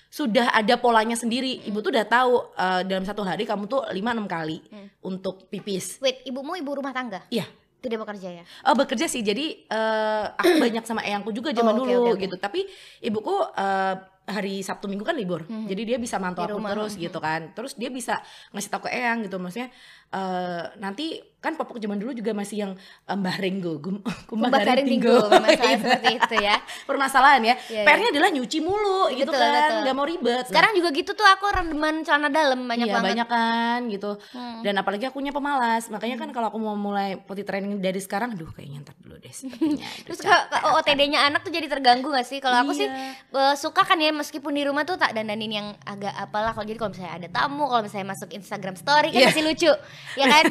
sudah 0.07 0.51
ada 0.51 0.75
polanya 0.75 1.15
sendiri. 1.15 1.63
Ibu 1.63 1.79
tuh 1.79 1.89
udah 1.89 2.03
tahu 2.03 2.33
uh, 2.51 2.81
dalam 2.81 3.01
satu 3.01 3.21
hari 3.21 3.43
kamu 3.43 3.63
tuh 3.65 3.81
5-6 3.85 3.95
kali 4.27 4.57
Hmm. 4.67 4.87
untuk 5.01 5.47
pipis. 5.47 5.97
Wait, 5.99 6.21
ibumu 6.23 6.53
ibu 6.53 6.71
rumah 6.73 6.91
tangga? 6.91 7.23
Iya. 7.27 7.47
Tidak 7.81 7.97
bekerja 7.97 8.29
ya? 8.31 8.43
Oh 8.61 8.77
bekerja 8.77 9.09
sih 9.09 9.25
jadi 9.25 9.65
eh, 9.65 10.25
aku 10.31 10.53
banyak 10.61 10.85
sama 10.85 11.01
eyangku 11.01 11.33
juga 11.33 11.49
zaman 11.49 11.73
Oh, 11.73 11.81
oke, 11.81 11.89
dulu 11.89 12.01
oke, 12.03 12.13
oke. 12.13 12.21
gitu 12.21 12.35
tapi 12.37 12.61
ibuku 13.01 13.33
eh, 13.57 13.95
hari 14.21 14.61
Sabtu 14.61 14.85
Minggu 14.85 15.01
kan 15.01 15.17
libur 15.17 15.49
jadi 15.49 15.81
dia 15.81 15.97
bisa 15.97 16.15
mantau 16.15 16.45
aku 16.45 16.61
terus 16.61 16.93
gitu 16.93 17.17
kan 17.17 17.49
terus 17.51 17.73
dia 17.73 17.89
bisa 17.89 18.21
ngasih 18.53 18.69
tahu 18.69 18.85
ke 18.85 18.93
eyang 18.93 19.25
gitu 19.25 19.41
maksudnya 19.41 19.73
eh, 20.11 20.63
nanti 20.77 21.05
kan 21.41 21.57
popok 21.57 21.81
zaman 21.81 21.97
dulu 21.97 22.13
juga 22.13 22.31
masih 22.31 22.57
yang 22.59 22.71
eh, 22.77 23.15
mbah 23.15 23.33
renggo 23.33 23.79
gum, 23.79 23.97
Kumbah 24.29 24.45
kumbah 24.47 24.61
garing 24.61 24.85
tinggo 24.85 25.17
tinggo, 25.17 25.41
masalah 25.41 25.73
seperti 25.81 26.09
itu 26.13 26.35
ya. 26.37 26.55
permasalahan 26.85 27.41
ya 27.41 27.55
Iya, 27.65 27.81
PR-nya 27.81 28.07
adalah 28.11 28.29
nyuci 28.29 28.59
mulu 28.59 29.09
gitu 29.09 29.25
Betul, 29.25 29.41
kan 29.41 29.49
betul. 29.57 29.77
nggak 29.81 29.95
mau 29.95 30.05
ribet 30.05 30.37
Nah, 30.37 30.45
Sekarang 30.45 30.71
juga 30.73 30.89
gitu 30.91 31.11
tuh 31.11 31.25
aku 31.25 31.45
rendeman 31.49 32.03
celana 32.03 32.29
dalam 32.29 32.61
banyak 32.63 32.85
iya, 32.85 32.93
banget. 32.93 33.09
banyak 33.09 33.27
kan 33.27 33.79
gitu 33.87 34.11
Hmm. 34.31 34.61
dan 34.61 34.77
apalagi 34.77 35.03
akunya 35.03 35.31
pemalas 35.31 35.87
makanya 35.87 36.15
kan 36.15 36.29
kalau 36.29 36.47
aku 36.47 36.57
mau 36.57 36.77
mulai 36.77 37.17
potty 37.17 37.41
training 37.41 37.79
dari 37.79 37.97
sekarang 37.97 38.31
aduh 38.31 38.47
kayaknya 38.47 38.79
ntar 38.81 38.93
dulu 38.97 39.17
deh 39.17 39.33
Terus 40.05 40.19
ke 40.19 40.29
OOTD-nya 40.61 41.25
anak 41.25 41.41
tuh 41.41 41.49
jadi 41.49 41.65
terganggu 41.65 42.07
gak 42.07 42.23
sih? 42.23 42.37
Kalau 42.37 42.61
aku 42.61 42.71
sih 42.73 42.85
eh, 42.85 43.55
suka 43.55 43.81
kan 43.81 43.97
ya 43.97 44.11
meskipun 44.11 44.51
di 44.51 44.61
rumah 44.61 44.83
tuh 44.83 44.95
tak 44.95 45.11
dandanin 45.11 45.51
yang 45.51 45.67
agak 45.81 46.13
apalah 46.13 46.51
kalau 46.51 46.63
jadi 46.63 46.77
kalau 46.77 46.91
misalnya 46.91 47.13
ada 47.15 47.29
tamu, 47.29 47.65
kalau 47.65 47.81
misalnya 47.81 48.07
masuk 48.09 48.29
Instagram 48.29 48.75
story 48.75 49.09
kan 49.09 49.19
Iya. 49.19 49.27
masih 49.27 49.43
lucu. 49.43 49.71
Ya 50.11 50.25
kan? 50.27 50.43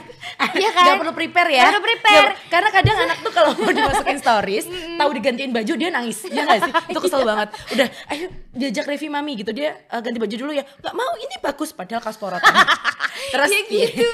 Iya 0.52 0.70
kan? 0.76 0.86
Gak 0.86 0.98
perlu 0.98 1.12
prepare 1.12 1.50
ya 1.50 1.62
Nggak 1.62 1.72
perlu 1.74 1.84
prepare. 1.86 2.16
Nggak- 2.16 2.48
Karena 2.48 2.68
kadang 2.70 2.96
anak 2.98 3.18
tuh 3.20 3.28
kalau 3.30 3.50
mau 3.54 3.68
dimasukin 3.70 4.16
stories 4.16 4.64
Tahu 4.96 5.10
digantiin 5.12 5.50
baju 5.50 5.72
dia 5.74 5.88
nangis 5.88 6.24
Ya 6.26 6.42
gak 6.42 6.58
sih? 6.62 6.72
Itu 6.88 6.98
kesel 6.98 7.22
banget 7.30 7.48
Udah 7.70 7.86
ayo 8.08 8.26
diajak 8.50 8.86
Revi 8.86 9.06
mami 9.06 9.36
gitu 9.36 9.50
Dia 9.50 9.76
"Eh, 9.82 10.00
ganti 10.00 10.16
baju 10.16 10.32
dulu 10.34 10.52
ya 10.52 10.64
Gak 10.64 10.92
mau 10.92 11.12
ini 11.14 11.36
bagus 11.38 11.70
Padahal 11.70 12.00
porotan 12.10 12.50
Terus 13.30 13.46
ya 13.48 13.60
gitu. 13.62 14.06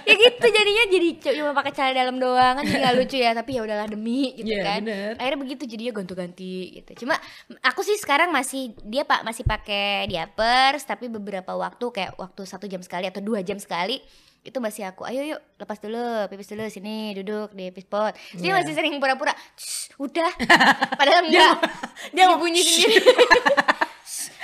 ya 0.00 0.14
gitu 0.16 0.46
jadinya 0.46 0.84
jadi 0.86 1.08
cuma 1.34 1.50
pakai 1.52 1.72
celana 1.72 1.94
dalam 1.96 2.16
doang 2.16 2.54
kan 2.54 2.62
jadi 2.62 2.78
gak 2.82 2.94
lucu 2.94 3.16
ya, 3.16 3.30
tapi 3.32 3.50
ya 3.52 3.62
udahlah 3.62 3.88
demi 3.88 4.30
gitu 4.32 4.46
Iya, 4.46 4.62
kan. 4.62 4.80
bener. 4.80 5.10
Akhirnya 5.16 5.38
begitu 5.40 5.62
jadinya 5.64 5.92
ganti-ganti 5.92 6.54
gitu. 6.76 6.90
Cuma 7.00 7.18
aku 7.62 7.80
sih 7.80 7.96
sekarang 7.96 8.28
masih 8.28 8.70
dia 8.84 9.02
Pak 9.02 9.22
masih 9.22 9.42
pakai 9.42 10.06
diapers 10.06 10.84
tapi 10.84 11.08
beberapa 11.08 11.50
waktu 11.50 11.82
kayak 11.82 12.12
waktu 12.14 12.42
satu 12.44 12.66
jam 12.66 12.78
sekali 12.78 13.06
atau 13.06 13.18
dua 13.18 13.40
jam 13.40 13.56
sekali 13.56 13.98
itu 14.40 14.56
masih 14.56 14.82
aku 14.84 15.04
ayo 15.04 15.20
yuk 15.26 15.40
lepas 15.56 15.76
dulu 15.76 16.00
pipis 16.26 16.48
dulu 16.48 16.64
sini 16.66 17.12
duduk 17.12 17.52
di 17.52 17.68
pipis 17.68 17.84
pot. 17.84 18.12
Terus 18.12 18.40
dia 18.40 18.50
Iya. 18.50 18.56
masih 18.56 18.72
sering 18.72 18.94
pura-pura 18.96 19.36
"Shh, 19.54 19.92
udah. 19.96 20.32
Padahal 20.90 21.24
enggak. 21.26 21.54
dia 22.12 22.16
dia 22.16 22.24
mau- 22.26 22.36
bunyi 22.36 22.60
sendiri. 22.60 22.96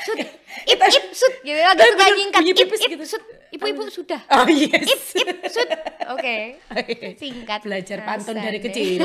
Sud 0.06 0.22
ip 0.62 0.78
ip 0.78 1.06
sud 1.10 1.34
gitu 1.42 1.58
agak 1.58 1.82
suka 1.88 2.06
nyingkat 2.12 2.42
ip 2.44 2.58
ip 2.60 2.72
gitu. 2.94 3.04
sud 3.04 3.22
ibu-ibu 3.50 3.82
sudah. 3.88 4.20
Oh 4.30 4.46
yes 4.46 4.78
ip 5.10 5.26
ip 5.26 5.40
sud 5.48 5.66
oke 6.06 6.36
singkat 7.16 7.60
Belajar 7.60 7.98
pantun 8.04 8.36
dari 8.36 8.60
kecil. 8.60 9.02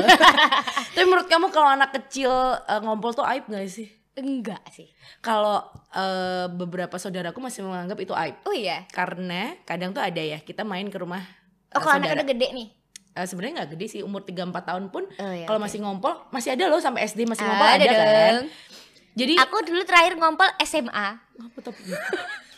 Tapi 0.92 1.02
menurut 1.02 1.26
kamu 1.26 1.50
kalau 1.50 1.66
anak 1.68 1.90
kecil 1.92 2.30
eh, 2.54 2.78
ngompol 2.78 3.10
tuh 3.12 3.24
aib 3.24 3.48
gak 3.48 3.66
sih? 3.66 3.90
Enggak 4.14 4.60
sih. 4.68 4.88
Kalau 5.18 5.64
eh, 5.90 6.46
beberapa 6.48 6.94
saudaraku 6.94 7.38
masih 7.38 7.62
menganggap 7.62 7.96
itu 7.96 8.12
aib. 8.12 8.36
Oh 8.42 8.52
iya? 8.52 8.84
Karena 8.88 9.56
kadang 9.62 9.90
tuh 9.90 10.00
ada 10.00 10.18
ya 10.18 10.36
Kita 10.38 10.62
main 10.62 10.86
ke 10.86 10.96
rumah 10.96 11.24
oh 11.70 11.76
eh, 11.76 11.80
kalau 11.80 11.96
anaknya 11.96 12.16
udah 12.18 12.28
gede 12.28 12.48
nih? 12.52 12.68
Eh, 13.12 13.24
sebenarnya 13.24 13.52
nggak 13.58 13.70
gede 13.72 13.86
sih 13.88 14.00
umur 14.00 14.20
3-4 14.22 14.36
tahun 14.62 14.84
pun 14.88 15.04
Oh, 15.06 15.32
iya, 15.32 15.44
kalau 15.44 15.56
oke. 15.56 15.64
masih 15.64 15.78
ngompol 15.80 16.12
masih 16.28 16.52
ada 16.52 16.64
loh 16.66 16.76
sampai 16.76 17.04
SD 17.04 17.24
masih 17.24 17.40
ngompol 17.42 17.64
Ada 17.66 17.76
ada, 17.78 17.92
kan? 17.92 18.04
dong. 18.04 18.46
jadi 19.12 19.32
aku 19.38 19.56
dulu 19.62 19.80
terakhir 19.82 20.12
ngompol 20.14 20.48
SMA 20.58 21.08
apa 21.18 21.58
tuh? 21.58 21.72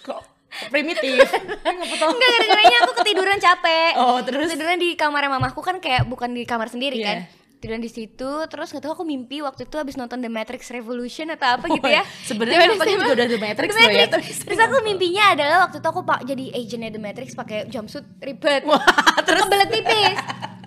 Kok 0.01 0.21
primitif? 0.69 1.27
Enggak 1.67 1.99
gara-garanya 1.99 2.77
aku 2.81 2.93
ketiduran 2.97 3.39
capek. 3.39 3.93
Oh 3.97 4.19
terus? 4.21 4.47
Ketiduran 4.49 4.79
di 4.79 4.95
kamarnya 4.95 5.31
mamaku 5.33 5.59
kan 5.61 5.79
kayak 5.79 6.07
bukan 6.07 6.31
di 6.31 6.43
kamar 6.43 6.67
sendiri 6.67 6.97
Iya. 6.97 7.07
kan 7.09 7.19
tiduran 7.65 7.81
di 7.81 7.89
situ 7.89 8.31
terus 8.45 8.69
nggak 8.69 8.85
tahu 8.85 8.93
aku 8.93 9.05
mimpi 9.09 9.41
waktu 9.41 9.65
itu 9.65 9.81
habis 9.81 9.97
nonton 9.97 10.21
The 10.21 10.29
Matrix 10.29 10.69
Revolution 10.69 11.33
atau 11.33 11.57
apa 11.57 11.65
gitu 11.73 11.89
ya 11.89 12.05
sebenarnya 12.29 12.69
nontonnya 12.69 12.93
SMA. 12.93 13.03
juga 13.03 13.13
udah 13.17 13.29
The 13.33 13.41
Matrix 13.41 13.69
The 13.73 13.81
loh 13.81 13.89
ya, 13.89 14.05
Matrix. 14.05 14.13
tapi 14.37 14.45
terus 14.45 14.61
aku 14.61 14.77
mimpinya 14.85 15.25
adalah 15.33 15.57
waktu 15.65 15.77
itu 15.81 15.89
aku 15.89 16.01
pak 16.05 16.21
jadi 16.29 16.45
agentnya 16.53 16.91
The 16.93 17.01
Matrix 17.01 17.29
pakai 17.33 17.59
jumpsuit 17.73 18.05
ribet 18.21 18.63
Wah, 18.69 18.85
terus 19.25 19.41
kebelet 19.43 19.69
pipis 19.73 20.17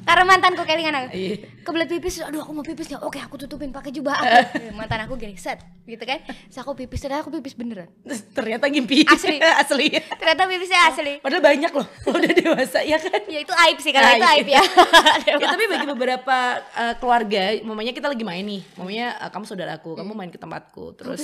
karena 0.08 0.24
mantanku 0.24 0.64
kelingan 0.64 0.96
aku 0.96 1.08
Iya. 1.12 1.36
kebelet 1.62 1.90
pipis 1.92 2.24
aduh 2.24 2.40
aku 2.40 2.52
mau 2.52 2.64
pipis 2.64 2.88
ya 2.88 2.98
oke 2.98 3.20
aku 3.20 3.36
tutupin 3.38 3.70
pakai 3.70 3.92
jubah. 3.92 4.16
Aku 4.16 4.72
mantan 4.80 5.04
aku 5.04 5.20
gini 5.20 5.36
set 5.36 5.60
gitu 5.84 6.00
kan. 6.02 6.24
Terus 6.24 6.58
aku 6.58 6.72
pipis 6.74 7.04
ternyata 7.04 7.22
aku 7.22 7.32
pipis 7.36 7.54
beneran. 7.54 7.92
Ternyata 8.32 8.66
ngimpi. 8.66 9.04
Asli. 9.04 9.38
asli. 9.62 9.88
Ternyata 9.92 10.48
pipisnya 10.48 10.80
asli. 10.88 11.14
Padahal 11.20 11.44
banyak 11.44 11.72
loh 11.72 11.88
udah 12.16 12.32
dewasa 12.32 12.80
ya 12.82 12.96
kan? 12.96 13.20
Ya 13.28 13.40
itu 13.44 13.52
aib 13.52 13.78
sih 13.78 13.92
kalau 13.92 14.08
Ah, 14.08 14.16
itu 14.16 14.24
iya. 14.24 14.34
aib 14.40 14.48
ya. 14.48 14.62
Ya 15.28 15.46
tapi 15.46 15.64
bagi 15.68 15.88
beberapa 15.88 16.38
uh, 16.72 16.94
keluarga 16.96 17.60
mamanya 17.68 17.92
kita 17.92 18.08
lagi 18.08 18.24
main 18.24 18.48
nih. 18.48 18.62
Mamanya 18.80 19.20
uh, 19.20 19.30
kamu 19.30 19.44
saudaraku 19.44 20.00
kamu 20.00 20.12
main 20.16 20.32
ke 20.32 20.40
tempatku. 20.40 20.96
Terus 20.96 21.20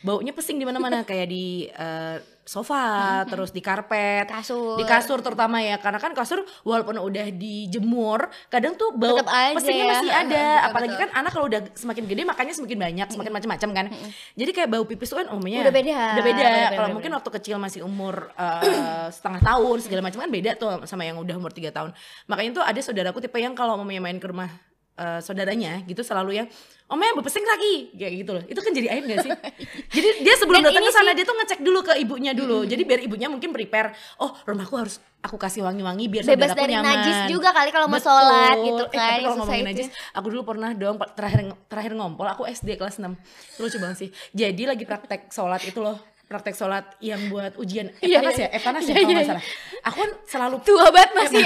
baunya 0.00 0.32
pesing 0.32 0.56
di 0.56 0.64
mana-mana 0.64 1.04
kayak 1.04 1.26
di 1.28 1.68
uh, 1.76 2.16
sofa 2.42 3.22
terus 3.30 3.54
di 3.54 3.62
karpet 3.62 4.26
Kasur. 4.26 4.74
di 4.74 4.84
kasur 4.84 5.22
terutama 5.22 5.62
ya. 5.62 5.78
Karena 5.78 6.02
kan 6.02 6.10
kasur 6.10 6.42
walaupun 6.66 6.98
udah 6.98 7.30
dijemur 7.30 8.26
kadang 8.50 8.74
tuh 8.74 8.90
bau 8.94 9.18
pesingnya 9.54 9.84
ya. 9.86 9.92
masih 9.94 10.10
ada. 10.10 10.44
Betul, 10.44 10.66
apalagi 10.68 10.94
betul. 10.94 11.02
kan 11.06 11.10
anak 11.22 11.30
kalau 11.30 11.46
udah 11.46 11.60
semakin 11.78 12.04
gede 12.10 12.22
makannya 12.26 12.54
semakin 12.54 12.78
banyak 12.78 13.08
semakin 13.14 13.32
macam-macam 13.32 13.70
kan. 13.72 13.86
Jadi 14.34 14.50
kayak 14.50 14.68
bau 14.68 14.84
pipis 14.84 15.08
tuh 15.10 15.22
kan 15.22 15.26
umumnya 15.30 15.62
Udah 15.62 15.74
beda. 15.74 15.98
udah 16.18 16.24
beda. 16.24 16.48
Kalau 16.74 16.88
mungkin 16.92 17.10
waktu 17.14 17.30
kecil 17.40 17.56
masih 17.62 17.80
umur 17.86 18.34
uh, 18.34 19.06
setengah 19.16 19.40
tahun 19.40 19.76
segala 19.82 20.00
macam 20.02 20.18
kan 20.26 20.30
beda 20.30 20.50
tuh 20.58 20.68
sama 20.90 21.06
yang 21.06 21.16
udah 21.22 21.38
umur 21.38 21.54
tiga 21.54 21.70
tahun. 21.70 21.94
Makanya 22.26 22.50
tuh 22.58 22.64
ada 22.66 22.80
saudaraku 22.82 23.22
tipe 23.22 23.38
yang 23.38 23.54
kalau 23.54 23.78
mamanya 23.78 24.02
main 24.02 24.18
ke 24.18 24.26
rumah 24.26 24.50
eh, 24.96 25.20
saudaranya 25.20 25.80
gitu 25.84 26.00
selalu 26.00 26.44
yang 26.44 26.48
Omnya 26.92 27.16
bepesing 27.16 27.40
lagi 27.48 27.88
kayak 27.96 28.12
gitu 28.20 28.30
loh. 28.36 28.44
Itu 28.44 28.60
kan 28.60 28.68
jadi 28.76 28.92
aib 28.92 29.08
gak 29.08 29.24
sih? 29.24 29.32
jadi 29.96 30.08
dia 30.28 30.34
sebelum 30.36 30.60
Dan 30.60 30.76
datang 30.76 30.84
ke 30.84 30.92
sana 30.92 31.16
dia 31.16 31.24
tuh 31.24 31.32
ngecek 31.40 31.60
dulu 31.64 31.80
ke 31.80 31.96
ibunya 31.96 32.36
dulu. 32.36 32.68
Jadi 32.68 32.84
biar 32.84 33.00
ibunya 33.00 33.32
mungkin 33.32 33.48
prepare, 33.48 33.96
oh 34.20 34.36
rumahku 34.44 34.76
harus 34.76 35.00
aku 35.24 35.40
kasih 35.40 35.64
wangi-wangi 35.64 36.12
biar 36.12 36.28
Bebas 36.28 36.52
dari 36.52 36.76
nyaman. 36.76 36.92
najis 36.92 37.32
juga 37.32 37.48
kali 37.56 37.72
kalau 37.72 37.88
mau 37.88 37.96
Betul. 37.96 38.12
sholat 38.12 38.56
gitu 38.60 38.84
Eh, 38.84 38.88
kan, 38.92 39.08
tapi 39.08 39.22
kalau 39.24 39.36
susah 39.40 39.40
ngomongin 39.48 39.66
najis, 39.72 39.88
aku 40.12 40.26
dulu 40.36 40.42
pernah 40.44 40.70
dong 40.76 40.96
terakhir 41.16 41.40
terakhir 41.64 41.92
ngompol 41.96 42.28
aku 42.28 42.42
SD 42.44 42.76
kelas 42.76 43.00
6. 43.00 43.08
Lucu 43.56 43.76
banget 43.80 43.96
sih. 43.96 44.08
Jadi 44.36 44.62
lagi 44.68 44.84
praktek 44.84 45.32
sholat 45.32 45.64
itu 45.64 45.80
loh 45.80 45.96
praktek 46.32 46.56
sholat 46.56 46.96
yang 47.04 47.28
buat 47.28 47.60
ujian 47.60 47.92
Eptanas 48.00 48.36
iya. 48.40 48.48
ya, 48.48 48.56
Eptanas 48.56 48.82
ya 48.88 48.94
Iya, 48.96 49.04
kalau 49.04 49.12
iya, 49.12 49.28
salah. 49.28 49.44
Aku 49.84 49.96
kan 50.00 50.10
selalu 50.24 50.56
Tua 50.64 50.86
banget 50.88 51.10
masih 51.12 51.44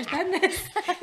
Eptanas. 0.00 0.54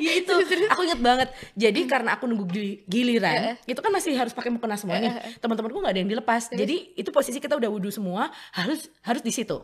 ya 0.02 0.12
itu, 0.18 0.34
aku 0.66 0.80
inget 0.82 0.97
banget. 1.08 1.28
Jadi 1.54 1.80
karena 1.84 2.12
aku 2.12 2.24
nunggu 2.24 2.44
gili- 2.46 2.84
giliran, 2.84 3.32
itu 3.64 3.78
kan 3.78 3.88
masih 3.88 4.12
harus 4.12 4.30
pakai 4.30 4.50
mukena 4.50 4.76
semua 4.76 5.00
nih. 5.00 5.08
Teman-temanku 5.38 5.78
nggak 5.78 5.92
ada 5.92 6.00
yang 6.00 6.10
dilepas. 6.10 6.42
Jadi 6.52 6.76
itu 6.94 7.08
posisi 7.08 7.38
kita 7.38 7.54
udah 7.54 7.66
wudhu 7.66 7.88
semua, 7.88 8.28
harus 8.52 8.92
harus 9.00 9.20
di 9.20 9.32
situ. 9.32 9.56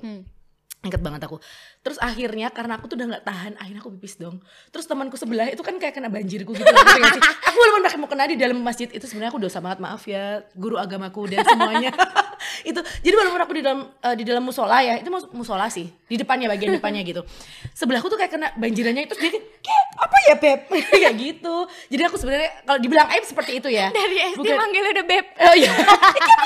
Ingat 0.85 1.01
banget 1.01 1.25
aku. 1.25 1.41
Terus 1.81 1.97
akhirnya 1.97 2.53
karena 2.53 2.77
aku 2.77 2.87
tuh 2.87 3.01
udah 3.01 3.17
nggak 3.17 3.25
tahan, 3.25 3.53
akhirnya 3.57 3.81
aku 3.81 3.97
pipis 3.97 4.21
dong. 4.21 4.45
Terus 4.69 4.85
temanku 4.85 5.17
sebelah 5.17 5.49
itu 5.49 5.65
kan 5.65 5.81
kayak 5.81 5.97
kena 5.97 6.13
banjirku 6.13 6.53
gitu. 6.53 6.69
aku 7.49 7.57
walaupun 7.57 7.83
pakai 7.89 7.99
mukena 7.99 8.29
di 8.29 8.37
dalam 8.37 8.61
masjid. 8.61 8.93
Itu 8.93 9.09
sebenarnya 9.09 9.33
aku 9.33 9.41
dosa 9.41 9.65
banget 9.65 9.81
maaf 9.81 10.05
ya 10.05 10.45
guru 10.53 10.77
agamaku 10.77 11.33
dan 11.33 11.41
semuanya. 11.41 11.89
itu 12.71 12.77
jadi 13.01 13.15
walaupun 13.17 13.41
aku 13.41 13.53
di 13.57 13.63
dalam 13.65 13.81
eh, 13.89 14.15
di 14.15 14.25
dalam 14.29 14.45
musola 14.45 14.85
ya. 14.85 15.01
Itu 15.01 15.09
mus- 15.09 15.33
musola 15.33 15.73
sih. 15.73 15.89
Di 16.05 16.21
depannya 16.21 16.53
bagian 16.53 16.77
depannya 16.77 17.01
gitu. 17.01 17.25
Sebelahku 17.73 18.13
tuh 18.13 18.21
kayak 18.21 18.37
kena 18.37 18.53
banjirannya 18.55 19.09
itu 19.09 19.17
jadi 19.17 19.41
kayak 19.41 19.85
apa 19.97 20.17
ya 20.29 20.35
beb? 20.37 20.61
Kayak 20.93 21.15
gitu. 21.17 21.57
Jadi 21.89 22.03
aku 22.05 22.17
sebenarnya 22.21 22.51
kalau 22.63 22.77
dibilang 22.77 23.09
aib 23.09 23.25
seperti 23.25 23.57
itu 23.57 23.73
ya. 23.73 23.89
Dari 23.89 24.37
SD 24.37 24.39
Bukan- 24.45 24.59
manggil 24.61 24.85
udah 24.85 25.05
beb. 25.09 25.27
oh 25.33 25.55
iya. 25.57 25.73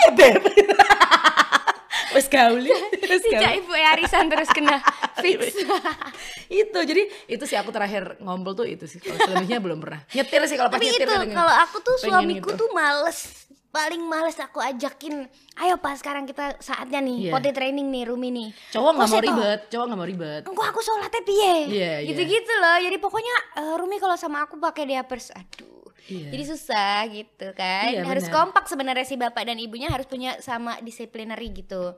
Ya 0.07 0.11
beb 0.15 0.43
wes 2.19 2.27
gauli 2.27 2.69
wes 3.01 3.23
gauli 3.25 3.59
Ibu 3.59 3.73
Arisan 3.73 4.27
terus 4.27 4.51
kena 4.51 4.83
fix. 5.23 5.55
itu 6.49 6.79
jadi 6.81 7.03
itu 7.27 7.45
sih 7.45 7.55
aku 7.55 7.71
terakhir 7.71 8.19
ngompol 8.19 8.53
tuh 8.55 8.67
itu 8.67 8.85
sih. 8.85 8.99
Kalau 8.99 9.19
selebihnya 9.21 9.59
belum 9.59 9.79
pernah. 9.79 10.03
Nyetir 10.11 10.43
sih 10.45 10.57
kalau 10.57 10.69
pas 10.69 10.77
Tapi 10.77 10.87
nyetir 10.89 11.07
itu 11.07 11.15
kalau 11.31 11.55
aku 11.57 11.77
tuh 11.79 11.97
suamiku 11.97 12.51
gitu. 12.51 12.61
tuh 12.61 12.69
males. 12.73 13.47
Paling 13.69 14.01
males 14.01 14.33
aku 14.35 14.59
ajakin 14.59 15.29
ayo 15.59 15.77
pak 15.77 15.95
sekarang 15.95 16.25
kita 16.25 16.57
saatnya 16.59 16.99
nih 16.99 17.29
Iya. 17.29 17.33
potty 17.33 17.51
training 17.53 17.87
nih 17.87 18.09
Rumi 18.09 18.29
nih. 18.33 18.49
Cowok 18.73 18.91
nggak 18.93 19.09
mau 19.09 19.21
ribet 19.21 19.61
cowok 19.69 19.85
nggak 19.87 19.99
mau 19.99 20.09
ribet. 20.09 20.43
Engkau 20.43 20.65
aku 20.65 20.81
sholatnya 20.81 21.23
piye? 21.23 21.55
Iya, 21.69 21.93
iya. 22.01 22.09
gitu-gitu 22.09 22.53
loh. 22.55 22.77
Jadi 22.81 22.97
pokoknya 22.97 23.35
eh, 23.57 23.75
Rumi 23.77 23.97
kalau 23.97 24.17
sama 24.17 24.43
aku 24.43 24.57
pakai 24.57 24.83
diapers 24.85 25.31
aduh 25.31 25.78
Iya. 26.09 26.29
jadi 26.33 26.45
susah 26.49 26.97
gitu 27.13 27.47
kan 27.53 27.93
Iya, 27.93 28.03
harus 28.03 28.25
benar. 28.27 28.35
kompak 28.35 28.65
sebenarnya 28.65 29.05
si 29.05 29.15
bapak 29.15 29.45
dan 29.45 29.61
ibunya 29.61 29.87
harus 29.87 30.09
punya 30.09 30.41
sama 30.41 30.81
disciplinary 30.81 31.53
gitu 31.53 31.95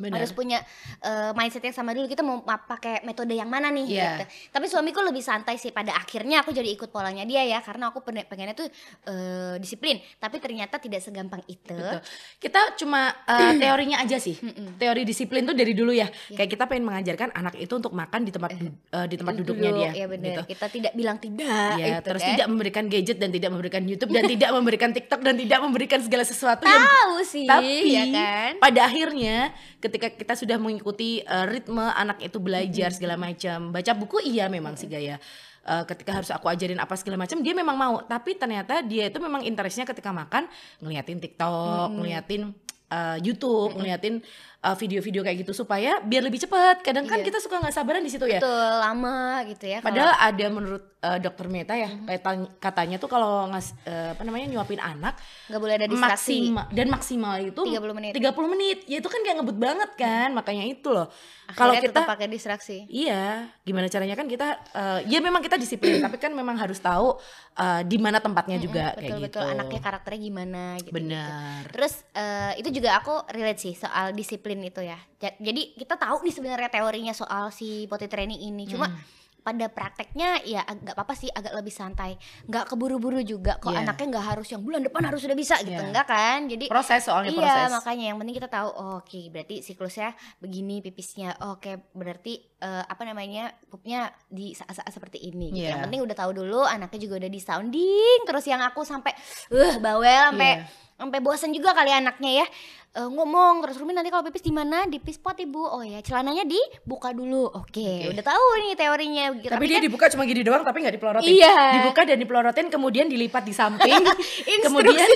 Benar. 0.00 0.16
harus 0.16 0.32
punya 0.32 0.64
eh, 0.98 1.30
mindset 1.32 1.60
yang 1.62 1.76
sama 1.76 1.92
dulu 1.92 2.06
kita 2.06 2.20
mau 2.20 2.40
ma- 2.40 2.56
pakai 2.58 3.04
metode 3.04 3.32
yang 3.32 3.46
mana 3.46 3.68
nih 3.68 3.84
Iya. 3.86 4.08
gitu. 4.16 4.24
tapi 4.50 4.66
suamiku 4.66 5.00
lebih 5.00 5.20
santai 5.20 5.54
sih 5.54 5.68
pada 5.68 5.92
akhirnya 5.92 6.40
aku 6.40 6.50
jadi 6.50 6.68
ikut 6.70 6.88
polanya 6.88 7.22
dia 7.22 7.44
ya 7.44 7.60
karena 7.60 7.88
aku 7.88 8.00
pengen 8.00 8.24
pengennya 8.24 8.54
tuh 8.54 8.68
eh, 9.04 9.54
disiplin 9.56 10.00
tapi 10.16 10.38
ternyata 10.38 10.76
tidak 10.76 11.00
segampang 11.00 11.44
itu 11.46 11.72
Betul. 11.72 12.00
Kita 12.38 12.60
cuma 12.76 13.12
uh, 13.26 13.52
teorinya 13.60 14.00
aja 14.00 14.16
sih. 14.16 14.32
Teori 14.74 15.02
disiplin 15.02 15.44
tuh 15.44 15.52
dari 15.52 15.72
dulu 15.72 15.90
ya. 15.90 16.06
Kayak 16.30 16.50
kita 16.50 16.64
pengen 16.64 16.86
mengajarkan 16.86 17.28
anak 17.30 17.54
itu 17.56 17.68
untuk 17.70 17.92
makan 17.92 18.22
di 18.22 18.30
tempat 18.30 18.50
uh, 18.54 19.04
di 19.04 19.14
tempat 19.14 19.34
duduknya 19.36 19.70
dia. 19.70 19.90
ya 19.94 20.06
benar 20.06 20.28
gitu. 20.30 20.42
kita 20.48 20.66
tidak 20.70 20.92
bilang 20.94 21.16
tidak 21.18 21.72
Ya, 21.76 21.86
itu 21.92 22.06
terus 22.06 22.22
kan. 22.22 22.30
tidak 22.32 22.46
memberikan 22.46 22.84
gadget 22.86 23.16
dan 23.16 23.28
tidak 23.28 23.50
memberikan 23.50 23.82
YouTube 23.82 24.10
dan 24.10 24.24
tidak 24.32 24.50
memberikan 24.50 24.90
TikTok 24.90 25.20
dan 25.20 25.34
tidak 25.34 25.58
memberikan 25.60 26.00
segala 26.00 26.24
sesuatu 26.24 26.64
yang 26.64 26.80
tahu 26.80 27.16
sih 27.22 27.44
tapi 27.44 27.74
ya 27.90 28.04
kan 28.08 28.52
pada 28.58 28.80
akhirnya 28.82 29.36
ketika 29.80 30.12
kita 30.12 30.36
sudah 30.36 30.60
mengikuti 30.60 31.24
uh, 31.24 31.48
ritme 31.48 31.82
anak 31.82 32.20
itu 32.20 32.36
belajar 32.36 32.92
segala 32.92 33.16
macam, 33.16 33.72
baca 33.72 33.92
buku 33.96 34.20
iya 34.22 34.46
memang 34.46 34.76
sih 34.76 34.86
gaya. 34.86 35.16
Uh, 35.60 35.84
ketika 35.84 36.16
harus 36.16 36.32
aku 36.32 36.48
ajarin 36.48 36.80
apa 36.80 36.96
segala 36.96 37.20
macam 37.20 37.40
dia 37.44 37.52
memang 37.52 37.76
mau, 37.76 38.00
tapi 38.04 38.36
ternyata 38.36 38.80
dia 38.80 39.12
itu 39.12 39.20
memang 39.20 39.44
interestnya 39.44 39.84
ketika 39.84 40.12
makan 40.12 40.48
ngeliatin 40.80 41.20
TikTok, 41.20 41.96
ngeliatin 42.00 42.52
uh, 42.92 43.16
YouTube, 43.20 43.76
ngeliatin 43.76 44.20
uh, 44.60 44.74
video-video 44.74 45.20
kayak 45.20 45.40
gitu 45.40 45.52
supaya 45.54 46.00
biar 46.00 46.22
lebih 46.22 46.38
cepat. 46.38 46.80
Kadang 46.80 47.04
kan 47.04 47.18
Iya. 47.18 47.26
kita 47.26 47.38
suka 47.38 47.58
nggak 47.58 47.72
sabaran 47.72 48.00
di 48.00 48.08
situ 48.08 48.24
ya. 48.24 48.36
betul 48.36 48.50
lama 48.78 49.18
gitu 49.46 49.64
ya 49.66 49.78
kalau- 49.78 49.88
Padahal 49.90 50.12
ada 50.14 50.46
menurut 50.48 50.82
uh, 51.00 51.18
dokter 51.18 51.46
Meta 51.46 51.74
ya, 51.74 51.90
kayak 51.98 52.20
tany- 52.20 52.52
katanya 52.58 52.96
tuh 52.96 53.08
kalau 53.08 53.48
ngas 53.48 53.72
uh, 53.82 54.12
apa 54.12 54.22
namanya 54.22 54.46
nyuapin 54.48 54.78
anak 54.78 55.16
nggak 55.48 55.60
boleh 55.60 55.74
ada 55.74 55.86
distraksi 55.86 56.36
maksimal 56.46 56.64
dan 56.70 56.86
maksimal 56.88 57.34
itu 57.38 57.60
30 57.62 57.80
menit. 57.92 58.12
30 58.14 58.52
menit. 58.52 58.78
Ya 58.86 58.96
itu 58.98 59.08
kan 59.08 59.20
kayak 59.20 59.36
ngebut 59.38 59.56
banget 59.56 59.90
kan, 59.94 60.28
makanya 60.30 60.64
itu 60.64 60.88
loh. 60.88 61.08
Kalau 61.50 61.74
kita 61.74 62.06
pakai 62.06 62.30
distraksi 62.30 62.86
Iya, 62.86 63.50
gimana 63.60 63.90
caranya 63.90 64.14
kan 64.14 64.24
kita 64.24 64.48
uh, 64.70 65.00
ya 65.04 65.18
memang 65.18 65.42
kita 65.42 65.56
disiplin, 65.56 65.98
tapi 65.98 66.14
kan 66.16 66.30
memang 66.30 66.54
harus 66.54 66.78
tahu 66.78 67.18
uh, 67.56 67.82
di 67.82 67.98
mana 67.98 68.18
tempatnya 68.18 68.54
juga 68.56 68.94
kayak 68.94 69.02
betul 69.02 69.18
gitu. 69.18 69.38
betul 69.40 69.44
anaknya 69.48 69.80
karakternya 69.80 70.20
gimana 70.22 70.62
gitu 70.78 70.94
Benar. 70.94 71.60
Terus 71.70 71.94
eh, 72.12 72.52
itu 72.56 72.70
juga 72.72 72.94
aku 72.94 73.14
relate 73.30 73.60
sih 73.60 73.74
soal 73.74 74.12
disiplin 74.12 74.49
itu 74.58 74.80
ya. 74.80 74.98
Ja- 75.16 75.38
Jadi 75.38 75.76
kita 75.76 75.94
tahu 75.94 76.18
nih 76.20 76.34
sebenarnya 76.34 76.66
teorinya 76.68 77.12
soal 77.12 77.48
si 77.48 77.86
potty 77.86 78.06
training 78.06 78.42
ini. 78.42 78.66
Cuma 78.66 78.86
Hmm. 78.86 78.98
pada 79.40 79.72
prakteknya 79.72 80.44
ya 80.44 80.60
agak 80.60 80.92
apa-apa 80.92 81.16
sih 81.16 81.26
agak 81.26 81.54
lebih 81.54 81.72
santai. 81.72 82.12
Nggak 82.44 82.68
keburu-buru 82.68 83.24
juga. 83.24 83.56
Kok 83.56 83.72
Iya. 83.72 83.80
anaknya 83.82 84.06
nggak 84.10 84.26
harus 84.26 84.48
yang 84.48 84.60
bulan 84.60 84.82
depan 84.82 85.00
harus 85.02 85.16
sudah 85.18 85.32
bisa 85.32 85.56
gitu. 85.60 85.72
Iya. 85.72 85.88
Enggak 85.88 86.06
kan? 86.06 86.44
Jadi 86.44 86.68
Proses 86.68 87.00
soalnya 87.00 87.32
iya, 87.32 87.40
proses. 87.40 87.70
makanya 87.72 88.04
yang 88.04 88.18
penting 88.18 88.36
kita 88.36 88.48
tahu 88.48 88.68
oh, 88.68 89.00
oke 89.00 89.20
berarti 89.28 89.54
siklusnya 89.60 90.12
begini 90.36 90.82
pipisnya. 90.82 91.32
Oke, 91.48 91.80
berarti 91.90 92.36
eh, 92.58 92.84
apa 92.84 93.02
namanya? 93.02 93.48
pupnya 93.66 94.12
di 94.28 94.52
saat-saat 94.52 94.90
seperti 94.90 95.16
ini 95.22 95.48
gitu. 95.50 95.64
Iya. 95.64 95.72
Yang 95.72 95.80
penting 95.86 96.00
udah 96.04 96.16
tahu 96.18 96.30
dulu, 96.34 96.60
anaknya 96.62 97.00
juga 97.00 97.14
udah 97.16 97.30
di 97.30 97.40
sounding 97.40 98.18
terus 98.22 98.44
yang 98.44 98.60
aku 98.60 98.82
sampai 98.82 99.16
eh 99.48 99.80
bawel 99.80 100.20
sampai 100.28 100.52
Iya. 100.58 100.68
Sampai 101.00 101.18
bosan 101.24 101.56
juga 101.56 101.72
kali 101.72 101.88
anaknya 101.88 102.44
ya 102.44 102.46
Eh, 102.90 103.06
ngomong 103.06 103.62
terus 103.62 103.78
Rumi 103.78 103.94
nanti 103.94 104.10
kalau 104.10 104.26
pipis 104.26 104.42
di 104.42 104.50
mana 104.50 104.82
di 104.82 104.98
pispot 104.98 105.38
ibu 105.38 105.62
oh 105.62 105.78
ya 105.78 106.02
celananya 106.02 106.42
dibuka 106.42 107.14
dulu 107.14 107.46
oke 107.46 107.70
Oke. 107.70 108.10
udah 108.10 108.24
tahu 108.26 108.46
nih 108.66 108.74
teorinya 108.74 109.24
gitu 109.38 109.46
Tapi, 109.54 109.62
dia 109.70 109.78
kan 109.78 109.86
dibuka 109.86 110.04
cuma 110.10 110.26
gini 110.26 110.42
doang 110.42 110.66
tapi 110.66 110.82
nggak 110.82 110.98
dipelorotin. 110.98 111.30
Iya. 111.30 111.54
Dibuka 111.78 112.02
dan 112.02 112.18
dipelorotin 112.18 112.66
kemudian 112.66 113.06
dilipat 113.06 113.46
di 113.46 113.54
samping. 113.54 113.94
Kemudian 114.66 115.06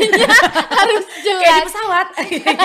harus 0.78 1.02
kayak 1.02 1.18
di 1.18 1.22
jelas 1.26 1.66
pesawat. 1.66 2.06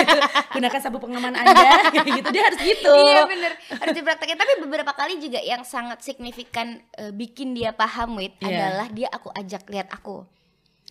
Gunakan 0.54 0.78
sabuk 0.78 1.02
pengaman 1.02 1.34
Anda 1.34 1.90
gitu. 1.90 2.30
Dia 2.30 2.42
harus 2.46 2.60
gitu. 2.62 2.94
iya 3.10 3.26
bener 3.26 3.52
harus 3.82 3.94
dipraktekin 3.98 4.38
tapi 4.38 4.62
beberapa 4.62 4.94
kali 4.94 5.18
juga 5.18 5.42
yang 5.42 5.66
sangat 5.66 6.06
signifikan 6.06 6.86
eh, 6.94 7.10
bikin 7.10 7.50
dia 7.58 7.74
paham 7.74 8.14
wit 8.22 8.38
Iya. 8.38 8.46
adalah 8.46 8.86
dia 8.94 9.10
aku 9.10 9.34
ajak 9.34 9.66
lihat 9.74 9.90
aku 9.90 10.22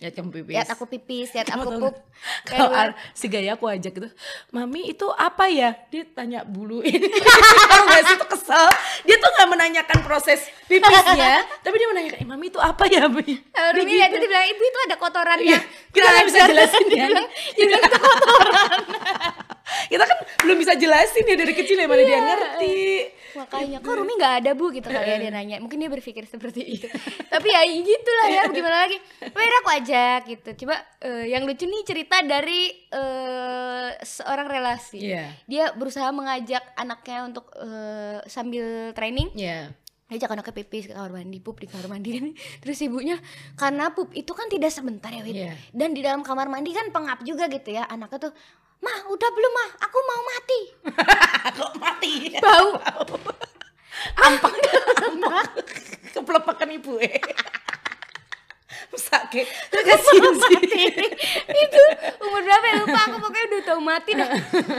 Lihat 0.00 0.16
kamu 0.16 0.32
pipis. 0.32 0.52
lihat 0.56 0.68
aku 0.72 0.84
pipis 0.88 1.28
lihat 1.36 1.52
aku 1.52 1.76
pup? 1.76 1.92
Kalau 2.42 2.72
si 3.12 3.28
gaya 3.28 3.52
aku 3.52 3.68
ajak 3.68 3.92
gitu, 3.92 4.08
Mami 4.48 4.88
itu 4.88 5.04
apa 5.12 5.44
ya? 5.46 5.76
Dia 5.88 6.08
tanya 6.08 6.40
bulu 6.40 6.80
ini. 6.80 7.04
Tahu 7.70 7.82
nggak 7.84 8.02
sih 8.02 8.16
itu 8.16 8.26
kesel. 8.26 8.68
Dia 9.04 9.16
tuh 9.16 9.28
nggak 9.28 9.48
menanyakan 9.50 9.98
proses 10.00 10.40
pipisnya, 10.64 11.44
tapi 11.64 11.76
dia 11.76 11.88
menanyakan, 11.88 12.16
eh, 12.16 12.24
Mami 12.24 12.48
itu 12.48 12.56
apa 12.56 12.88
ya? 12.88 13.04
Eh, 13.04 13.68
Rumi 13.76 13.92
lihat 13.92 14.08
dia 14.10 14.24
bilang 14.24 14.46
ibu 14.48 14.62
itu 14.62 14.78
ada 14.88 14.96
kotorannya 14.96 15.44
Iya, 15.46 15.60
kita 15.92 16.06
nggak 16.08 16.26
bisa 16.26 16.38
jelasin 16.48 16.84
dia 16.86 16.96
ya. 16.96 17.06
bilang, 17.06 17.26
dia 17.28 17.64
bilang 17.68 17.82
itu 17.84 17.98
kotoran 18.00 18.80
Kita 19.86 20.04
kan 20.04 20.18
belum 20.40 20.56
bisa 20.58 20.72
jelasin 20.74 21.24
ya 21.24 21.36
dari 21.36 21.52
kecil 21.52 21.76
ya 21.76 21.84
mana 21.84 22.00
dia 22.00 22.10
Iya. 22.10 22.20
ngerti. 22.24 22.78
Makanya 23.36 23.78
kok 23.82 23.94
Rumi 23.94 24.12
nggak 24.16 24.34
ada 24.44 24.50
bu? 24.54 24.72
Gitu 24.74 24.86
kali 24.86 25.06
ya 25.06 25.16
dia 25.18 25.30
nanya. 25.32 25.56
Mungkin 25.62 25.78
dia 25.78 25.90
berpikir 25.90 26.24
seperti 26.26 26.62
itu. 26.62 26.86
Tapi 27.32 27.48
ya 27.50 27.62
gitulah 27.66 28.28
ya 28.28 28.42
gimana 28.50 28.76
lagi? 28.86 28.98
Wih 29.30 29.50
aku 29.62 29.70
ajak 29.82 30.20
gitu. 30.28 30.50
Coba 30.64 30.76
eh, 31.02 31.30
yang 31.30 31.46
lucu 31.46 31.64
nih 31.66 31.82
cerita 31.86 32.22
dari 32.24 32.70
eh, 32.90 33.88
seorang 34.02 34.46
relasi. 34.48 34.98
Iya. 35.00 35.32
dia 35.48 35.72
berusaha 35.74 36.08
mengajak 36.12 36.62
anaknya 36.76 37.18
untuk 37.26 37.46
eh, 37.56 38.20
sambil 38.26 38.92
training. 38.92 39.32
Iya. 39.34 39.72
Dia 40.10 40.26
anaknya 40.26 40.50
pipis 40.52 40.84
ke 40.84 40.92
kamar 40.92 41.14
mandi 41.14 41.38
pup 41.38 41.56
di 41.56 41.70
kamar 41.70 41.86
mandi 41.86 42.34
terus 42.60 42.82
ibunya 42.82 43.14
karena 43.54 43.94
pup 43.94 44.10
itu 44.10 44.34
kan 44.34 44.50
tidak 44.50 44.68
sebentar 44.68 45.08
ya 45.08 45.22
Wid 45.22 45.36
Iya. 45.38 45.54
dan 45.70 45.94
di 45.94 46.02
dalam 46.02 46.20
kamar 46.20 46.50
mandi 46.50 46.74
kan 46.74 46.90
pengap 46.90 47.22
juga 47.22 47.46
gitu 47.46 47.70
ya 47.70 47.86
anaknya 47.86 48.26
tuh 48.26 48.32
mah 48.80 48.98
udah 49.06 49.30
belum 49.30 49.52
mah 49.54 49.70
aku 49.80 49.98
mau 50.02 50.20
mati 50.26 50.60
Kok 51.56 51.72
mati? 51.78 52.12
bau 52.36 52.68
Ampak. 54.16 54.52
Ampak. 55.04 55.44
Kepelepakan 56.10 56.68
ibu 56.72 56.96
eh. 56.98 57.20
Sakit. 58.90 59.46
Kasihan 59.90 60.34
sih. 60.48 60.58
itu 61.50 61.82
umur 62.20 62.40
berapa 62.40 62.64
ya 62.64 62.74
lupa 62.84 63.00
aku 63.08 63.16
pokoknya 63.18 63.46
udah 63.50 63.62
tahu 63.64 63.80
mati 63.80 64.10
dah 64.14 64.28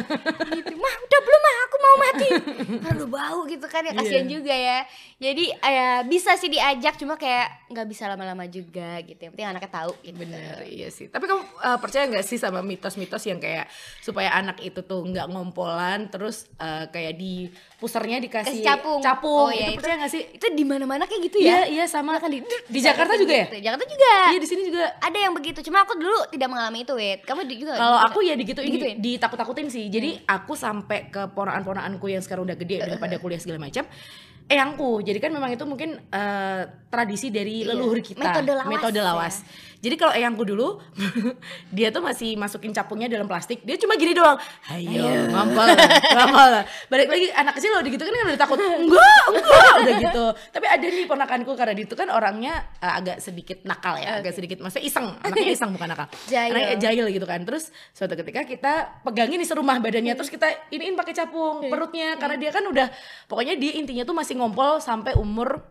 gitu 0.57 0.73
mah 0.77 0.93
udah 0.95 1.19
belum 1.21 1.41
mah 1.41 1.55
aku 1.61 1.75
mau 1.77 1.95
mati 1.99 2.27
aduh 2.87 3.07
bau 3.09 3.39
gitu 3.45 3.65
kan 3.67 3.83
ya 3.83 3.93
kasihan 3.93 4.25
Iya. 4.25 4.31
juga 4.31 4.53
ya 4.55 4.79
Jadi 5.21 5.53
ya 5.53 6.01
bisa 6.01 6.33
sih 6.33 6.49
diajak 6.49 6.97
cuma 6.97 7.13
kayak 7.13 7.69
nggak 7.69 7.85
bisa 7.85 8.09
lama-lama 8.09 8.49
juga 8.49 8.97
gitu. 9.05 9.21
Yang 9.21 9.37
penting 9.37 9.49
anaknya 9.53 9.69
tahu 9.69 9.93
gitu. 10.01 10.17
Bener, 10.17 10.57
iya 10.65 10.89
sih. 10.89 11.13
Tapi 11.13 11.29
kamu 11.29 11.45
uh, 11.61 11.77
percaya 11.77 12.09
nggak 12.09 12.25
sih 12.25 12.41
sama 12.41 12.65
mitos-mitos 12.65 13.21
yang 13.29 13.37
kayak 13.37 13.69
supaya 14.01 14.33
anak 14.33 14.57
itu 14.65 14.81
tuh 14.81 15.05
nggak 15.05 15.29
ngompolan, 15.29 16.09
terus 16.09 16.49
uh, 16.57 16.89
kayak 16.89 17.21
di 17.21 17.53
pusernya 17.81 18.21
dikasih 18.21 18.61
Kasih 18.61 18.63
capung. 18.63 19.01
capung. 19.01 19.39
Oh, 19.39 19.49
iya, 19.49 19.65
itu 19.65 19.73
itu- 19.73 19.77
percaya 19.81 19.95
nggak 19.97 20.11
sih? 20.13 20.21
Itu 20.29 20.45
di 20.53 20.61
mana-mana 20.61 21.03
kayak 21.03 21.21
gitu 21.25 21.37
Iya, 21.41 21.65
ya. 21.65 21.81
iya 21.81 21.85
sama. 21.89 22.21
Kan 22.21 22.29
di, 22.29 22.45
Di 22.45 22.77
Jakarta 22.79 23.17
juga 23.17 23.33
ya? 23.33 23.45
Gitu. 23.49 23.57
Jakarta 23.65 23.85
juga. 23.89 24.11
Iya 24.29 24.37
di 24.37 24.47
sini 24.47 24.61
juga. 24.63 24.83
Ada 25.01 25.17
yang 25.17 25.33
begitu. 25.33 25.59
Cuma 25.65 25.81
aku 25.81 25.97
dulu 25.97 26.13
tidak 26.29 26.45
mengalami 26.45 26.85
itu, 26.85 26.93
Wit. 26.93 27.25
Kamu 27.25 27.41
juga 27.49 27.73
Kalau 27.73 27.97
aku 27.97 28.21
ya 28.21 28.37
digituin, 28.37 28.69
Digituin? 28.69 28.95
Hmm. 28.95 29.03
ditakut-takutin 29.03 29.67
sih. 29.67 29.89
Jadi 29.89 30.21
aku 30.23 30.53
sampai 30.53 31.09
ke 31.09 31.25
ponakan-ponakanku 31.27 32.05
yang 32.05 32.21
sekarang 32.21 32.45
udah 32.45 32.53
gede 32.53 32.85
udah 32.85 32.97
pada 32.97 33.17
kuliah 33.17 33.41
segala 33.41 33.57
macam. 33.57 33.89
Eyangku, 34.51 34.99
jadi 34.99 35.15
kan 35.17 35.31
memang 35.31 35.47
itu 35.49 35.63
mungkin 35.63 35.95
eh, 36.03 36.61
tradisi 36.85 37.31
dari 37.31 37.63
Iya. 37.63 37.71
leluhur 37.71 37.99
kita, 37.99 38.19
Metode 38.19 38.51
lawas 38.51 38.67
metode 38.67 38.99
ya. 38.99 39.05
lawas. 39.05 39.35
Jadi 39.81 39.95
kalau 39.95 40.13
eyangku 40.13 40.43
dulu, 40.43 40.77
dia 41.75 41.89
tuh 41.89 42.03
masih 42.03 42.37
masukin 42.37 42.69
capungnya 42.69 43.09
dalam 43.09 43.25
plastik, 43.25 43.63
dia 43.63 43.73
cuma 43.75 43.95
gini 43.95 44.13
doang, 44.13 44.37
ayo, 44.69 45.25
ngampal, 45.25 45.73
ngampal. 46.13 46.49
Balik 46.85 47.09
lagi 47.09 47.27
anak 47.31 47.57
kecil 47.57 47.71
loh, 47.71 47.81
gitu 47.81 47.97
kan 47.97 48.13
udah 48.13 48.37
takut, 48.37 48.61
enggak, 48.61 49.23
enggak, 49.31 49.73
udah 49.81 49.93
gitu. 49.99 50.25
Tapi 50.51 50.65
ada 50.67 50.85
nih 50.85 51.05
ponakanku 51.07 51.51
karena 51.55 51.73
dia 51.73 51.85
itu 51.87 51.95
kan 51.95 52.07
orangnya 52.07 52.61
eh, 52.77 52.93
agak 52.93 53.17
sedikit 53.17 53.57
nakal 53.63 53.97
ya, 53.97 54.21
agak 54.21 54.35
sedikit, 54.35 54.61
maksudnya 54.61 54.85
iseng, 54.85 55.07
anaknya 55.17 55.49
iseng 55.57 55.71
bukan 55.73 55.87
nakal, 55.89 56.07
Jahil. 56.27 56.53
Anaknya 56.53 56.75
jahil 56.77 57.05
gitu 57.09 57.25
kan. 57.25 57.41
Terus 57.41 57.63
suatu 57.89 58.13
ketika 58.13 58.45
kita 58.45 58.73
pegangin 59.01 59.41
di 59.41 59.47
serumah 59.47 59.81
badannya, 59.81 60.13
terus 60.13 60.29
kita 60.29 60.45
iniin 60.69 60.93
pakai 60.93 61.15
capung 61.15 61.65
perutnya, 61.65 62.21
karena 62.21 62.37
dia 62.37 62.53
kan 62.53 62.61
udah, 62.63 62.85
pokoknya 63.25 63.57
dia 63.57 63.81
intinya 63.81 64.03
tuh 64.03 64.13
masih 64.13 64.37
ngompol 64.41 64.82
sampai 64.82 65.13
umur 65.13 65.62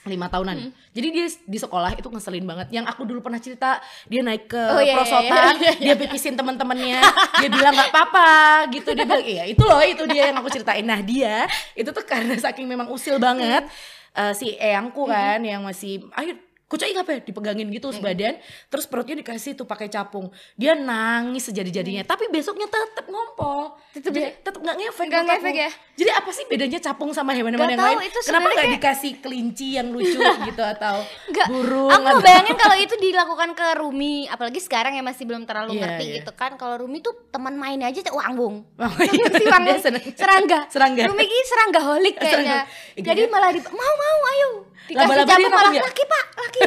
lima 0.00 0.32
tahunan. 0.32 0.56
Hmm. 0.56 0.72
Jadi 0.96 1.08
dia 1.12 1.26
di 1.28 1.58
sekolah 1.60 1.92
itu 1.92 2.08
ngeselin 2.08 2.48
banget. 2.48 2.72
Yang 2.72 2.88
aku 2.88 3.04
dulu 3.04 3.20
pernah 3.20 3.36
cerita, 3.36 3.76
dia 4.08 4.24
naik 4.24 4.48
ke 4.48 4.56
Oh, 4.56 4.80
iya, 4.80 4.94
iya, 4.94 4.96
prosotan, 4.96 5.54
iya, 5.60 5.72
iya, 5.76 5.92
dia 5.92 5.94
pipisin 6.00 6.40
teman-temannya, 6.40 7.04
dia 7.36 7.50
bilang 7.52 7.76
nggak 7.76 7.92
apa-apa 7.92 8.30
gitu. 8.72 8.96
Dia 8.96 9.04
bilang 9.04 9.20
iya 9.20 9.44
itu 9.44 9.60
loh 9.60 9.82
itu 9.84 10.08
dia 10.08 10.32
yang 10.32 10.40
aku 10.40 10.48
ceritain. 10.48 10.88
Nah 10.88 11.04
dia 11.04 11.44
itu 11.76 11.92
tuh 11.92 12.00
karena 12.08 12.32
saking 12.32 12.64
memang 12.64 12.88
usil 12.88 13.20
banget 13.20 13.68
eh, 14.16 14.32
si 14.32 14.56
eyangku 14.56 15.04
Hmm. 15.04 15.12
kan 15.12 15.38
yang 15.44 15.60
masih 15.60 16.08
ayo 16.16 16.32
kucai 16.70 16.94
apa 16.94 17.10
ya 17.10 17.20
dipegangin 17.20 17.66
gitu 17.68 17.90
Hmm. 17.90 17.98
sebadan 17.98 18.38
terus 18.64 18.86
perutnya 18.86 19.18
dikasih 19.18 19.52
tuh 19.52 19.66
pakai 19.66 19.88
capung 19.88 20.30
dia 20.54 20.72
nangis 20.72 21.42
sejadi-jadinya 21.44 22.04
tapi 22.04 22.30
besoknya 22.30 22.64
tetap 22.64 23.04
ngompol 23.04 23.74
Tetep 23.90 24.06
jadi 24.08 24.20
ya? 24.22 24.30
tetap 24.40 24.60
nggak 24.60 24.76
ngefek 24.78 25.04
Nggak 25.04 25.22
ngefek 25.26 25.54
ya? 25.58 25.70
jadi 25.96 26.10
apa 26.14 26.30
sih 26.30 26.44
bedanya 26.46 26.78
capung 26.80 27.10
sama 27.10 27.34
hewan-hewan 27.34 27.66
yang 27.68 27.76
tahu, 27.76 27.90
lain 27.90 28.06
itu 28.06 28.18
kenapa 28.22 28.46
nggak 28.46 28.54
kayak- 28.56 28.74
dikasih 28.78 29.12
kelinci 29.18 29.68
yang 29.74 29.90
lucu 29.90 30.14
gitu 30.16 30.62
atau 30.64 31.02
Enggak, 31.26 31.46
burung 31.50 31.90
aku 31.90 32.06
atau- 32.06 32.22
bayangin 32.22 32.54
kalau 32.54 32.76
itu 32.76 32.94
dilakukan 32.96 33.50
ke 33.52 33.66
Rumi, 33.74 34.14
apalagi 34.26 34.60
sekarang 34.60 34.92
yang 34.92 35.02
masih 35.02 35.24
belum 35.24 35.42
terlalu 35.42 35.74
Iya, 35.74 35.82
ngerti 35.82 36.04
iya. 36.04 36.14
gitu 36.16 36.32
kan. 36.32 36.54
Kalau 36.54 36.78
Rumi 36.78 37.00
tuh 37.00 37.16
teman 37.28 37.54
main 37.54 37.80
aja 37.80 37.98
tuh 37.98 38.14
wanggung. 38.14 38.62
Oh, 38.76 38.92
iya. 39.00 39.26
si 39.28 39.44
wanggung 39.44 39.78
serangga. 40.14 40.68
Serangga. 40.68 41.02
Rumi 41.06 41.24
ini 41.24 41.42
serangga 41.44 41.80
holik 41.82 42.14
kayaknya. 42.14 42.62
Serangga. 42.62 43.02
Jadi 43.02 43.20
Iya. 43.20 43.28
malah 43.28 43.50
di 43.50 43.60
mau 43.64 43.74
mau 43.96 44.18
ayo. 44.28 44.50
Dikasih 44.90 45.24
capung 45.24 45.52
malah 45.52 45.72
ya? 45.72 45.82
laki 45.82 46.04
pak 46.04 46.24
laki. 46.36 46.60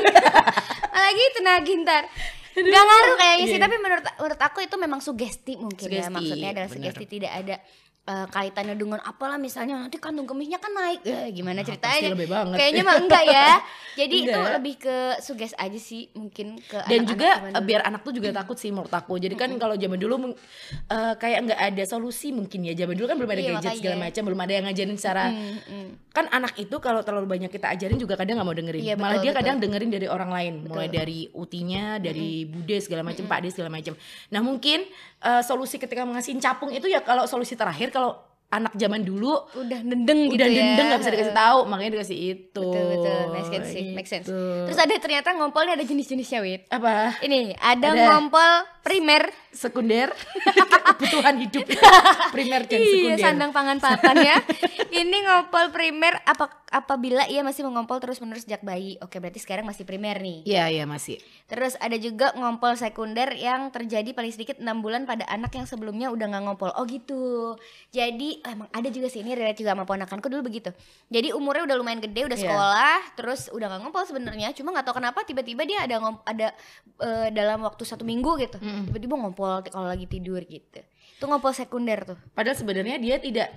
malah 0.93 1.11
gitu 1.11 1.39
nah 1.39 1.57
gintar. 1.59 2.03
Gak 2.53 2.83
ngaruh 2.85 3.15
kayaknya 3.15 3.45
sih, 3.47 3.57
Iya. 3.57 3.65
tapi 3.65 3.75
menurut 3.77 4.05
menurut 4.15 4.37
aku 4.39 4.61
itu 4.61 4.75
memang 4.77 5.01
sugesti 5.01 5.57
mungkin 5.57 5.83
ya 5.83 6.05
Sugesti, 6.05 6.13
maksudnya 6.13 6.49
adalah 6.51 6.69
benar. 6.69 6.77
sugesti 6.79 7.05
tidak 7.07 7.31
ada 7.33 7.55
eh, 8.03 8.27
kaitannya 8.27 8.75
dengan 8.75 8.99
apalah 8.99 9.35
misalnya 9.35 9.79
nanti 9.79 9.95
kandung 9.95 10.25
kemihnya 10.25 10.57
kan 10.57 10.71
naik 10.71 11.01
Eh, 11.03 11.31
gimana 11.31 11.61
Ah, 11.61 11.65
ceritanya 11.65 12.09
lebih 12.11 12.27
banget. 12.27 12.55
kayaknya 12.55 12.83
mah 12.83 12.95
enggak 12.97 13.23
ya 13.25 13.49
jadi 13.99 14.15
itu 14.17 14.33
Enggak. 14.33 14.53
lebih 14.53 14.75
ke 14.77 14.95
suges 15.19 15.53
aja 15.55 15.77
sih 15.77 16.09
mungkin 16.11 16.57
ke 16.59 16.75
dan 16.81 16.83
anak-anak 16.99 17.07
juga 17.07 17.29
zaman 17.29 17.45
eh, 17.45 17.53
dulu. 17.53 17.63
biar 17.65 17.81
anak 17.83 18.01
tuh 18.01 18.13
juga 18.13 18.29
takut 18.33 18.57
sih 18.57 18.69
menurut 18.69 18.91
aku 18.91 19.13
jadi 19.15 19.35
kan 19.35 19.49
kalau 19.55 19.75
zaman 19.75 19.95
dulu 19.95 20.15
eh, 20.85 21.13
kayak 21.15 21.39
nggak 21.43 21.59
ada 21.63 21.83
solusi 21.85 22.29
mungkin 22.29 22.59
ya 22.61 22.73
zaman 22.75 22.93
dulu 22.93 23.05
kan 23.05 23.15
belum 23.15 23.29
ada 23.29 23.39
Iya, 23.39 23.51
gadget 23.53 23.71
segala 23.77 23.95
makanya. 23.95 24.05
macam 24.05 24.21
belum 24.25 24.39
ada 24.39 24.53
yang 24.53 24.65
ngajarin 24.65 24.95
secara 24.95 25.23
Hmm, 25.25 25.55
hmm. 25.63 25.89
kan 26.09 26.25
anak 26.29 26.53
itu 26.57 26.75
kalau 26.77 27.01
terlalu 27.01 27.27
banyak 27.29 27.49
kita 27.49 27.67
ajarin 27.69 27.95
juga 27.95 28.13
kadang 28.13 28.35
nggak 28.35 28.45
mau 28.45 28.53
dengerin 28.53 28.81
Iya, 28.81 28.93
malah 28.95 29.09
betul, 29.13 29.23
dia 29.23 29.31
betul. 29.31 29.39
kadang 29.39 29.57
dengerin 29.59 29.89
dari 29.89 30.07
orang 30.07 30.29
lain 30.29 30.53
mulai 30.65 30.87
dari 30.87 31.19
utinya 31.31 31.95
dari 31.97 32.43
bude 32.43 32.77
segala 32.77 33.01
macam 33.01 33.23
pak 33.23 33.39
de 33.39 33.49
segala 33.49 33.69
macam 33.69 33.93
nah 34.27 34.41
mungkin 34.41 34.83
eh, 35.23 35.41
solusi 35.41 35.79
ketika 35.79 36.03
mengasih 36.03 36.35
capung 36.37 36.69
itu 36.69 36.85
ya 36.91 36.99
kalau 37.01 37.23
solusi 37.25 37.55
terakhir 37.55 37.89
kalau 37.89 38.19
anak 38.53 38.77
zaman 38.77 39.01
dulu 39.01 39.33
udah 39.57 39.79
dendeng 39.81 40.29
gitu 40.29 40.37
udah 40.37 40.45
ya. 40.45 40.57
dendeng 40.61 40.85
nggak 40.93 41.01
bisa 41.01 41.11
dikasih 41.17 41.33
tahu 41.33 41.59
makanya 41.65 41.91
dikasih 41.97 42.17
itu. 42.37 42.61
Betul 42.61 42.83
betul. 42.93 43.19
Make 43.33 43.47
sense 43.49 43.67
sih 43.73 43.85
make 43.97 44.09
sense. 44.09 44.27
Gitu. 44.29 44.37
terus 44.69 44.77
ada 44.77 44.93
ternyata 45.01 45.33
ngompolnya 45.33 45.73
ada 45.73 45.81
jenis-jenisnya 45.81 46.39
wit 46.45 46.61
apa? 46.69 47.17
Ini 47.25 47.57
ada, 47.57 47.97
Ada. 47.97 48.01
ngompol 48.13 48.51
primer 48.85 49.33
sekunder 49.53 50.09
kebutuhan 50.93 51.35
hidup 51.39 51.63
primer 52.29 52.65
dan 52.65 52.75
Iya, 52.75 52.85
sekunder 52.87 53.19
sandang 53.19 53.51
pangan 53.51 53.77
papan 53.77 54.15
ya. 54.19 54.37
Ini 54.89 55.17
ngompol 55.23 55.69
primer 55.69 56.21
apa 56.23 56.49
apabila 56.69 57.25
ia 57.25 57.41
masih 57.41 57.63
mengompol 57.63 57.97
terus 57.97 58.17
menerus 58.17 58.43
sejak 58.43 58.61
bayi. 58.61 58.97
Oke, 58.99 59.17
berarti 59.17 59.37
sekarang 59.37 59.63
masih 59.63 59.83
primer 59.83 60.17
nih. 60.17 60.41
Iya 60.43 60.63
iya 60.71 60.85
masih 60.85 61.17
Terus 61.45 61.77
ada 61.77 61.93
juga 61.95 62.33
ngompol 62.33 62.73
sekunder 62.73 63.33
yang 63.33 63.69
terjadi 63.69 64.09
paling 64.11 64.29
sedikit 64.29 64.57
enam 64.57 64.81
bulan 64.81 65.05
pada 65.05 65.25
anak 65.27 65.53
yang 65.53 65.65
sebelumnya 65.65 66.09
udah 66.09 66.25
nggak 66.27 66.43
ngompol. 66.43 66.71
Oh 66.73 66.85
gitu. 66.85 67.53
Jadi 67.89 68.41
oh, 68.41 68.51
emang 68.51 68.69
ada 68.69 68.89
juga 68.89 69.07
sih 69.07 69.21
ini 69.21 69.33
relate 69.33 69.59
juga 69.59 69.73
sama 69.73 69.83
ponakanku 69.83 70.27
dulu 70.27 70.45
begitu. 70.45 70.73
Jadi 71.07 71.29
umurnya 71.31 71.65
udah 71.65 71.77
lumayan 71.77 72.01
gede, 72.01 72.25
udah 72.25 72.33
Iya. 72.33 72.45
sekolah, 72.47 72.97
terus 73.13 73.41
udah 73.49 73.65
nggak 73.67 73.81
ngompol 73.81 74.03
sebenarnya. 74.03 74.49
Cuma 74.51 74.73
nggak 74.73 74.85
tahu 74.85 74.97
kenapa 74.97 75.21
tiba-tiba 75.21 75.61
dia 75.63 75.79
ada 75.81 75.95
ngom- 75.97 76.23
ada 76.23 76.47
eh, 76.99 77.27
dalam 77.29 77.61
waktu 77.61 77.83
satu 77.83 78.01
minggu 78.01 78.33
gitu. 78.39 78.57
Mm-mm. 78.57 78.89
Tiba-tiba 78.89 79.13
ngompol 79.15 79.42
kalau 79.63 79.85
lagi 79.85 80.05
tidur 80.05 80.41
gitu. 80.41 80.81
Itu 81.13 81.23
ngompol 81.23 81.51
sekunder 81.51 82.03
tuh. 82.05 82.19
padahal 82.31 82.53
sebenarnya 82.53 82.97
dia 82.97 83.15
tidak 83.17 83.47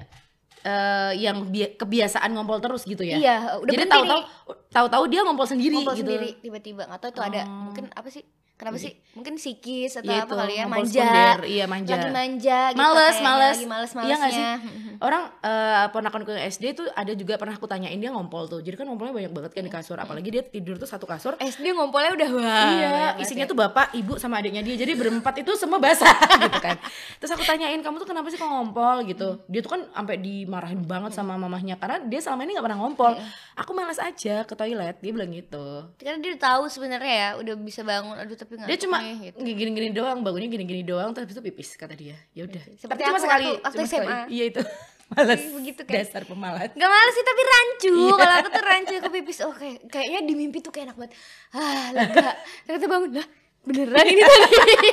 eh, 0.60 1.12
yang 1.16 1.46
bi- 1.46 1.72
kebiasaan 1.72 2.30
ngompol 2.30 2.58
terus 2.58 2.82
gitu 2.82 3.00
ya 3.00 3.16
Iya, 3.16 3.36
udah 3.58 3.72
jadi 3.72 3.84
tahu-tahu 3.86 4.20
tahu-tahu 4.68 5.04
dia 5.06 5.20
ngompol 5.22 5.46
sendiri 5.46 5.74
ngompol 5.74 5.94
gitu 5.94 6.02
sendiri 6.04 6.28
tiba-tiba 6.36 6.82
nggak 6.84 7.00
tahu 7.00 7.10
itu 7.12 7.22
ada 7.24 7.42
Oh. 7.42 7.50
mungkin 7.66 7.86
apa 7.90 8.08
sih 8.08 8.22
kenapa 8.56 8.76
sih 8.76 8.92
mungkin 9.12 9.36
psikis 9.36 10.00
atau 10.00 10.12
Iya 10.12 10.24
apa 10.24 10.32
itu, 10.32 10.34
kali 10.36 10.54
ya 10.56 10.64
manja 10.64 11.04
sekunder. 11.04 11.38
iya 11.44 11.64
manja 11.68 11.92
lagi 11.92 12.08
manja 12.12 12.60
gitu 12.72 12.80
males 12.80 13.16
males 13.20 13.58
lagi 13.60 13.66
males 13.68 13.90
iya 14.04 14.14
nggak 14.16 14.32
sih 14.32 14.46
orang 15.06 15.22
eh 15.44 15.86
ponakanku 15.92 16.32
yang 16.32 16.44
SD 16.48 16.64
tuh 16.72 16.86
ada 16.92 17.12
juga 17.12 17.36
pernah 17.36 17.52
aku 17.52 17.68
tanyain 17.68 18.00
dia 18.00 18.08
ngompol 18.08 18.48
tuh 18.48 18.64
jadi 18.64 18.80
kan 18.80 18.88
ngompolnya 18.88 19.12
banyak 19.12 19.32
banget 19.32 19.50
kan 19.52 19.64
di 19.64 19.72
kasur 19.72 19.96
apalagi 20.00 20.28
dia 20.32 20.40
tidur 20.40 20.80
tuh 20.80 20.88
satu 20.88 21.04
kasur 21.04 21.36
SD 21.36 21.76
ngompolinya 21.76 22.16
udah 22.16 22.30
wah 22.32 22.66
iya, 22.72 22.90
isinya 23.20 23.44
ya. 23.44 23.50
tuh 23.50 23.58
bapak, 23.58 23.92
ibu 23.96 24.16
sama 24.16 24.40
adiknya 24.40 24.62
dia. 24.62 24.76
Jadi 24.78 24.92
berempat 24.96 25.34
itu 25.42 25.52
semua 25.56 25.78
basah 25.78 26.12
gitu 26.44 26.58
kan. 26.60 26.76
Terus 27.20 27.30
aku 27.32 27.42
tanyain, 27.44 27.80
"Kamu 27.80 28.00
tuh 28.00 28.08
kenapa 28.08 28.28
sih 28.28 28.38
kok 28.38 28.48
ngompol?" 28.48 29.04
gitu. 29.06 29.40
Dia 29.48 29.60
tuh 29.62 29.70
kan 29.76 29.80
sampai 29.92 30.16
dimarahin 30.20 30.82
banget 30.84 31.12
sama 31.16 31.36
mamahnya 31.36 31.76
karena 31.76 32.00
dia 32.04 32.20
selama 32.20 32.44
ini 32.44 32.56
nggak 32.56 32.66
pernah 32.66 32.80
ngompol. 32.80 33.12
Aku 33.56 33.72
malas 33.72 33.96
aja 33.96 34.44
ke 34.44 34.52
toilet, 34.52 35.00
dia 35.00 35.12
bilang 35.12 35.32
gitu. 35.32 35.88
karena 35.96 36.20
dia 36.20 36.36
udah 36.36 36.42
tahu 36.44 36.62
sebenarnya 36.68 37.14
ya 37.16 37.28
udah 37.40 37.54
bisa 37.56 37.80
bangun 37.80 38.16
aduh 38.20 38.36
tapi 38.46 38.54
nggak 38.54 38.68
Dia 38.68 38.78
cuma 38.78 38.98
gitu. 39.02 39.38
gini-gini 39.42 39.88
doang, 39.90 40.18
bangunnya 40.20 40.46
gini-gini 40.48 40.82
doang, 40.82 41.10
terus 41.10 41.28
itu 41.28 41.42
pipis 41.42 41.74
kata 41.74 41.92
dia. 41.92 42.14
Ya 42.30 42.46
udah. 42.46 42.62
Seperti 42.72 42.86
Tapi 42.86 43.02
cuma 43.02 43.10
aku 43.12 43.20
sekali, 43.20 43.46
waktu- 43.48 43.60
waktu 43.60 43.76
cuma 43.76 43.86
sekali. 43.86 44.06
SMA. 44.06 44.20
Iya 44.28 44.44
itu. 44.46 44.62
Malas. 45.06 45.38
Iya, 45.38 45.50
begitu 45.52 45.80
kan. 45.82 45.94
Dasar 45.96 46.22
pemalas. 46.24 46.70
Gak 46.72 46.88
males 46.88 47.12
sih 47.12 47.24
tapi 47.24 47.42
rancu 47.44 47.94
Iya. 47.96 48.14
Kalau 48.16 48.34
aku 48.36 48.48
tuh 48.48 48.64
rancu 48.64 48.92
aku 48.96 49.10
pipis 49.12 49.38
Oh 49.40 49.52
kayak, 49.52 49.78
kayaknya 49.86 50.20
di 50.20 50.34
mimpi 50.34 50.58
tuh 50.58 50.70
kayak 50.70 50.90
enak 50.90 50.96
banget 50.96 51.12
Ah 51.52 51.86
lega 51.92 52.34
Ternyata 52.62 52.86
bangun 52.86 53.10
Lah 53.14 53.26
beneran 53.62 54.02
ini 54.04 54.22
tadi 54.22 54.90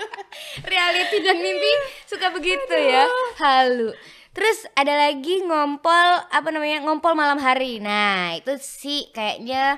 Reality 0.64 1.16
dan 1.20 1.36
mimpi 1.38 1.72
Suka 2.04 2.28
begitu 2.30 2.72
ya 2.72 3.04
Halu 3.36 3.92
Terus 4.32 4.64
ada 4.72 4.96
lagi 4.98 5.40
ngompol 5.42 6.08
Apa 6.26 6.48
namanya 6.48 6.80
Ngompol 6.80 7.12
malam 7.12 7.36
hari 7.36 7.76
Nah 7.76 8.32
itu 8.32 8.56
sih 8.56 9.12
kayaknya 9.12 9.76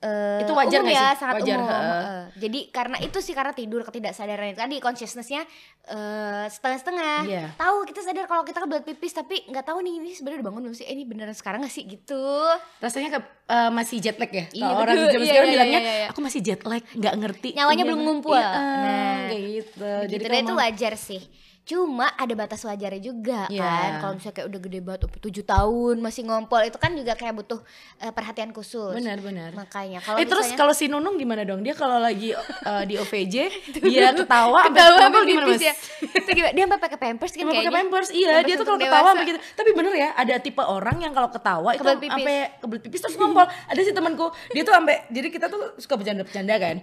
eh, 0.00 0.40
Itu 0.40 0.52
wajar 0.52 0.80
umum 0.80 0.88
nggak 0.88 0.96
ya, 0.96 1.06
sih? 1.06 1.18
sangat 1.18 1.34
Wajar, 1.38 1.58
umum. 1.58 1.70
Eh, 1.70 2.22
jadi 2.38 2.60
karena 2.70 2.96
itu 2.98 3.18
sih 3.18 3.30
karena 3.30 3.52
tidur 3.52 3.80
ketidaksadaran 3.82 4.52
tadi 4.54 4.76
consciousnessnya 4.78 5.42
eh, 5.86 6.44
setengah-setengah. 6.46 7.18
Iya. 7.24 7.44
Tahu 7.54 7.84
kita 7.84 8.00
sadar 8.00 8.24
kalau 8.24 8.42
kita 8.42 8.58
kebelet 8.58 8.84
pipis 8.86 9.12
tapi 9.12 9.44
nggak 9.44 9.62
tahu 9.62 9.78
nih 9.80 9.94
ini 9.96 10.10
sebenarnya 10.10 10.40
udah 10.40 10.48
bangun 10.48 10.60
belum 10.64 10.74
sih? 10.74 10.84
Eh, 10.84 10.94
ini 10.94 11.04
beneran 11.04 11.32
sekarang 11.32 11.60
gak 11.60 11.70
sih 11.70 11.84
gitu? 11.84 12.24
Rasanya 12.78 13.08
ke, 13.12 13.20
eh, 13.46 13.70
masih 13.70 13.96
jet 13.98 14.16
lag 14.16 14.30
ya. 14.30 14.44
Iya, 14.50 14.66
orang 14.70 14.94
betul. 14.94 15.08
zaman 15.10 15.20
Iya, 15.20 15.28
sekarang 15.28 15.48
iya, 15.48 15.54
bilangnya, 15.54 15.80
iya, 15.80 15.92
iya. 15.94 16.06
aku 16.08 16.20
masih 16.20 16.40
jet 16.40 16.60
lag, 16.64 16.82
nggak 16.90 17.14
ngerti. 17.16 17.48
Nyawanya 17.54 17.84
belum 17.84 18.00
ngumpul. 18.00 18.36
Iya, 18.36 18.50
Nah, 18.50 19.16
kayak 19.28 19.42
gitu. 19.52 19.90
Jadi 20.08 20.24
Jadi 20.24 20.36
itu 20.40 20.54
wajar 20.54 20.94
sih. 20.96 21.22
Cuma 21.62 22.10
ada 22.10 22.34
batas 22.34 22.60
wajarnya 22.60 22.98
juga 22.98 23.46
Iya. 23.46 23.62
kan. 23.62 23.90
Kalau 24.00 24.12
misalnya 24.14 24.34
kayak 24.34 24.48
udah 24.48 24.60
gede 24.60 24.78
banget, 24.80 25.00
umur 25.04 25.18
7 25.20 25.44
tahun 25.44 25.94
masih 25.96 26.22
ngompol 26.24 26.62
itu 26.62 26.76
kan 26.76 26.90
juga 26.92 27.12
kayak 27.14 27.30
butuh 27.32 27.60
eh, 27.98 28.10
perhatian 28.10 28.50
khusus. 28.50 28.90
benar 28.92 29.18
benar 29.18 29.54
Makanya 29.54 30.00
kalau 30.00 30.18
eh 30.18 30.26
terus 30.26 30.50
kalau 30.52 30.72
si 30.72 30.86
Nunung 30.86 31.14
gimana 31.14 31.44
dong 31.44 31.60
dia 31.60 31.70
kalau 31.72 31.96
lagi 31.96 32.34
eh, 32.34 32.82
di 32.84 32.94
OVJ 32.94 33.36
dia 33.86 34.10
ketawa 34.10 34.66
ketawa 34.66 34.98
sampai 34.98 35.22
gimana 35.24 35.46
mas 35.46 35.62
ya. 35.62 35.74
Itu 36.00 36.30
gimana? 36.32 36.52
Dia 36.52 36.64
sampai 36.64 36.80
pakai 36.80 36.98
pampers 36.98 37.32
kan 37.32 37.44
pakai 37.46 37.70
pampers, 37.70 38.08
iya 38.10 38.28
Pampers 38.32 38.46
dia 38.46 38.54
tuh 38.54 38.66
kalau 38.66 38.78
ketawa 38.78 38.90
dewasa. 38.96 39.10
sampai 39.12 39.24
gitu. 39.26 39.38
Tapi 39.52 39.70
bener 39.70 39.92
ya, 39.94 40.08
ada 40.12 40.34
tipe 40.36 40.62
orang 40.62 40.96
yang 40.98 41.12
kalau 41.12 41.30
ketawa 41.30 41.70
itu 41.70 41.84
sampai 41.84 42.08
kebelet 42.58 42.82
pipis 42.82 43.00
terus 43.00 43.14
ngompol. 43.14 43.46
ada 43.46 43.78
sih 43.78 43.92
temanku, 43.92 44.26
dia 44.50 44.62
tuh 44.62 44.72
sampai 44.72 45.06
jadi 45.08 45.28
kita 45.28 45.46
tuh 45.46 45.76
suka 45.76 45.94
bercanda-bercanda 45.94 46.56
kan. 46.56 46.76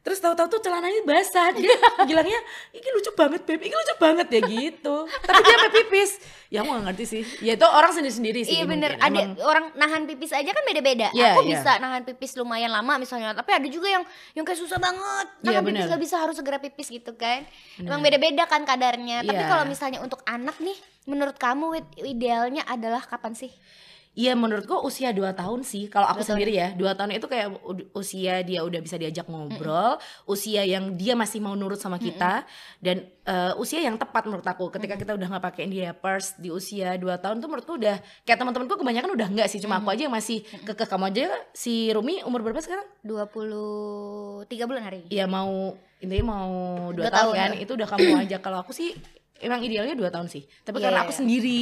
Terus 0.00 0.16
tahu-tahu 0.16 0.48
tuh 0.48 0.60
celananya 0.62 1.04
basah. 1.04 1.52
Dia 1.52 1.76
bilangnya, 2.02 2.40
"Ini 2.72 2.88
lucu 2.90 3.12
banget, 3.12 3.44
Beb. 3.44 3.60
Ini 3.60 3.70
lucu 3.70 3.94
banget 3.96 4.26
ya 4.28 4.40
gitu." 4.42 4.96
Tapi 5.06 5.38
dia 5.38 5.52
sampai 5.54 5.72
pipis. 5.76 6.10
Ya 6.48 6.64
aku 6.64 6.72
gak 6.72 6.84
ngerti 6.88 7.04
sih. 7.06 7.22
Ya 7.40 7.52
itu 7.52 7.62
orang 7.62 7.92
sendiri-sendiri 7.92 8.40
sih. 8.42 8.56
Iya 8.56 8.64
bener, 8.64 8.96
mungkin. 8.96 9.06
ada 9.06 9.20
Emang- 9.22 9.38
orang 9.44 9.64
nahan 9.76 10.02
pipis 10.04 10.32
aja 10.32 10.50
kan 10.50 10.64
beda-beda. 10.64 11.12
Iya, 11.12 11.36
Aku 11.36 11.44
iya. 11.44 11.52
bisa 11.54 11.78
nahan 11.78 12.02
pipis 12.02 12.32
lumayan 12.34 12.68
lama 12.68 12.96
misalnya, 12.96 13.30
tapi 13.32 13.52
ada 13.52 13.68
juga 13.68 13.86
yang 13.86 14.02
yang 14.32 14.42
kayak 14.42 14.58
susah 14.58 14.76
banget 14.76 15.26
Iya, 15.38 15.44
nahan 15.46 15.62
pipis 15.62 15.78
bener. 15.78 15.92
gak 15.92 16.02
bisa 16.02 16.16
harus 16.16 16.34
segera 16.34 16.58
pipis 16.58 16.88
gitu 16.88 17.12
kan. 17.14 17.44
Emang 17.76 18.00
beda-beda 18.00 18.44
kan 18.44 18.64
kadarnya. 18.64 19.22
Tapi 19.22 19.36
Iya. 19.36 19.46
kalau 19.46 19.64
misalnya 19.64 20.00
untuk 20.00 20.24
anak 20.24 20.56
nih, 20.58 20.74
menurut 21.04 21.36
kamu 21.36 21.76
idealnya 22.00 22.64
adalah 22.64 23.00
kapan 23.00 23.36
sih? 23.36 23.52
Iya 24.10 24.34
menurutku 24.34 24.74
usia 24.82 25.14
2 25.14 25.22
tahun 25.38 25.62
sih. 25.62 25.86
Kalau 25.86 26.02
aku 26.10 26.26
tahun 26.26 26.34
sendiri 26.34 26.50
ya 26.50 26.68
2 26.74 26.98
tahun 26.98 27.14
itu 27.14 27.30
kayak 27.30 27.62
usia 27.94 28.42
dia 28.42 28.66
udah 28.66 28.82
bisa 28.82 28.98
diajak 28.98 29.30
ngobrol 29.30 30.02
usia 30.26 30.66
yang 30.66 30.98
dia 30.98 31.14
masih 31.14 31.38
mau 31.38 31.54
nurut 31.54 31.78
sama 31.78 31.94
kita 31.94 32.42
dan 32.82 33.06
eh, 33.22 33.52
usia 33.54 33.78
yang 33.78 33.94
tepat 33.94 34.26
menurut 34.26 34.42
aku. 34.42 34.66
Ketika 34.74 34.98
kita 34.98 35.14
udah 35.14 35.30
nggak 35.30 35.44
pakai 35.54 35.70
diapers 35.70 36.34
di 36.42 36.50
usia 36.50 36.98
2 36.98 37.06
tahun 37.22 37.38
tuh 37.38 37.48
menurutku 37.48 37.78
udah 37.78 38.02
kayak 38.26 38.38
teman-temanku 38.42 38.74
kebanyakan 38.82 39.14
udah 39.14 39.28
nggak 39.30 39.46
sih. 39.46 39.62
Cuma 39.62 39.78
aku 39.78 39.94
aja 39.94 40.10
yang 40.10 40.14
masih 40.14 40.42
kekeh. 40.66 40.88
Kamu 40.90 41.06
aja 41.06 41.30
si 41.54 41.94
Rumi 41.94 42.26
umur 42.26 42.42
berapa 42.42 42.58
sekarang? 42.58 42.90
23 43.06 44.66
bulan 44.66 44.82
hari. 44.84 45.06
Ini. 45.06 45.22
Iya 45.22 45.26
mau 45.30 45.78
intinya 46.02 46.34
mau 46.34 46.50
2 46.90 46.98
Dua 46.98 47.08
tahun, 47.08 47.14
tahun. 47.14 47.34
kan. 47.38 47.50
Itu 47.62 47.72
udah 47.78 47.88
kamu 47.94 48.26
aja 48.26 48.36
kalau 48.42 48.58
aku 48.58 48.74
sih 48.74 48.90
Emang 49.40 49.60
idealnya 49.60 49.96
2 49.96 50.08
tahun 50.08 50.28
sih, 50.28 50.44
tapi 50.60 50.78
Iya, 50.78 50.84
karena 50.84 50.98
iya, 51.00 51.04
aku 51.04 51.12
iya. 51.12 51.18
sendiri 51.18 51.60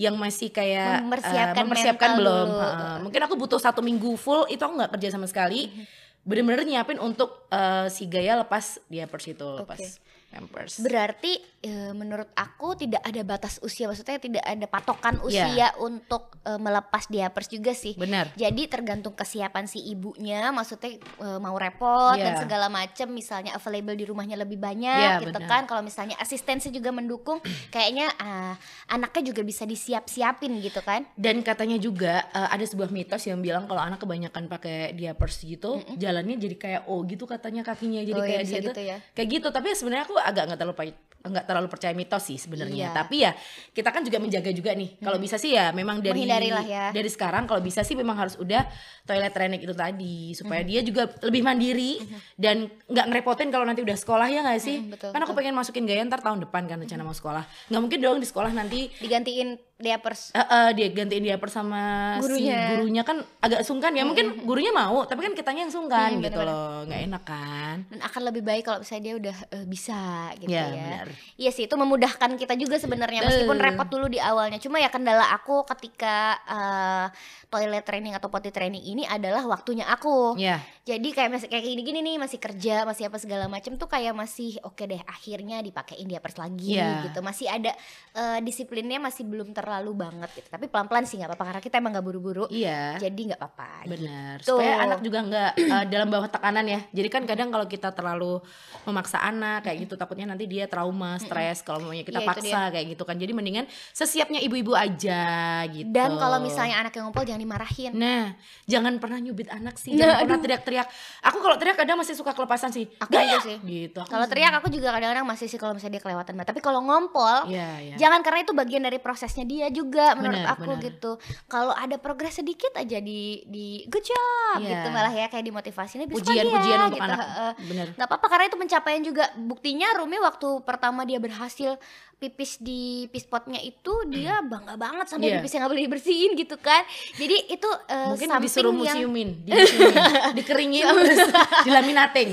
yang 0.00 0.16
masih 0.16 0.48
kayak 0.48 1.04
Mempersiapkan 1.04 1.54
eh, 1.54 1.62
mempersiapkan 1.62 2.10
mental 2.10 2.20
belum, 2.24 2.48
dulu. 2.48 2.58
Heeh. 2.58 2.96
mungkin 3.04 3.20
aku 3.22 3.34
butuh 3.36 3.60
satu 3.60 3.80
minggu 3.80 4.16
full 4.16 4.48
itu 4.48 4.58
aku 4.58 4.74
nggak 4.74 4.92
kerja 4.96 5.08
sama 5.12 5.28
sekali, 5.28 5.68
Mhm. 5.68 5.84
bener-bener 6.24 6.64
nyiapin 6.64 6.96
untuk 6.98 7.44
eh, 7.48 7.86
si 7.88 8.04
Gaya 8.04 8.36
lepas 8.38 8.80
diapers 8.86 9.28
itu, 9.28 9.48
lepas 9.56 9.76
Oke. 9.76 9.86
Pampers. 10.28 10.78
Berarti 10.78 11.32
e, 11.58 11.72
menurut 11.90 12.28
aku 12.32 12.76
tidak 12.76 13.00
ada 13.00 13.20
batas 13.22 13.56
usia, 13.58 13.88
maksudnya 13.88 14.16
tidak 14.16 14.44
ada 14.44 14.66
patokan 14.66 15.16
Iya. 15.18 15.24
usia 15.24 15.68
untuk 15.78 16.36
e, 16.42 16.52
melepas 16.54 17.08
diapers 17.08 17.48
juga 17.48 17.72
sih. 17.72 17.96
Benar. 17.96 18.30
Jadi 18.34 18.68
tergantung 18.68 19.12
kesiapan 19.12 19.64
si 19.64 19.80
ibunya, 19.82 20.48
maksudnya 20.50 20.94
e, 21.00 21.26
mau 21.38 21.56
repot 21.56 22.12
dan 22.14 22.36
Iya. 22.36 22.40
segala 22.40 22.68
macam, 22.68 23.08
misalnya 23.08 23.52
available 23.52 23.94
di 23.94 24.04
rumahnya 24.04 24.36
lebih 24.36 24.56
banyak, 24.56 25.18
Iya, 25.18 25.24
gitu 25.24 25.40
kan. 25.40 25.64
Kalau 25.64 25.80
misalnya 25.80 26.14
asistensi 26.18 26.68
juga 26.68 26.92
mendukung, 26.92 27.40
kayaknya 27.74 28.12
ah, 28.18 28.52
anaknya 28.86 29.32
juga 29.32 29.40
bisa 29.42 29.64
disiap-siapin 29.64 30.60
gitu 30.60 30.80
kan. 30.80 31.08
Dan 31.14 31.40
katanya 31.40 31.76
juga 31.76 32.28
eh, 32.28 32.48
ada 32.48 32.62
sebuah 32.62 32.88
mitos 32.88 33.24
yang 33.24 33.40
bilang 33.40 33.64
kalau 33.64 33.80
anak 33.80 33.98
kebanyakan 33.98 34.44
pakai 34.46 34.92
diapers 34.92 35.40
gitu, 35.40 35.80
jalannya 35.96 36.36
jadi 36.36 36.56
kayak 36.56 36.82
oh 36.84 37.00
gitu 37.02 37.24
katanya 37.24 37.64
kakinya, 37.64 38.04
jadi 38.04 38.14
Oh, 38.14 38.22
iya, 38.22 38.30
kayak 38.34 38.42
dia 38.44 38.58
tuh 38.60 38.66
gitu 38.68 38.82
ya. 38.84 38.96
kayak 39.14 39.28
gitu. 39.30 39.48
Tapi 39.48 39.68
sebenarnya 39.72 40.04
aku 40.04 40.16
agak 40.20 40.50
nggak 40.50 40.58
terlalu 40.58 40.76
nggak 41.18 41.44
terlalu 41.50 41.68
percaya 41.68 41.92
mitos 41.92 42.24
sih 42.30 42.38
sebenarnya. 42.38 42.90
Iya. 42.90 42.96
Tapi 42.96 43.16
ya 43.26 43.32
kita 43.74 43.90
kan 43.90 44.06
juga 44.06 44.18
menjaga 44.22 44.50
juga 44.54 44.70
nih. 44.72 45.02
Kalau 45.02 45.18
bisa 45.18 45.34
sih 45.34 45.54
ya 45.54 45.74
memang 45.74 45.98
dari 45.98 46.24
ya. 46.24 46.94
dari 46.94 47.10
sekarang 47.10 47.50
kalau 47.50 47.58
bisa 47.58 47.82
sih 47.82 47.98
memang 47.98 48.14
harus 48.14 48.38
udah 48.38 48.62
toilet 49.02 49.34
training 49.34 49.60
itu 49.66 49.74
tadi 49.74 50.32
supaya 50.38 50.62
dia 50.62 50.80
juga 50.86 51.10
lebih 51.26 51.42
mandiri 51.42 51.98
dan 52.38 52.70
nggak 52.86 53.06
ngerepotin 53.10 53.50
kalau 53.50 53.66
nanti 53.66 53.82
udah 53.82 53.98
sekolah 53.98 54.30
ya 54.30 54.46
nggak 54.46 54.62
sih? 54.62 54.78
Mm, 54.78 54.90
betul, 54.94 55.10
kan 55.10 55.20
aku 55.26 55.32
pengen 55.34 55.54
masukin 55.58 55.84
gaya 55.84 56.06
ntar 56.06 56.22
tahun 56.22 56.46
depan 56.46 56.70
kan 56.70 56.78
rencana 56.78 57.02
mau 57.02 57.14
sekolah. 57.14 57.44
Nggak 57.66 57.80
mungkin 57.82 57.98
dong 57.98 58.18
di 58.22 58.28
sekolah 58.28 58.50
nanti 58.54 58.80
Digantiin 59.02 59.67
diapers. 59.78 60.34
Eh, 60.34 60.42
eh, 60.42 60.68
dia 60.74 60.86
gantiin 60.90 61.22
diaper 61.22 61.46
sama 61.46 61.82
Gurunya. 62.18 62.58
si 62.66 62.74
gurunya 62.74 63.02
kan 63.02 63.22
agak 63.38 63.62
sungkan 63.62 63.94
ya 63.94 64.02
mungkin 64.02 64.42
gurunya 64.42 64.68
mau 64.70 65.06
tapi 65.06 65.22
kan 65.22 65.32
kitanya 65.32 65.62
yang 65.62 65.72
sungkan 65.72 66.10
Hmm, 66.10 66.20
gitu 66.20 66.34
loh 66.36 66.82
nggak 66.82 67.00
enak 67.06 67.22
kan 67.22 67.76
dan 67.86 68.00
akan 68.02 68.22
lebih 68.26 68.42
baik 68.42 68.62
kalau 68.64 68.82
misalnya 68.82 69.04
dia 69.04 69.14
udah 69.16 69.36
eh, 69.54 69.64
bisa 69.64 70.00
gitu 70.36 70.50
Ya, 70.50 70.66
ya. 70.68 70.98
Iya 71.36 71.50
sih 71.52 71.64
itu 71.64 71.74
memudahkan 71.74 72.34
kita 72.34 72.54
juga 72.54 72.74
sebenarnya 72.76 73.22
meskipun 73.22 73.54
repot 73.56 73.86
dulu 73.86 74.06
di 74.06 74.18
awalnya. 74.18 74.58
Cuma 74.58 74.76
ya 74.76 74.90
kendala 74.90 75.30
aku 75.30 75.62
ketika 75.68 76.16
eh, 76.42 77.06
toilet 77.48 77.80
training 77.80 78.12
atau 78.12 78.28
potty 78.28 78.48
training 78.48 78.80
ini 78.82 79.04
adalah 79.04 79.44
waktunya 79.44 79.84
aku. 79.84 80.36
ya 80.36 80.60
Jadi 80.84 81.08
kayak 81.10 81.30
masih 81.30 81.48
kayak 81.48 81.64
gini-gini 81.66 82.00
nih 82.02 82.16
masih 82.16 82.36
kerja 82.36 82.82
masih 82.82 83.06
apa 83.06 83.16
segala 83.16 83.44
macam 83.44 83.74
tuh 83.74 83.84
kayak 83.86 84.12
masih 84.12 84.56
oke 84.62 84.80
deh 84.80 85.00
akhirnya 85.02 85.58
dipakein 85.58 86.04
diapers 86.04 86.36
lagi 86.36 86.74
Iya. 86.74 87.04
gitu. 87.04 87.20
Masih 87.20 87.44
ada 87.46 87.72
eh, 88.12 88.38
disiplinnya 88.40 88.96
masih 88.98 89.24
belum 89.24 89.52
terlalu 89.52 89.92
banget 89.94 90.28
gitu. 90.34 90.48
Tapi 90.48 90.64
pelan-pelan 90.66 91.04
sih 91.04 91.16
nggak 91.16 91.28
apa-apa 91.28 91.44
karena 91.46 91.62
kita 91.62 91.76
emang 91.76 91.92
nggak 91.92 92.06
buru-buru. 92.06 92.44
iya 92.48 92.96
Jadi 92.96 93.20
nggak 93.26 93.38
apa-apa. 93.38 93.66
benar 93.88 94.36
gitu. 94.38 94.52
supaya 94.54 94.74
anak 94.80 95.00
juga 95.00 95.18
nggak 95.22 95.52
eh, 95.56 95.84
dalam 95.88 96.08
bawah 96.08 96.28
tekanan 96.28 96.64
ya 96.64 96.80
jadi 96.90 97.08
kan 97.08 97.22
kadang 97.24 97.48
kalau 97.48 97.64
kita 97.64 97.88
terlalu 97.90 98.40
memaksa 98.84 99.18
anak 99.18 99.64
kayak 99.64 99.82
gitu 99.82 99.94
takutnya 99.94 100.26
nanti 100.26 100.44
dia 100.44 100.66
trauma 100.66 101.16
stres 101.16 101.60
kalau 101.60 101.80
maunya 101.80 102.02
kita 102.02 102.18
itu 102.18 102.28
paksa 102.28 102.68
kayak 102.68 102.92
gitu 102.92 103.02
kan 103.02 103.14
jadi 103.14 103.32
mendingan 103.32 103.64
sesiapnya 103.90 104.38
ibu-ibu 104.38 104.72
aja 104.72 105.24
gitu 105.66 105.88
Dan 105.88 106.16
kalau 106.16 106.38
misalnya 106.38 106.78
anak 106.78 106.92
yang 106.92 107.06
ngumpul 107.06 107.22
jangan 107.22 107.37
dimarahin. 107.38 107.94
Nah, 107.94 108.34
jangan 108.66 108.98
pernah 108.98 109.18
nyubit 109.18 109.48
anak 109.48 109.78
sih, 109.78 109.94
Nah, 109.94 110.18
jangan 110.18 110.26
pernah 110.26 110.40
teriak-teriak. 110.42 110.86
Aku 111.24 111.38
kalau 111.38 111.56
teriak 111.56 111.76
kadang 111.76 111.96
masih 111.96 112.12
suka 112.12 112.34
kelepasan 112.34 112.70
sih. 112.70 112.90
Aku 112.98 113.08
Gaya! 113.08 113.38
juga 113.38 113.46
sih. 113.46 113.56
Gitu. 113.62 114.00
Kalau 114.02 114.26
teriak 114.26 114.52
aku 114.54 114.68
juga 114.68 114.90
kadang-kadang 114.90 115.22
masih 115.22 115.46
sih 115.46 115.56
kalau 115.56 115.72
misalnya 115.72 115.96
dia 115.96 116.04
kelewatan 116.04 116.34
banget. 116.34 116.48
Tapi 116.50 116.60
kalau 116.60 116.80
ngompol, 116.82 117.46
Iya, 117.46 117.68
iya. 117.80 117.96
jangan 117.96 118.20
karena 118.20 118.42
itu 118.42 118.52
bagian 118.52 118.82
dari 118.82 118.98
prosesnya 118.98 119.42
dia 119.42 119.70
juga 119.70 120.12
menurut 120.12 120.42
Benar, 120.42 120.54
aku 120.54 120.70
benar. 120.74 120.84
gitu. 120.84 121.10
Kalau 121.46 121.72
ada 121.72 121.96
progres 121.96 122.34
sedikit 122.34 122.74
aja 122.74 122.98
di 122.98 123.46
di 123.46 123.66
good 123.86 124.02
job 124.02 124.58
Iya. 124.58 124.68
gitu 124.74 124.88
malah 124.90 125.12
ya 125.12 125.26
kayak 125.28 125.44
dimotivasinya 125.44 126.04
bisa 126.04 126.18
Pujian-pujian 126.20 126.76
dia, 126.76 126.86
untuk 126.86 126.98
gitu. 126.98 127.06
anak. 127.06 127.18
Heeh. 127.20 127.52
Bener. 127.64 127.86
Nggak 127.94 128.08
apa-apa 128.08 128.26
karena 128.26 128.44
itu 128.46 128.56
pencapaian 128.56 129.02
juga. 129.02 129.24
Buktinya 129.38 129.88
Rumi 129.94 130.18
waktu 130.18 130.48
pertama 130.64 131.04
dia 131.04 131.18
berhasil 131.18 131.78
pipis 132.18 132.58
di 132.58 132.82
pispotnya 133.06 133.58
itu 133.58 133.94
dia 134.06 134.42
bangga 134.42 134.74
banget 134.74 135.06
sampai 135.06 135.26
Iya. 135.28 135.34
pipisnya 135.38 135.58
nggak 135.60 135.70
boleh 135.70 135.84
dibersihin 135.86 136.30
gitu 136.34 136.56
kan. 136.56 136.82
Jadi 137.14 137.36
itu 137.48 137.68
eh, 137.86 138.10
Mungkin 138.10 138.28
disuruh 138.42 138.74
yang 138.74 138.98
museumin, 138.98 139.28
dimuseumin, 139.46 139.94
dikeringin 140.34 140.82
terus 140.84 141.18
dilaminating. 141.66 142.28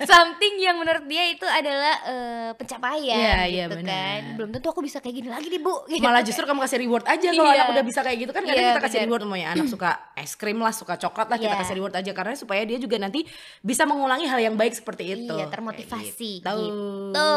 something 0.00 0.54
yang 0.56 0.76
menurut 0.76 1.04
dia 1.04 1.26
itu 1.28 1.42
adalah 1.42 1.94
eh, 2.04 2.50
pencapaian 2.54 3.18
Iya, 3.18 3.38
iya, 3.46 3.64
gitu 3.66 3.76
benar. 3.76 3.90
kan. 3.90 4.20
Belum 4.36 4.50
tentu 4.50 4.68
aku 4.68 4.80
bisa 4.80 4.98
kayak 4.98 5.14
gini 5.16 5.28
lagi 5.28 5.46
nih, 5.46 5.58
Bu. 5.58 5.74
Gitu. 5.86 6.02
Malah 6.06 6.22
justru 6.22 6.44
kamu 6.44 6.60
kasih 6.62 6.78
reward 6.78 7.04
aja 7.04 7.28
kalau 7.28 7.44
Iya. 7.44 7.58
anak 7.58 7.68
udah 7.72 7.84
bisa 7.84 8.00
kayak 8.00 8.18
gitu 8.20 8.30
kan 8.30 8.42
kadang 8.42 8.62
Iya, 8.62 8.70
kita 8.70 8.80
kasih 8.80 8.96
benar. 8.96 9.06
reward 9.08 9.22
semuanya 9.22 9.48
anak 9.50 9.66
suka 9.66 9.90
es 10.14 10.32
krim 10.34 10.58
lah, 10.58 10.70
suka 10.70 10.94
coklat 10.96 11.26
lah 11.26 11.36
kita 11.36 11.50
Iya. 11.50 11.60
kasih 11.60 11.74
reward 11.74 11.94
aja 11.94 12.12
karena 12.12 12.34
supaya 12.34 12.62
dia 12.62 12.78
juga 12.78 12.96
nanti 12.96 13.26
bisa 13.60 13.82
mengulangi 13.84 14.24
hal 14.24 14.38
yang 14.38 14.54
baik 14.54 14.72
seperti 14.72 15.02
itu. 15.18 15.34
Iya, 15.34 15.50
termotivasi 15.50 16.32
Kayak 16.40 16.56
gitu. 16.56 16.70
gitu. 17.10 17.32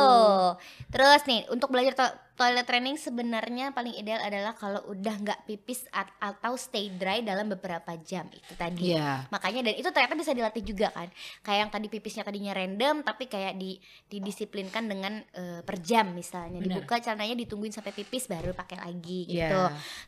Terus 0.90 1.22
nih, 1.26 1.40
untuk 1.63 1.80
belajar 1.80 1.95
to- 1.95 2.17
toilet 2.36 2.67
training 2.67 2.99
sebenarnya 2.99 3.71
paling 3.71 3.95
ideal 3.95 4.19
adalah 4.19 4.52
kalau 4.52 4.84
udah 4.91 5.15
nggak 5.15 5.39
pipis 5.47 5.88
at- 5.95 6.12
atau 6.19 6.60
stay 6.60 6.91
dry 6.91 7.23
dalam 7.23 7.47
beberapa 7.47 7.95
jam 8.04 8.28
itu 8.36 8.52
tadi. 8.60 8.91
Iya. 8.91 9.32
Makanya 9.32 9.71
dan 9.71 9.80
itu 9.80 9.88
ternyata 9.88 10.19
bisa 10.19 10.36
dilatih 10.36 10.60
juga 10.60 10.91
kan. 10.91 11.08
Kayak 11.39 11.60
yang 11.63 11.71
tadi 11.71 11.88
pipisnya 11.88 12.28
tadinya 12.28 12.52
random 12.52 12.99
tapi 13.08 13.32
kayak 13.32 13.56
di 13.56 13.80
didisiplinkan 14.12 14.84
dengan 14.91 15.23
eh, 15.23 15.63
per 15.63 15.80
jam 15.80 16.12
misalnya. 16.12 16.60
Benar. 16.60 16.84
Dibuka 16.84 16.99
celananya 16.99 17.39
ditungguin 17.47 17.71
sampai 17.71 17.95
pipis 17.95 18.28
baru 18.28 18.52
pakai 18.52 18.84
lagi 18.84 19.23
gitu. 19.23 19.62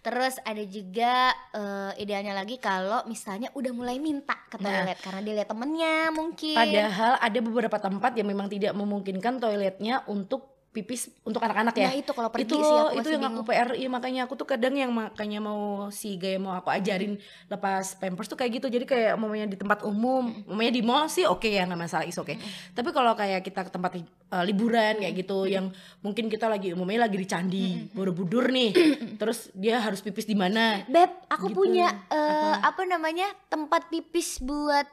Terus 0.03 0.35
ada 0.43 0.63
juga 0.67 1.31
eh, 1.55 2.03
idealnya 2.03 2.35
lagi 2.35 2.59
kalau 2.59 3.07
misalnya 3.07 3.47
udah 3.55 3.71
mulai 3.71 3.95
minta 4.03 4.35
ke 4.51 4.59
Nah. 4.59 4.83
toilet 4.83 4.99
karena 4.99 5.19
dia 5.23 5.33
lihat 5.39 5.49
temennya 5.55 5.95
mungkin. 6.11 6.57
Padahal 6.59 7.13
ada 7.15 7.39
beberapa 7.39 7.77
tempat 7.79 8.11
yang 8.19 8.27
memang 8.27 8.51
tidak 8.51 8.75
memungkinkan 8.75 9.39
toiletnya 9.39 10.03
untuk 10.11 10.54
pipis 10.75 11.07
untuk 11.23 11.39
anak-anak 11.39 11.71
ya. 11.73 11.87
Nah 11.87 11.95
itu 11.95 12.11
kalau 12.11 12.27
pergi 12.27 12.43
itu 12.43 12.59
sih 12.59 12.67
aku 12.67 12.99
itu 12.99 13.07
yang 13.09 13.23
bingung. 13.23 13.39
aku 13.39 13.47
PR 13.47 13.69
iya 13.73 13.87
makanya 13.87 14.21
aku 14.27 14.35
tuh 14.35 14.43
kadang 14.43 14.75
yang 14.75 14.91
makanya 14.91 15.39
mau 15.39 15.87
si 15.89 16.19
gaya 16.19 16.35
mau 16.35 16.51
aku 16.51 16.67
ajarin 16.67 17.15
lepas 17.47 17.95
pampers 17.95 18.27
tuh 18.27 18.35
kayak 18.35 18.59
gitu 18.59 18.67
jadi 18.67 18.83
kayak 18.83 19.11
umumnya 19.15 19.47
di 19.47 19.55
tempat 19.55 19.81
umum 19.81 20.35
umumnya 20.43 20.69
di 20.69 20.83
mall 20.83 21.07
sih 21.07 21.23
oke 21.23 21.47
ya 21.47 21.63
nggak 21.63 21.79
masalah 21.79 22.03
is 22.03 22.19
oke 22.19 22.35
tapi 22.75 22.89
kalau 22.91 23.15
kayak 23.15 23.39
kita 23.39 23.63
ke 23.63 23.71
tempat 23.71 23.95
uh, 24.29 24.43
liburan 24.43 24.99
kayak 24.99 25.15
gitu 25.15 25.47
yang 25.47 25.71
mungkin 25.99 26.27
kita 26.27 26.45
lagi 26.45 26.75
umumnya 26.75 27.07
lagi 27.07 27.15
di 27.15 27.25
candi 27.25 27.65
borobudur 27.89 28.51
nih 28.51 28.75
terus 29.15 29.47
dia 29.55 29.79
harus 29.79 29.99
pipis 29.99 30.27
di 30.27 30.35
mana 30.35 30.83
Beb, 30.85 31.07
aku 31.27 31.47
Gitu. 31.47 31.55
punya 31.55 31.87
eh, 32.09 32.55
apa? 32.59 32.83
namanya 32.83 33.23
tempat 33.47 33.87
pipis 33.87 34.37
buat 34.37 34.83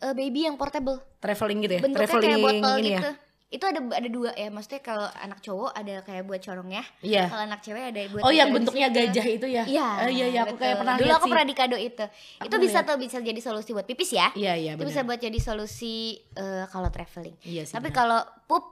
eh, 0.00 0.10
baby 0.12 0.44
yang 0.44 0.56
portable. 0.56 0.98
traveling 1.18 1.62
gitu 1.62 1.74
ya 1.76 1.80
Bentuknya 1.80 2.00
traveling 2.02 2.26
kayak 2.26 2.42
botol 2.42 2.74
ini 2.76 2.90
gitu. 2.90 2.98
ya 2.98 3.12
itu 3.52 3.62
ada 3.62 3.78
ada 3.92 4.08
dua 4.08 4.32
ya 4.32 4.48
maksudnya 4.48 4.80
kalau 4.80 5.04
anak 5.12 5.38
cowok 5.38 5.70
ada 5.70 6.00
kayak 6.00 6.24
buat 6.24 6.40
corongnya 6.40 6.80
Iya. 6.98 7.28
kalau 7.28 7.44
anak 7.44 7.60
cewek 7.60 7.92
ada 7.92 8.00
buat 8.08 8.22
Oh, 8.24 8.32
yang 8.32 8.48
bentuknya 8.48 8.88
gajah 8.88 9.26
itu 9.28 9.44
ya? 9.44 9.62
Iya, 9.68 9.86
Oh, 10.02 10.08
iya, 10.08 10.24
iya, 10.26 10.40
aku 10.42 10.56
kayak 10.56 10.80
pernah 10.80 10.94
Dulu 10.96 11.10
aku 11.12 11.26
pernah 11.28 11.44
di 11.44 11.52
kado 11.52 11.76
itu. 11.76 12.00
itu 12.00 12.40
Aku 12.40 12.56
bisa 12.56 12.80
lihat. 12.80 12.88
tuh 12.88 12.96
bisa 12.96 13.16
jadi 13.20 13.38
solusi 13.38 13.70
buat 13.70 13.84
pipis 13.84 14.08
ya. 14.10 14.32
Iya, 14.32 14.52
iya, 14.56 14.70
itu 14.72 14.82
bisa 14.82 15.04
buat 15.04 15.16
jadi 15.16 15.36
solusi 15.36 16.16
eh, 16.32 16.64
kalau 16.66 16.88
traveling. 16.88 17.36
Iya 17.44 17.62
sih. 17.68 17.74
Tapi 17.76 17.88
kalau 17.90 18.18
pup 18.48 18.64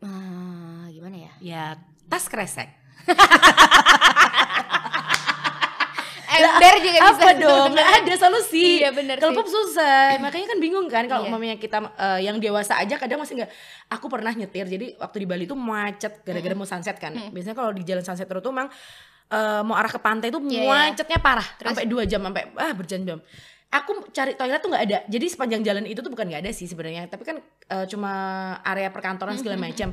ah, 0.00 0.86
gimana 0.88 1.16
ya? 1.18 1.32
ya 1.42 1.62
tas 2.06 2.24
kresek. 2.24 2.70
Ember 6.36 6.74
juga 6.78 6.98
bisa. 6.98 7.12
Apa 7.14 7.30
dong? 7.34 7.68
Nggak 7.72 7.88
ada 8.00 8.14
solusi. 8.18 8.82
Iya, 8.82 8.90
bener 8.90 9.16
Kalau 9.16 9.32
pop 9.32 9.46
susah. 9.46 10.18
Makanya 10.18 10.46
kan 10.50 10.58
bingung 10.58 10.86
kan 10.86 11.04
kalau 11.06 11.22
Iya. 11.22 11.30
umpamanya 11.30 11.56
kita 11.56 11.78
eh, 11.94 12.20
yang 12.24 12.36
dewasa 12.38 12.76
aja 12.76 12.94
kadang 12.94 13.18
masih 13.18 13.38
nggak. 13.38 13.50
Aku 13.90 14.06
pernah 14.06 14.30
nyetir. 14.30 14.64
Jadi 14.64 14.96
waktu 14.96 15.16
di 15.20 15.26
Bali 15.26 15.44
tuh 15.44 15.54
macet 15.54 16.20
gara-gara 16.22 16.52
mau 16.52 16.66
sunset 16.66 16.96
kan. 16.96 17.14
Biasanya 17.30 17.54
kalau 17.54 17.70
di 17.70 17.82
jalan 17.82 18.02
sunset 18.02 18.24
terus 18.24 18.40
tuh 18.40 18.50
emang 18.50 18.68
eh, 19.28 19.62
mau 19.62 19.74
arah 19.74 19.88
ke 19.88 20.00
pantai 20.00 20.28
tuh 20.28 20.42
Iya, 20.44 20.60
iya. 20.60 20.68
macetnya 20.68 21.18
parah. 21.18 21.46
Terus? 21.56 21.70
Sampai 21.72 21.86
dua 21.86 22.02
jam 22.04 22.20
sampai 22.20 22.42
ah 22.56 22.72
berjam-jam. 22.72 23.18
Aku 23.70 24.06
cari 24.08 24.38
toilet 24.38 24.60
tuh 24.60 24.70
nggak 24.70 24.84
ada. 24.86 24.98
Jadi 25.10 25.26
sepanjang 25.26 25.62
jalan 25.62 25.84
itu 25.84 25.98
tuh 25.98 26.10
bukan 26.10 26.30
nggak 26.30 26.42
ada 26.46 26.52
sih 26.54 26.66
sebenarnya. 26.66 27.06
Tapi 27.06 27.22
kan 27.22 27.36
eh, 27.68 27.86
cuma 27.88 28.12
area 28.62 28.90
perkantoran 28.90 29.34
segala 29.34 29.58
macam. 29.58 29.90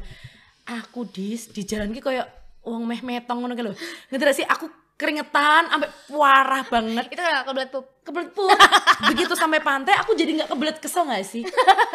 Aku 0.62 1.10
dis 1.10 1.50
di 1.50 1.66
jalan 1.66 1.90
ki 1.90 2.00
kayak 2.00 2.28
uang 2.62 2.86
meh 2.86 3.02
metong 3.02 3.42
ngono 3.42 3.58
lho. 3.58 3.74
Ngerti 4.14 4.42
sih 4.42 4.46
aku 4.46 4.70
keringetan 5.00 5.70
sampai 5.72 5.90
parah 6.10 6.64
banget 6.70 7.06
Itu 7.10 7.22
kalau 7.22 7.44
kebelet 7.48 7.70
pup. 7.74 7.86
Kebelet 8.02 8.30
pun 8.32 8.50
begitu 9.10 9.34
sampai 9.34 9.60
pantai 9.60 9.94
aku 9.96 10.12
jadi 10.12 10.32
nggak 10.36 10.50
kebelet 10.50 10.78
kesel 10.78 11.04
nggak 11.04 11.22
sih? 11.24 11.44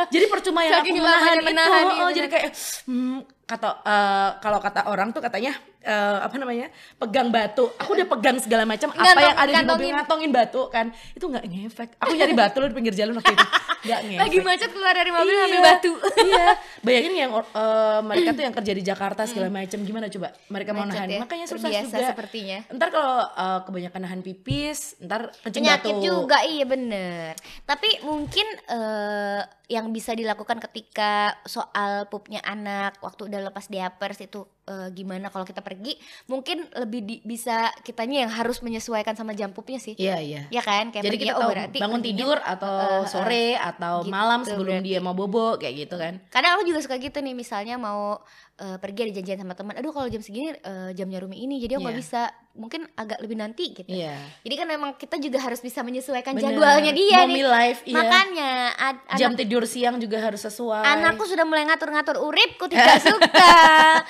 Jadi 0.07 0.25
percuma 0.27 0.63
yang 0.63 0.81
Saking 0.81 0.95
aku 0.95 1.03
menahan 1.03 1.19
lamanya 1.19 1.35
itu 1.37 1.47
menahan, 1.49 1.85
iya 1.85 1.91
oh, 1.93 1.97
bener. 1.99 2.15
jadi 2.15 2.29
kayak 2.29 2.47
hmm, 2.85 3.19
kata 3.45 3.69
eh, 3.81 4.31
kalau 4.41 4.59
kata 4.59 4.81
orang 4.87 5.09
tuh 5.11 5.21
katanya 5.21 5.53
eh, 5.81 6.19
apa 6.21 6.35
namanya 6.35 6.67
pegang 6.97 7.29
batu. 7.29 7.71
Aku 7.77 7.95
udah 7.95 8.07
pegang 8.09 8.37
segala 8.37 8.63
macam 8.65 8.91
apa 8.91 8.99
Ngantong- 9.01 9.23
yang 9.25 9.37
ada 9.37 9.51
di 9.53 9.65
mobil 9.65 9.89
ngantongin. 9.93 10.31
batu 10.31 10.63
kan. 10.69 10.87
Itu 11.13 11.27
nggak 11.27 11.45
ngefek. 11.45 11.91
Aku 11.97 12.13
nyari 12.13 12.35
batu 12.35 12.57
loh 12.59 12.69
di 12.69 12.75
pinggir 12.75 12.91
jalan 12.93 13.15
waktu 13.15 13.33
itu. 13.33 13.47
Nggak 13.85 14.01
ngefek. 14.09 14.21
Lagi 14.21 14.39
macet 14.43 14.71
keluar 14.73 14.95
dari 14.95 15.11
mobil 15.11 15.31
Iya, 15.33 15.45
ambil 15.45 15.61
batu. 15.65 15.93
iya. 16.27 16.47
Bayangin 16.81 17.15
yang 17.17 17.31
eh, 17.35 17.99
mereka 18.03 18.31
tuh 18.33 18.43
yang 18.43 18.55
kerja 18.55 18.73
di 18.73 18.83
Jakarta 18.83 19.23
segala 19.25 19.47
macam 19.49 19.79
gimana 19.81 20.07
coba? 20.09 20.29
Mereka 20.49 20.71
mau 20.73 20.83
Macet 20.83 20.99
nahan. 20.99 21.09
ya, 21.09 21.19
makanya 21.21 21.47
susah 21.47 21.71
terbiasa 21.71 21.87
juga. 21.93 22.09
sepertinya. 22.11 22.59
ntar 22.69 22.89
kalau 22.91 23.17
eh, 23.23 23.59
kebanyakan 23.63 24.01
nahan 24.03 24.21
pipis 24.21 24.79
ntar 24.99 25.31
kencing 25.41 25.63
penyakit 25.63 25.93
batu. 25.93 26.03
Juga 26.07 26.39
iya 26.47 26.65
bener. 26.65 27.35
Tapi 27.67 28.07
mungkin 28.07 28.47
eh, 28.71 29.43
yang 29.67 29.91
bisa 29.91 30.15
dilakukan 30.15 30.63
ketika 30.63 31.37
soal 31.45 32.07
pupnya 32.07 32.41
anak 32.47 32.99
waktu 33.03 33.27
udah 33.27 33.51
lepas 33.51 33.67
diapers 33.67 34.23
itu 34.23 34.47
eh, 34.67 34.89
gimana 34.91 35.27
kalau 35.27 35.43
kita 35.43 35.59
pergi 35.59 35.95
mungkin 36.27 36.59
lebih 36.75 37.01
di- 37.01 37.23
bisa 37.23 37.57
kitanya 37.81 38.23
yang 38.23 38.33
harus 38.33 38.59
menyesuaikan 38.59 39.13
sama 39.13 39.31
jam 39.31 39.51
pupnya 39.51 39.79
sih 39.79 39.95
Iya 39.95 40.19
iya. 40.19 40.43
ya 40.49 40.61
kan 40.61 40.91
kayak 40.91 41.03
Jadi 41.03 41.17
pergi, 41.17 41.27
kita 41.29 41.35
oh 41.37 41.49
berarti 41.49 41.79
bangun 41.79 42.03
tidur 42.03 42.37
atau 42.37 42.75
eh, 42.77 42.91
eh, 42.97 43.05
sore 43.07 43.47
atau 43.55 43.95
gitu 44.01 44.13
malam 44.13 44.43
sebelum 44.43 44.79
berarti. 44.79 44.89
dia 44.89 44.99
mau 45.01 45.15
bobo 45.15 45.55
kayak 45.55 45.75
gitu 45.81 45.95
kan. 45.95 46.19
kadang 46.29 46.57
aku 46.57 46.67
juga 46.67 46.81
suka 46.81 46.97
gitu 46.97 47.17
nih 47.17 47.33
misalnya 47.33 47.77
mau 47.77 48.19
eh, 48.57 48.77
pergi 48.77 49.01
ada 49.03 49.13
janjian 49.15 49.39
sama 49.39 49.53
teman 49.53 49.75
aduh 49.75 49.91
kalau 49.91 50.07
jam 50.07 50.19
segini 50.19 50.51
eh, 50.51 50.91
jamnya 50.93 51.19
Rumi 51.19 51.39
ini 51.39 51.59
jadi 51.59 51.77
aku 51.77 51.83
nggak 51.83 51.93
Iya. 51.93 52.03
bisa 52.03 52.23
mungkin 52.55 52.89
agak 52.93 53.21
lebih 53.21 53.37
nanti 53.37 53.71
gitu 53.71 53.85
Iya. 53.87 54.17
jadi 54.41 54.55
kan 54.57 54.67
memang 54.67 54.91
kita 54.95 55.17
juga 55.17 55.39
harus 55.39 55.61
bisa 55.61 55.81
menyesuaikan 55.81 56.33
Bener. 56.33 56.51
jadwalnya 56.51 56.91
dia 56.91 57.21
Mommy 57.23 57.35
nih 57.35 57.45
life 57.47 57.81
iya. 57.85 57.95
makanya 57.95 58.51
ad- 58.75 59.05
Jam 59.15 59.31
anak- 59.31 59.39
tidur 59.39 59.63
siang 59.65 59.97
juga 59.97 60.19
harus 60.19 60.41
sesuai. 60.41 60.83
anakku 60.83 61.23
sudah 61.23 61.45
mulai 61.45 61.63
ngatur-ngatur 61.65 62.17
uripku 62.19 62.65
tidak 62.67 62.97
suka 62.99 63.53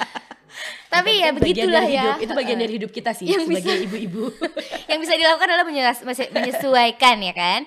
tapi 0.88 1.18
ya 1.18 1.30
bagian 1.30 1.34
begitulah 1.36 1.84
ya 1.84 2.02
hidup. 2.08 2.14
Itu 2.20 2.32
bagian 2.32 2.58
dari 2.58 2.72
hidup 2.74 2.90
kita 2.90 3.10
sih 3.10 3.26
Yang 3.26 3.42
sebagai 3.48 3.76
ibu-ibu. 3.84 4.24
yang 4.90 4.98
bisa 4.98 5.12
dilakukan 5.12 5.48
adalah 5.48 5.64
menyes- 5.64 6.02
menye- 6.02 6.30
menyesuaikan 6.30 7.16
ya 7.20 7.32
kan 7.32 7.60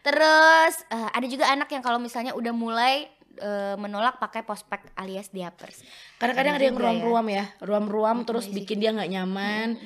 terus 0.00 0.74
eh, 0.86 1.08
ada 1.10 1.26
juga 1.26 1.44
anak 1.46 1.66
yang 1.68 1.80
kalau 1.80 1.96
misalnya 1.96 2.30
udah 2.32 2.52
mulai 2.52 3.10
eh, 3.36 3.74
menolak 3.74 4.16
pakai 4.16 4.40
pospek 4.40 4.80
alias 4.94 5.28
diapers 5.28 5.82
Kadang-kadang 6.16 6.54
Ada 6.54 6.58
ada 6.58 6.64
yang 6.64 6.72
juga 6.72 6.80
ya. 6.80 6.88
ruam-ruam 6.88 7.26
ya, 7.28 7.44
ruam-ruam 7.60 8.16
terus 8.22 8.46
bikin 8.48 8.78
dia 8.78 8.88
nggak 8.90 9.10
nyaman. 9.10 9.76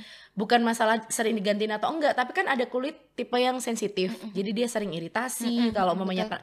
Bukan 0.41 0.61
masalah 0.63 1.05
sering 1.07 1.35
digantiin 1.35 1.69
atau 1.71 1.93
enggak, 1.93 2.17
tapi 2.17 2.33
kan 2.33 2.49
ada 2.49 2.65
kulit 2.65 2.97
tipe 3.13 3.37
yang 3.37 3.61
sensitif. 3.61 4.09
Jadi 4.31 4.51
dia 4.51 4.65
sering 4.65 4.89
iritasi 4.91 5.69
kalau 5.71 5.93
mamanya 5.93 6.41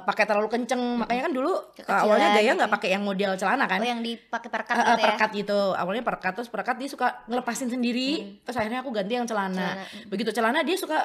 pakai 0.00 0.24
terlalu 0.24 0.46
kenceng. 0.48 0.78
Makanya 0.96 1.22
kan 1.24 1.32
dulu 1.32 1.52
Kekecilan 1.74 1.98
awalnya 2.00 2.28
Gaya 2.30 2.42
gitu 2.44 2.54
nggak 2.56 2.70
ya. 2.70 2.74
pakai 2.78 2.88
yang 2.90 3.02
model 3.02 3.32
celana 3.34 3.64
kan. 3.66 3.78
oh 3.78 3.88
yang 3.88 4.00
dipakai 4.00 4.48
perkat 4.48 4.74
Eh, 4.74 4.80
eh, 4.80 4.94
gitu 4.94 5.02
ya? 5.02 5.26
gitu. 5.34 5.60
Awalnya 5.74 6.02
perekat 6.02 6.32
terus 6.32 6.46
perekat 6.46 6.76
dia 6.76 6.86
suka 6.86 7.06
ngelepasin 7.26 7.68
sendiri. 7.68 8.38
Terus 8.40 8.54
akhirnya 8.54 8.80
aku 8.80 8.90
ganti 8.90 9.12
yang 9.12 9.26
celana, 9.26 9.74
Celana, 9.74 10.06
begitu 10.06 10.30
celana 10.30 10.62
dia 10.62 10.76
suka 10.76 10.98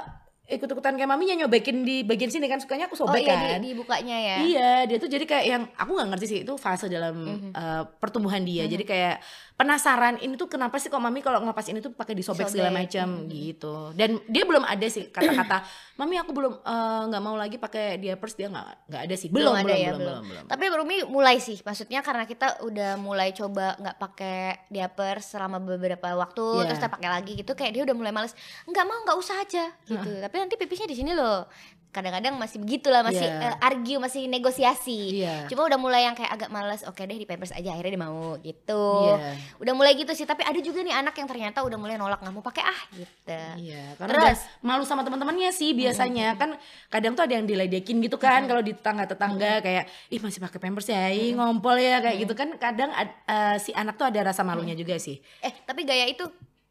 ikut-ikutan 0.46 0.98
kayak 0.98 1.06
maminya 1.08 1.36
nyobekin 1.40 1.82
di 1.82 2.02
bagian 2.02 2.28
sini 2.28 2.46
kan. 2.46 2.58
Sukanya 2.58 2.86
aku 2.86 2.98
oh 2.98 3.06
sobek 3.06 3.22
iya 3.22 3.38
kan. 3.52 3.62
di, 3.62 3.70
dibukanya 3.70 4.18
ya? 4.18 4.38
Iya, 4.42 4.72
dia 4.86 4.98
tuh 4.98 5.06
jadi 5.08 5.22
kayak 5.24 5.46
yang 5.46 5.64
aku 5.72 5.94
nggak 5.94 6.10
ngerti 6.10 6.26
sih 6.26 6.40
itu 6.42 6.54
fase 6.56 6.86
dalam 6.86 7.16
Mhm. 7.16 7.50
eh, 7.52 7.84
pertumbuhan 7.98 8.42
dia. 8.42 8.66
Jadi 8.66 8.82
kayak 8.84 9.22
penasaran 9.60 10.16
ini 10.24 10.39
tuh 10.39 10.47
kenapa 10.47 10.80
sih 10.80 10.88
kok 10.88 11.03
mami 11.03 11.20
kalau 11.20 11.43
ngelepas 11.43 11.68
ini 11.68 11.84
tuh 11.84 11.91
pakai 11.91 12.16
disobek 12.16 12.47
segala 12.47 12.72
Sobek, 12.72 12.80
macam 12.80 13.07
gitu. 13.28 13.91
Dan 13.91 14.24
dia 14.32 14.47
belum 14.47 14.64
ada 14.64 14.88
sih 14.88 15.12
kata-kata 15.12 15.68
mami 15.99 16.16
aku 16.16 16.32
belum 16.32 16.64
eh, 16.64 17.01
nggak 17.12 17.20
mau 17.20 17.36
lagi 17.36 17.60
pakai 17.60 17.99
diapers 17.99 18.39
dia 18.39 18.47
nggak 18.47 18.88
nggak 18.88 19.01
ada 19.03 19.16
sih. 19.20 19.28
Belum 19.28 19.51
ada 19.51 19.68
belum 19.68 19.76
ya, 19.76 19.91
belum, 19.91 19.99
belum, 19.99 20.24
belum. 20.32 20.45
Tapi 20.47 20.64
Rumi 20.72 20.97
mulai 21.12 21.43
sih, 21.43 21.60
maksudnya 21.60 21.99
karena 21.99 22.24
kita 22.24 22.64
udah 22.64 22.95
mulai 22.95 23.36
coba 23.36 23.76
nggak 23.76 23.97
pakai 23.99 24.39
diapers 24.72 25.36
selama 25.36 25.60
beberapa 25.60 26.07
waktu, 26.16 26.64
Iya. 26.64 26.64
terus 26.72 26.80
kita 26.80 26.91
pakai 26.95 27.10
lagi 27.12 27.32
gitu, 27.36 27.51
kayak 27.51 27.72
dia 27.76 27.84
udah 27.84 27.95
mulai 27.99 28.16
males. 28.16 28.32
Nggak 28.64 28.86
mau, 28.88 29.03
nggak 29.03 29.18
usah 29.20 29.43
aja 29.43 29.66
gitu. 29.84 30.12
Tapi 30.24 30.36
nanti 30.39 30.55
pipisnya 30.55 30.88
di 30.88 30.95
sini 30.95 31.12
loh. 31.12 31.51
Kadang-kadang 31.90 32.38
masih 32.38 32.62
begitulah, 32.62 33.02
masih 33.02 33.26
Iya. 33.26 33.50
eh, 33.50 33.66
argue, 33.66 33.98
masih 33.98 34.30
negosiasi. 34.30 35.26
Iya. 35.26 35.50
Cuma 35.50 35.66
udah 35.66 35.76
mulai 35.76 36.06
yang 36.06 36.14
kayak 36.14 36.30
agak 36.38 36.50
males. 36.54 36.86
Oke 36.86 37.02
deh 37.04 37.18
di 37.18 37.26
pampers 37.26 37.50
aja, 37.50 37.74
akhirnya 37.74 37.98
dia 37.98 38.04
mau 38.06 38.38
gitu. 38.38 38.86
Iya. 39.10 39.34
Udah 39.58 39.74
mulai 39.74 39.98
gitu 39.98 40.14
sih. 40.14 40.24
Tapi 40.24 40.46
ada 40.46 40.62
juga 40.62 40.86
nih 40.86 40.94
anak 40.94 41.18
yang 41.18 41.26
ternyata 41.26 41.66
udah 41.66 41.82
mulai 41.82 41.98
nolak 41.98 42.22
nggak 42.22 42.30
mau 42.30 42.46
pakai 42.46 42.62
ah 42.62 42.82
gitu. 42.94 43.42
Iya, 43.58 43.98
karena 43.98 44.22
Terus? 44.22 44.42
malu 44.62 44.86
sama 44.86 45.02
teman-temannya 45.02 45.50
sih 45.50 45.74
biasanya 45.74 46.38
kan 46.38 46.54
kadang 46.88 47.18
tuh 47.18 47.26
ada 47.26 47.34
yang 47.34 47.50
diledekin 47.50 47.98
gitu 48.00 48.22
kan 48.22 48.46
kalau 48.46 48.62
di 48.62 48.78
tetangga-tetangga 48.78 49.66
kayak 49.66 49.90
ih 50.08 50.22
masih 50.22 50.40
pakai 50.40 50.62
pampers 50.62 50.88
ya, 50.88 51.10
ih 51.10 51.34
ngompol 51.34 51.74
ya 51.74 51.98
kayak 52.00 52.22
gitu 52.22 52.34
kan 52.34 52.54
kadang 52.62 52.94
ad- 52.94 53.18
eh, 53.26 53.58
si 53.58 53.74
anak 53.74 53.98
tuh 53.98 54.06
ada 54.06 54.22
rasa 54.22 54.46
malunya 54.46 54.78
juga 54.78 54.94
sih. 55.02 55.18
Eh 55.42 55.54
tapi 55.66 55.90
gaya 55.90 56.06
itu 56.06 56.22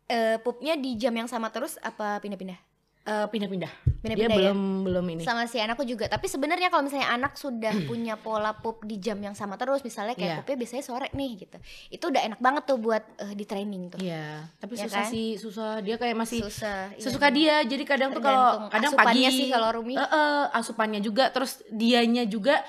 eh, 0.07 0.39
pupnya 0.39 0.73
di 0.73 0.95
jam 0.95 1.11
yang 1.11 1.27
sama 1.27 1.51
terus 1.51 1.75
apa 1.83 2.23
pindah-pindah? 2.23 2.68
Eh, 3.09 3.27
pindah-pindah. 3.27 3.73
Dia 3.73 3.97
Pindah-pindah 4.05 4.29
ya? 4.29 4.53
belum 4.53 4.61
belum 4.85 5.05
ini. 5.11 5.23
sama 5.25 5.49
si 5.49 5.57
anakku 5.57 5.81
juga 5.83 6.05
tapi 6.07 6.29
sebenarnya 6.29 6.69
kalau 6.69 6.85
misalnya 6.85 7.09
anak 7.09 7.35
sudah 7.35 7.73
punya 7.89 8.15
pola 8.15 8.53
pup 8.53 8.85
di 8.85 9.01
jam 9.01 9.17
yang 9.17 9.33
sama 9.33 9.57
terus 9.57 9.81
misalnya 9.81 10.13
kayak 10.13 10.29
Iya. 10.29 10.39
pupnya 10.39 10.57
biasanya 10.59 10.85
sore 10.85 11.09
nih 11.11 11.31
gitu 11.39 11.57
itu 11.89 12.05
udah 12.05 12.21
enak 12.23 12.37
banget 12.39 12.63
tuh 12.65 12.77
buat 12.77 13.01
eh, 13.17 13.33
di 13.33 13.43
training 13.43 13.89
tuh 13.89 13.99
Iya, 13.99 14.45
tapi 14.57 14.77
Ya 14.77 14.85
susah 14.85 15.03
kan? 15.03 15.09
sih, 15.09 15.29
susah. 15.35 15.71
Dia 15.81 15.97
kayak 15.97 16.15
masih 16.15 16.45
susah 16.45 16.93
iya. 16.93 17.01
sesuka 17.01 17.29
dia. 17.29 17.65
Jadi 17.65 17.83
kadang 17.83 18.13
tuh 18.13 18.21
kalau 18.21 18.69
kadang 18.69 18.93
pagi 18.93 19.25
sih 19.27 19.49
kalau 19.49 19.73
Rumi. 19.73 19.97
Eh, 19.97 20.05
eh, 20.05 20.45
asupannya 20.53 21.01
juga 21.01 21.33
terus 21.33 21.65
dianya 21.67 22.23
juga 22.23 22.61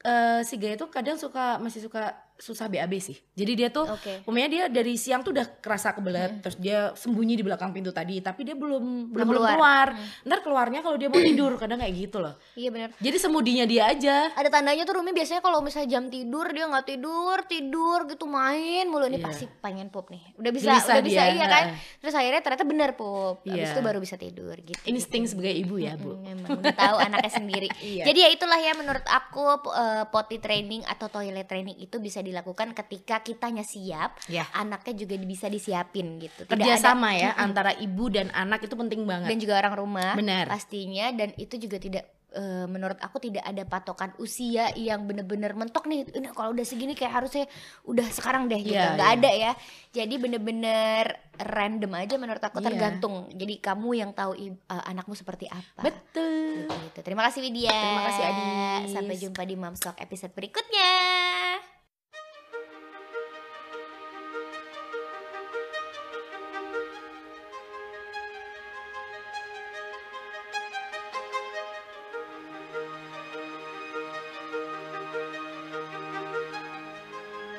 eh, 0.00 0.40
si 0.42 0.54
Gaya 0.54 0.78
tuh 0.78 0.86
kadang 0.86 1.18
suka 1.18 1.58
masih 1.58 1.82
suka 1.82 2.14
susah 2.40 2.66
BAB 2.66 2.96
sih. 2.96 3.20
Jadi 3.30 3.52
dia 3.54 3.68
tuh 3.68 3.84
Oke. 3.86 4.24
Umpamanya 4.24 4.48
dia 4.48 4.64
dari 4.66 4.96
siang 4.96 5.20
tuh 5.20 5.30
udah 5.30 5.60
kerasa 5.60 5.92
kebelet, 5.92 6.40
terus 6.40 6.56
dia 6.56 6.90
sembunyi 6.92 7.34
di 7.34 7.44
belakang 7.44 7.70
pintu 7.70 7.90
tadi, 7.90 8.18
tapi 8.18 8.42
dia 8.42 8.54
belum 8.54 9.12
belum 9.12 9.28
belum 9.28 9.28
keluar. 9.36 9.52
keluar. 9.52 9.88
Ntar 10.22 10.40
keluarnya 10.40 10.80
kalau 10.80 10.96
dia 10.96 11.06
mau 11.06 11.20
tidur, 11.20 11.52
kadang 11.54 11.78
kayak 11.78 11.94
gitu 11.94 12.18
loh. 12.18 12.34
iya 12.54 12.68
benar 12.68 12.90
Jadi 12.96 13.16
semudinya 13.16 13.64
dia 13.64 13.86
aja. 13.86 14.32
ada 14.32 14.48
tandanya 14.48 14.82
tuh 14.82 14.96
Rumi 14.96 15.12
biasanya 15.12 15.38
kalau 15.38 15.60
misalnya 15.60 15.90
jam 15.90 16.08
tidur 16.08 16.48
dia 16.48 16.64
nggak 16.64 16.86
tidur 16.86 17.36
tidur 17.44 17.98
gitu 18.06 18.24
main 18.24 18.86
mulu 18.86 19.04
ini 19.04 19.16
Iya. 19.16 19.26
pasti 19.26 19.44
pengen 19.46 19.88
pup 19.88 20.08
nih 20.08 20.22
udah 20.34 20.50
bisa 20.50 20.64
Gelisah 20.70 20.86
udah 20.90 21.04
bisa 21.04 21.22
dia, 21.22 21.34
iya 21.34 21.46
kan 21.46 21.64
terus 21.98 22.14
akhirnya 22.14 22.40
ternyata 22.40 22.64
benar 22.64 22.90
pup 22.94 23.42
habis 23.42 23.52
Iya. 23.60 23.74
itu 23.74 23.82
baru 23.82 23.98
bisa 23.98 24.16
tidur 24.16 24.56
gitu 24.56 24.80
Insting 24.82 25.26
sebagai 25.26 25.52
ibu 25.52 25.76
ya, 25.76 25.94
Bu. 25.94 26.16
Hmm, 26.16 26.24
Emang 26.26 26.56
udah 26.56 26.72
tahu 26.72 26.96
anaknya 26.98 27.30
sendiri. 27.32 27.68
Iya. 27.82 28.04
Jadi 28.06 28.18
ya 28.18 28.28
itulah 28.30 28.56
ya 28.56 28.72
menurut 28.72 29.04
aku 29.04 29.44
eh, 29.68 30.04
potty 30.06 30.38
training 30.38 30.80
atau 30.84 31.06
toilet 31.06 31.44
training 31.44 31.76
itu 31.76 31.98
bisa 31.98 32.22
dilakukan 32.30 32.70
ketika 32.72 33.20
kitanya 33.20 33.60
siap, 33.60 34.16
Ya. 34.26 34.46
anaknya 34.52 34.94
juga 34.96 35.18
bisa 35.18 35.46
disiapin 35.46 36.16
gitu. 36.16 36.46
Tidak 36.46 36.54
Kerja 36.54 36.72
ada- 36.72 36.84
sama 36.86 37.12
ya 37.12 37.34
antara 37.34 37.74
ibu 37.74 38.06
dan 38.06 38.30
anak 38.30 38.62
itu 38.62 38.72
penting 38.72 39.02
banget. 39.02 39.26
dan 39.26 39.38
juga 39.38 39.58
orang 39.58 39.74
rumah 39.74 40.14
Benar. 40.14 40.46
pastinya 40.46 41.10
dan 41.10 41.34
itu 41.34 41.58
juga 41.58 41.76
tidak 41.76 42.06
eh, 42.30 42.62
menurut 42.64 42.94
aku 42.96 43.18
tidak 43.18 43.42
ada 43.42 43.66
patokan 43.66 44.14
usia 44.16 44.70
yang 44.74 45.02
bener-bener 45.02 45.50
mentok 45.50 45.90
nih 45.90 46.06
ini 46.14 46.30
kalau 46.30 46.54
udah 46.54 46.62
segini 46.62 46.94
kayak 46.94 47.10
harusnya 47.12 47.50
udah 47.82 48.06
sekarang 48.08 48.46
deh 48.46 48.54
gitu 48.56 48.70
Iya, 48.70 48.94
nggak 48.94 49.10
iya. 49.10 49.18
ada 49.18 49.30
ya 49.34 49.52
jadi 49.90 50.14
bener-bener 50.14 51.10
random 51.36 51.90
aja 51.90 52.14
menurut 52.16 52.38
aku 52.38 52.62
Iya. 52.62 52.70
tergantung 52.70 53.26
jadi 53.34 53.58
kamu 53.58 53.88
yang 53.96 54.10
tahu 54.14 54.38
eh, 54.38 54.54
anakmu 54.62 55.12
seperti 55.12 55.50
apa 55.50 55.82
Betul. 55.82 56.70
Gitu. 56.70 57.02
Terima 57.02 57.26
kasih 57.26 57.40
Widya. 57.40 57.72
Terima 57.72 58.02
kasih, 58.04 58.22
Adis. 58.24 58.86
Sampai 58.92 59.16
jumpa 59.16 59.42
di 59.42 59.54
Mom's 59.56 59.80
Talk 59.80 59.98
episode 59.98 60.30
berikutnya. 60.30 61.49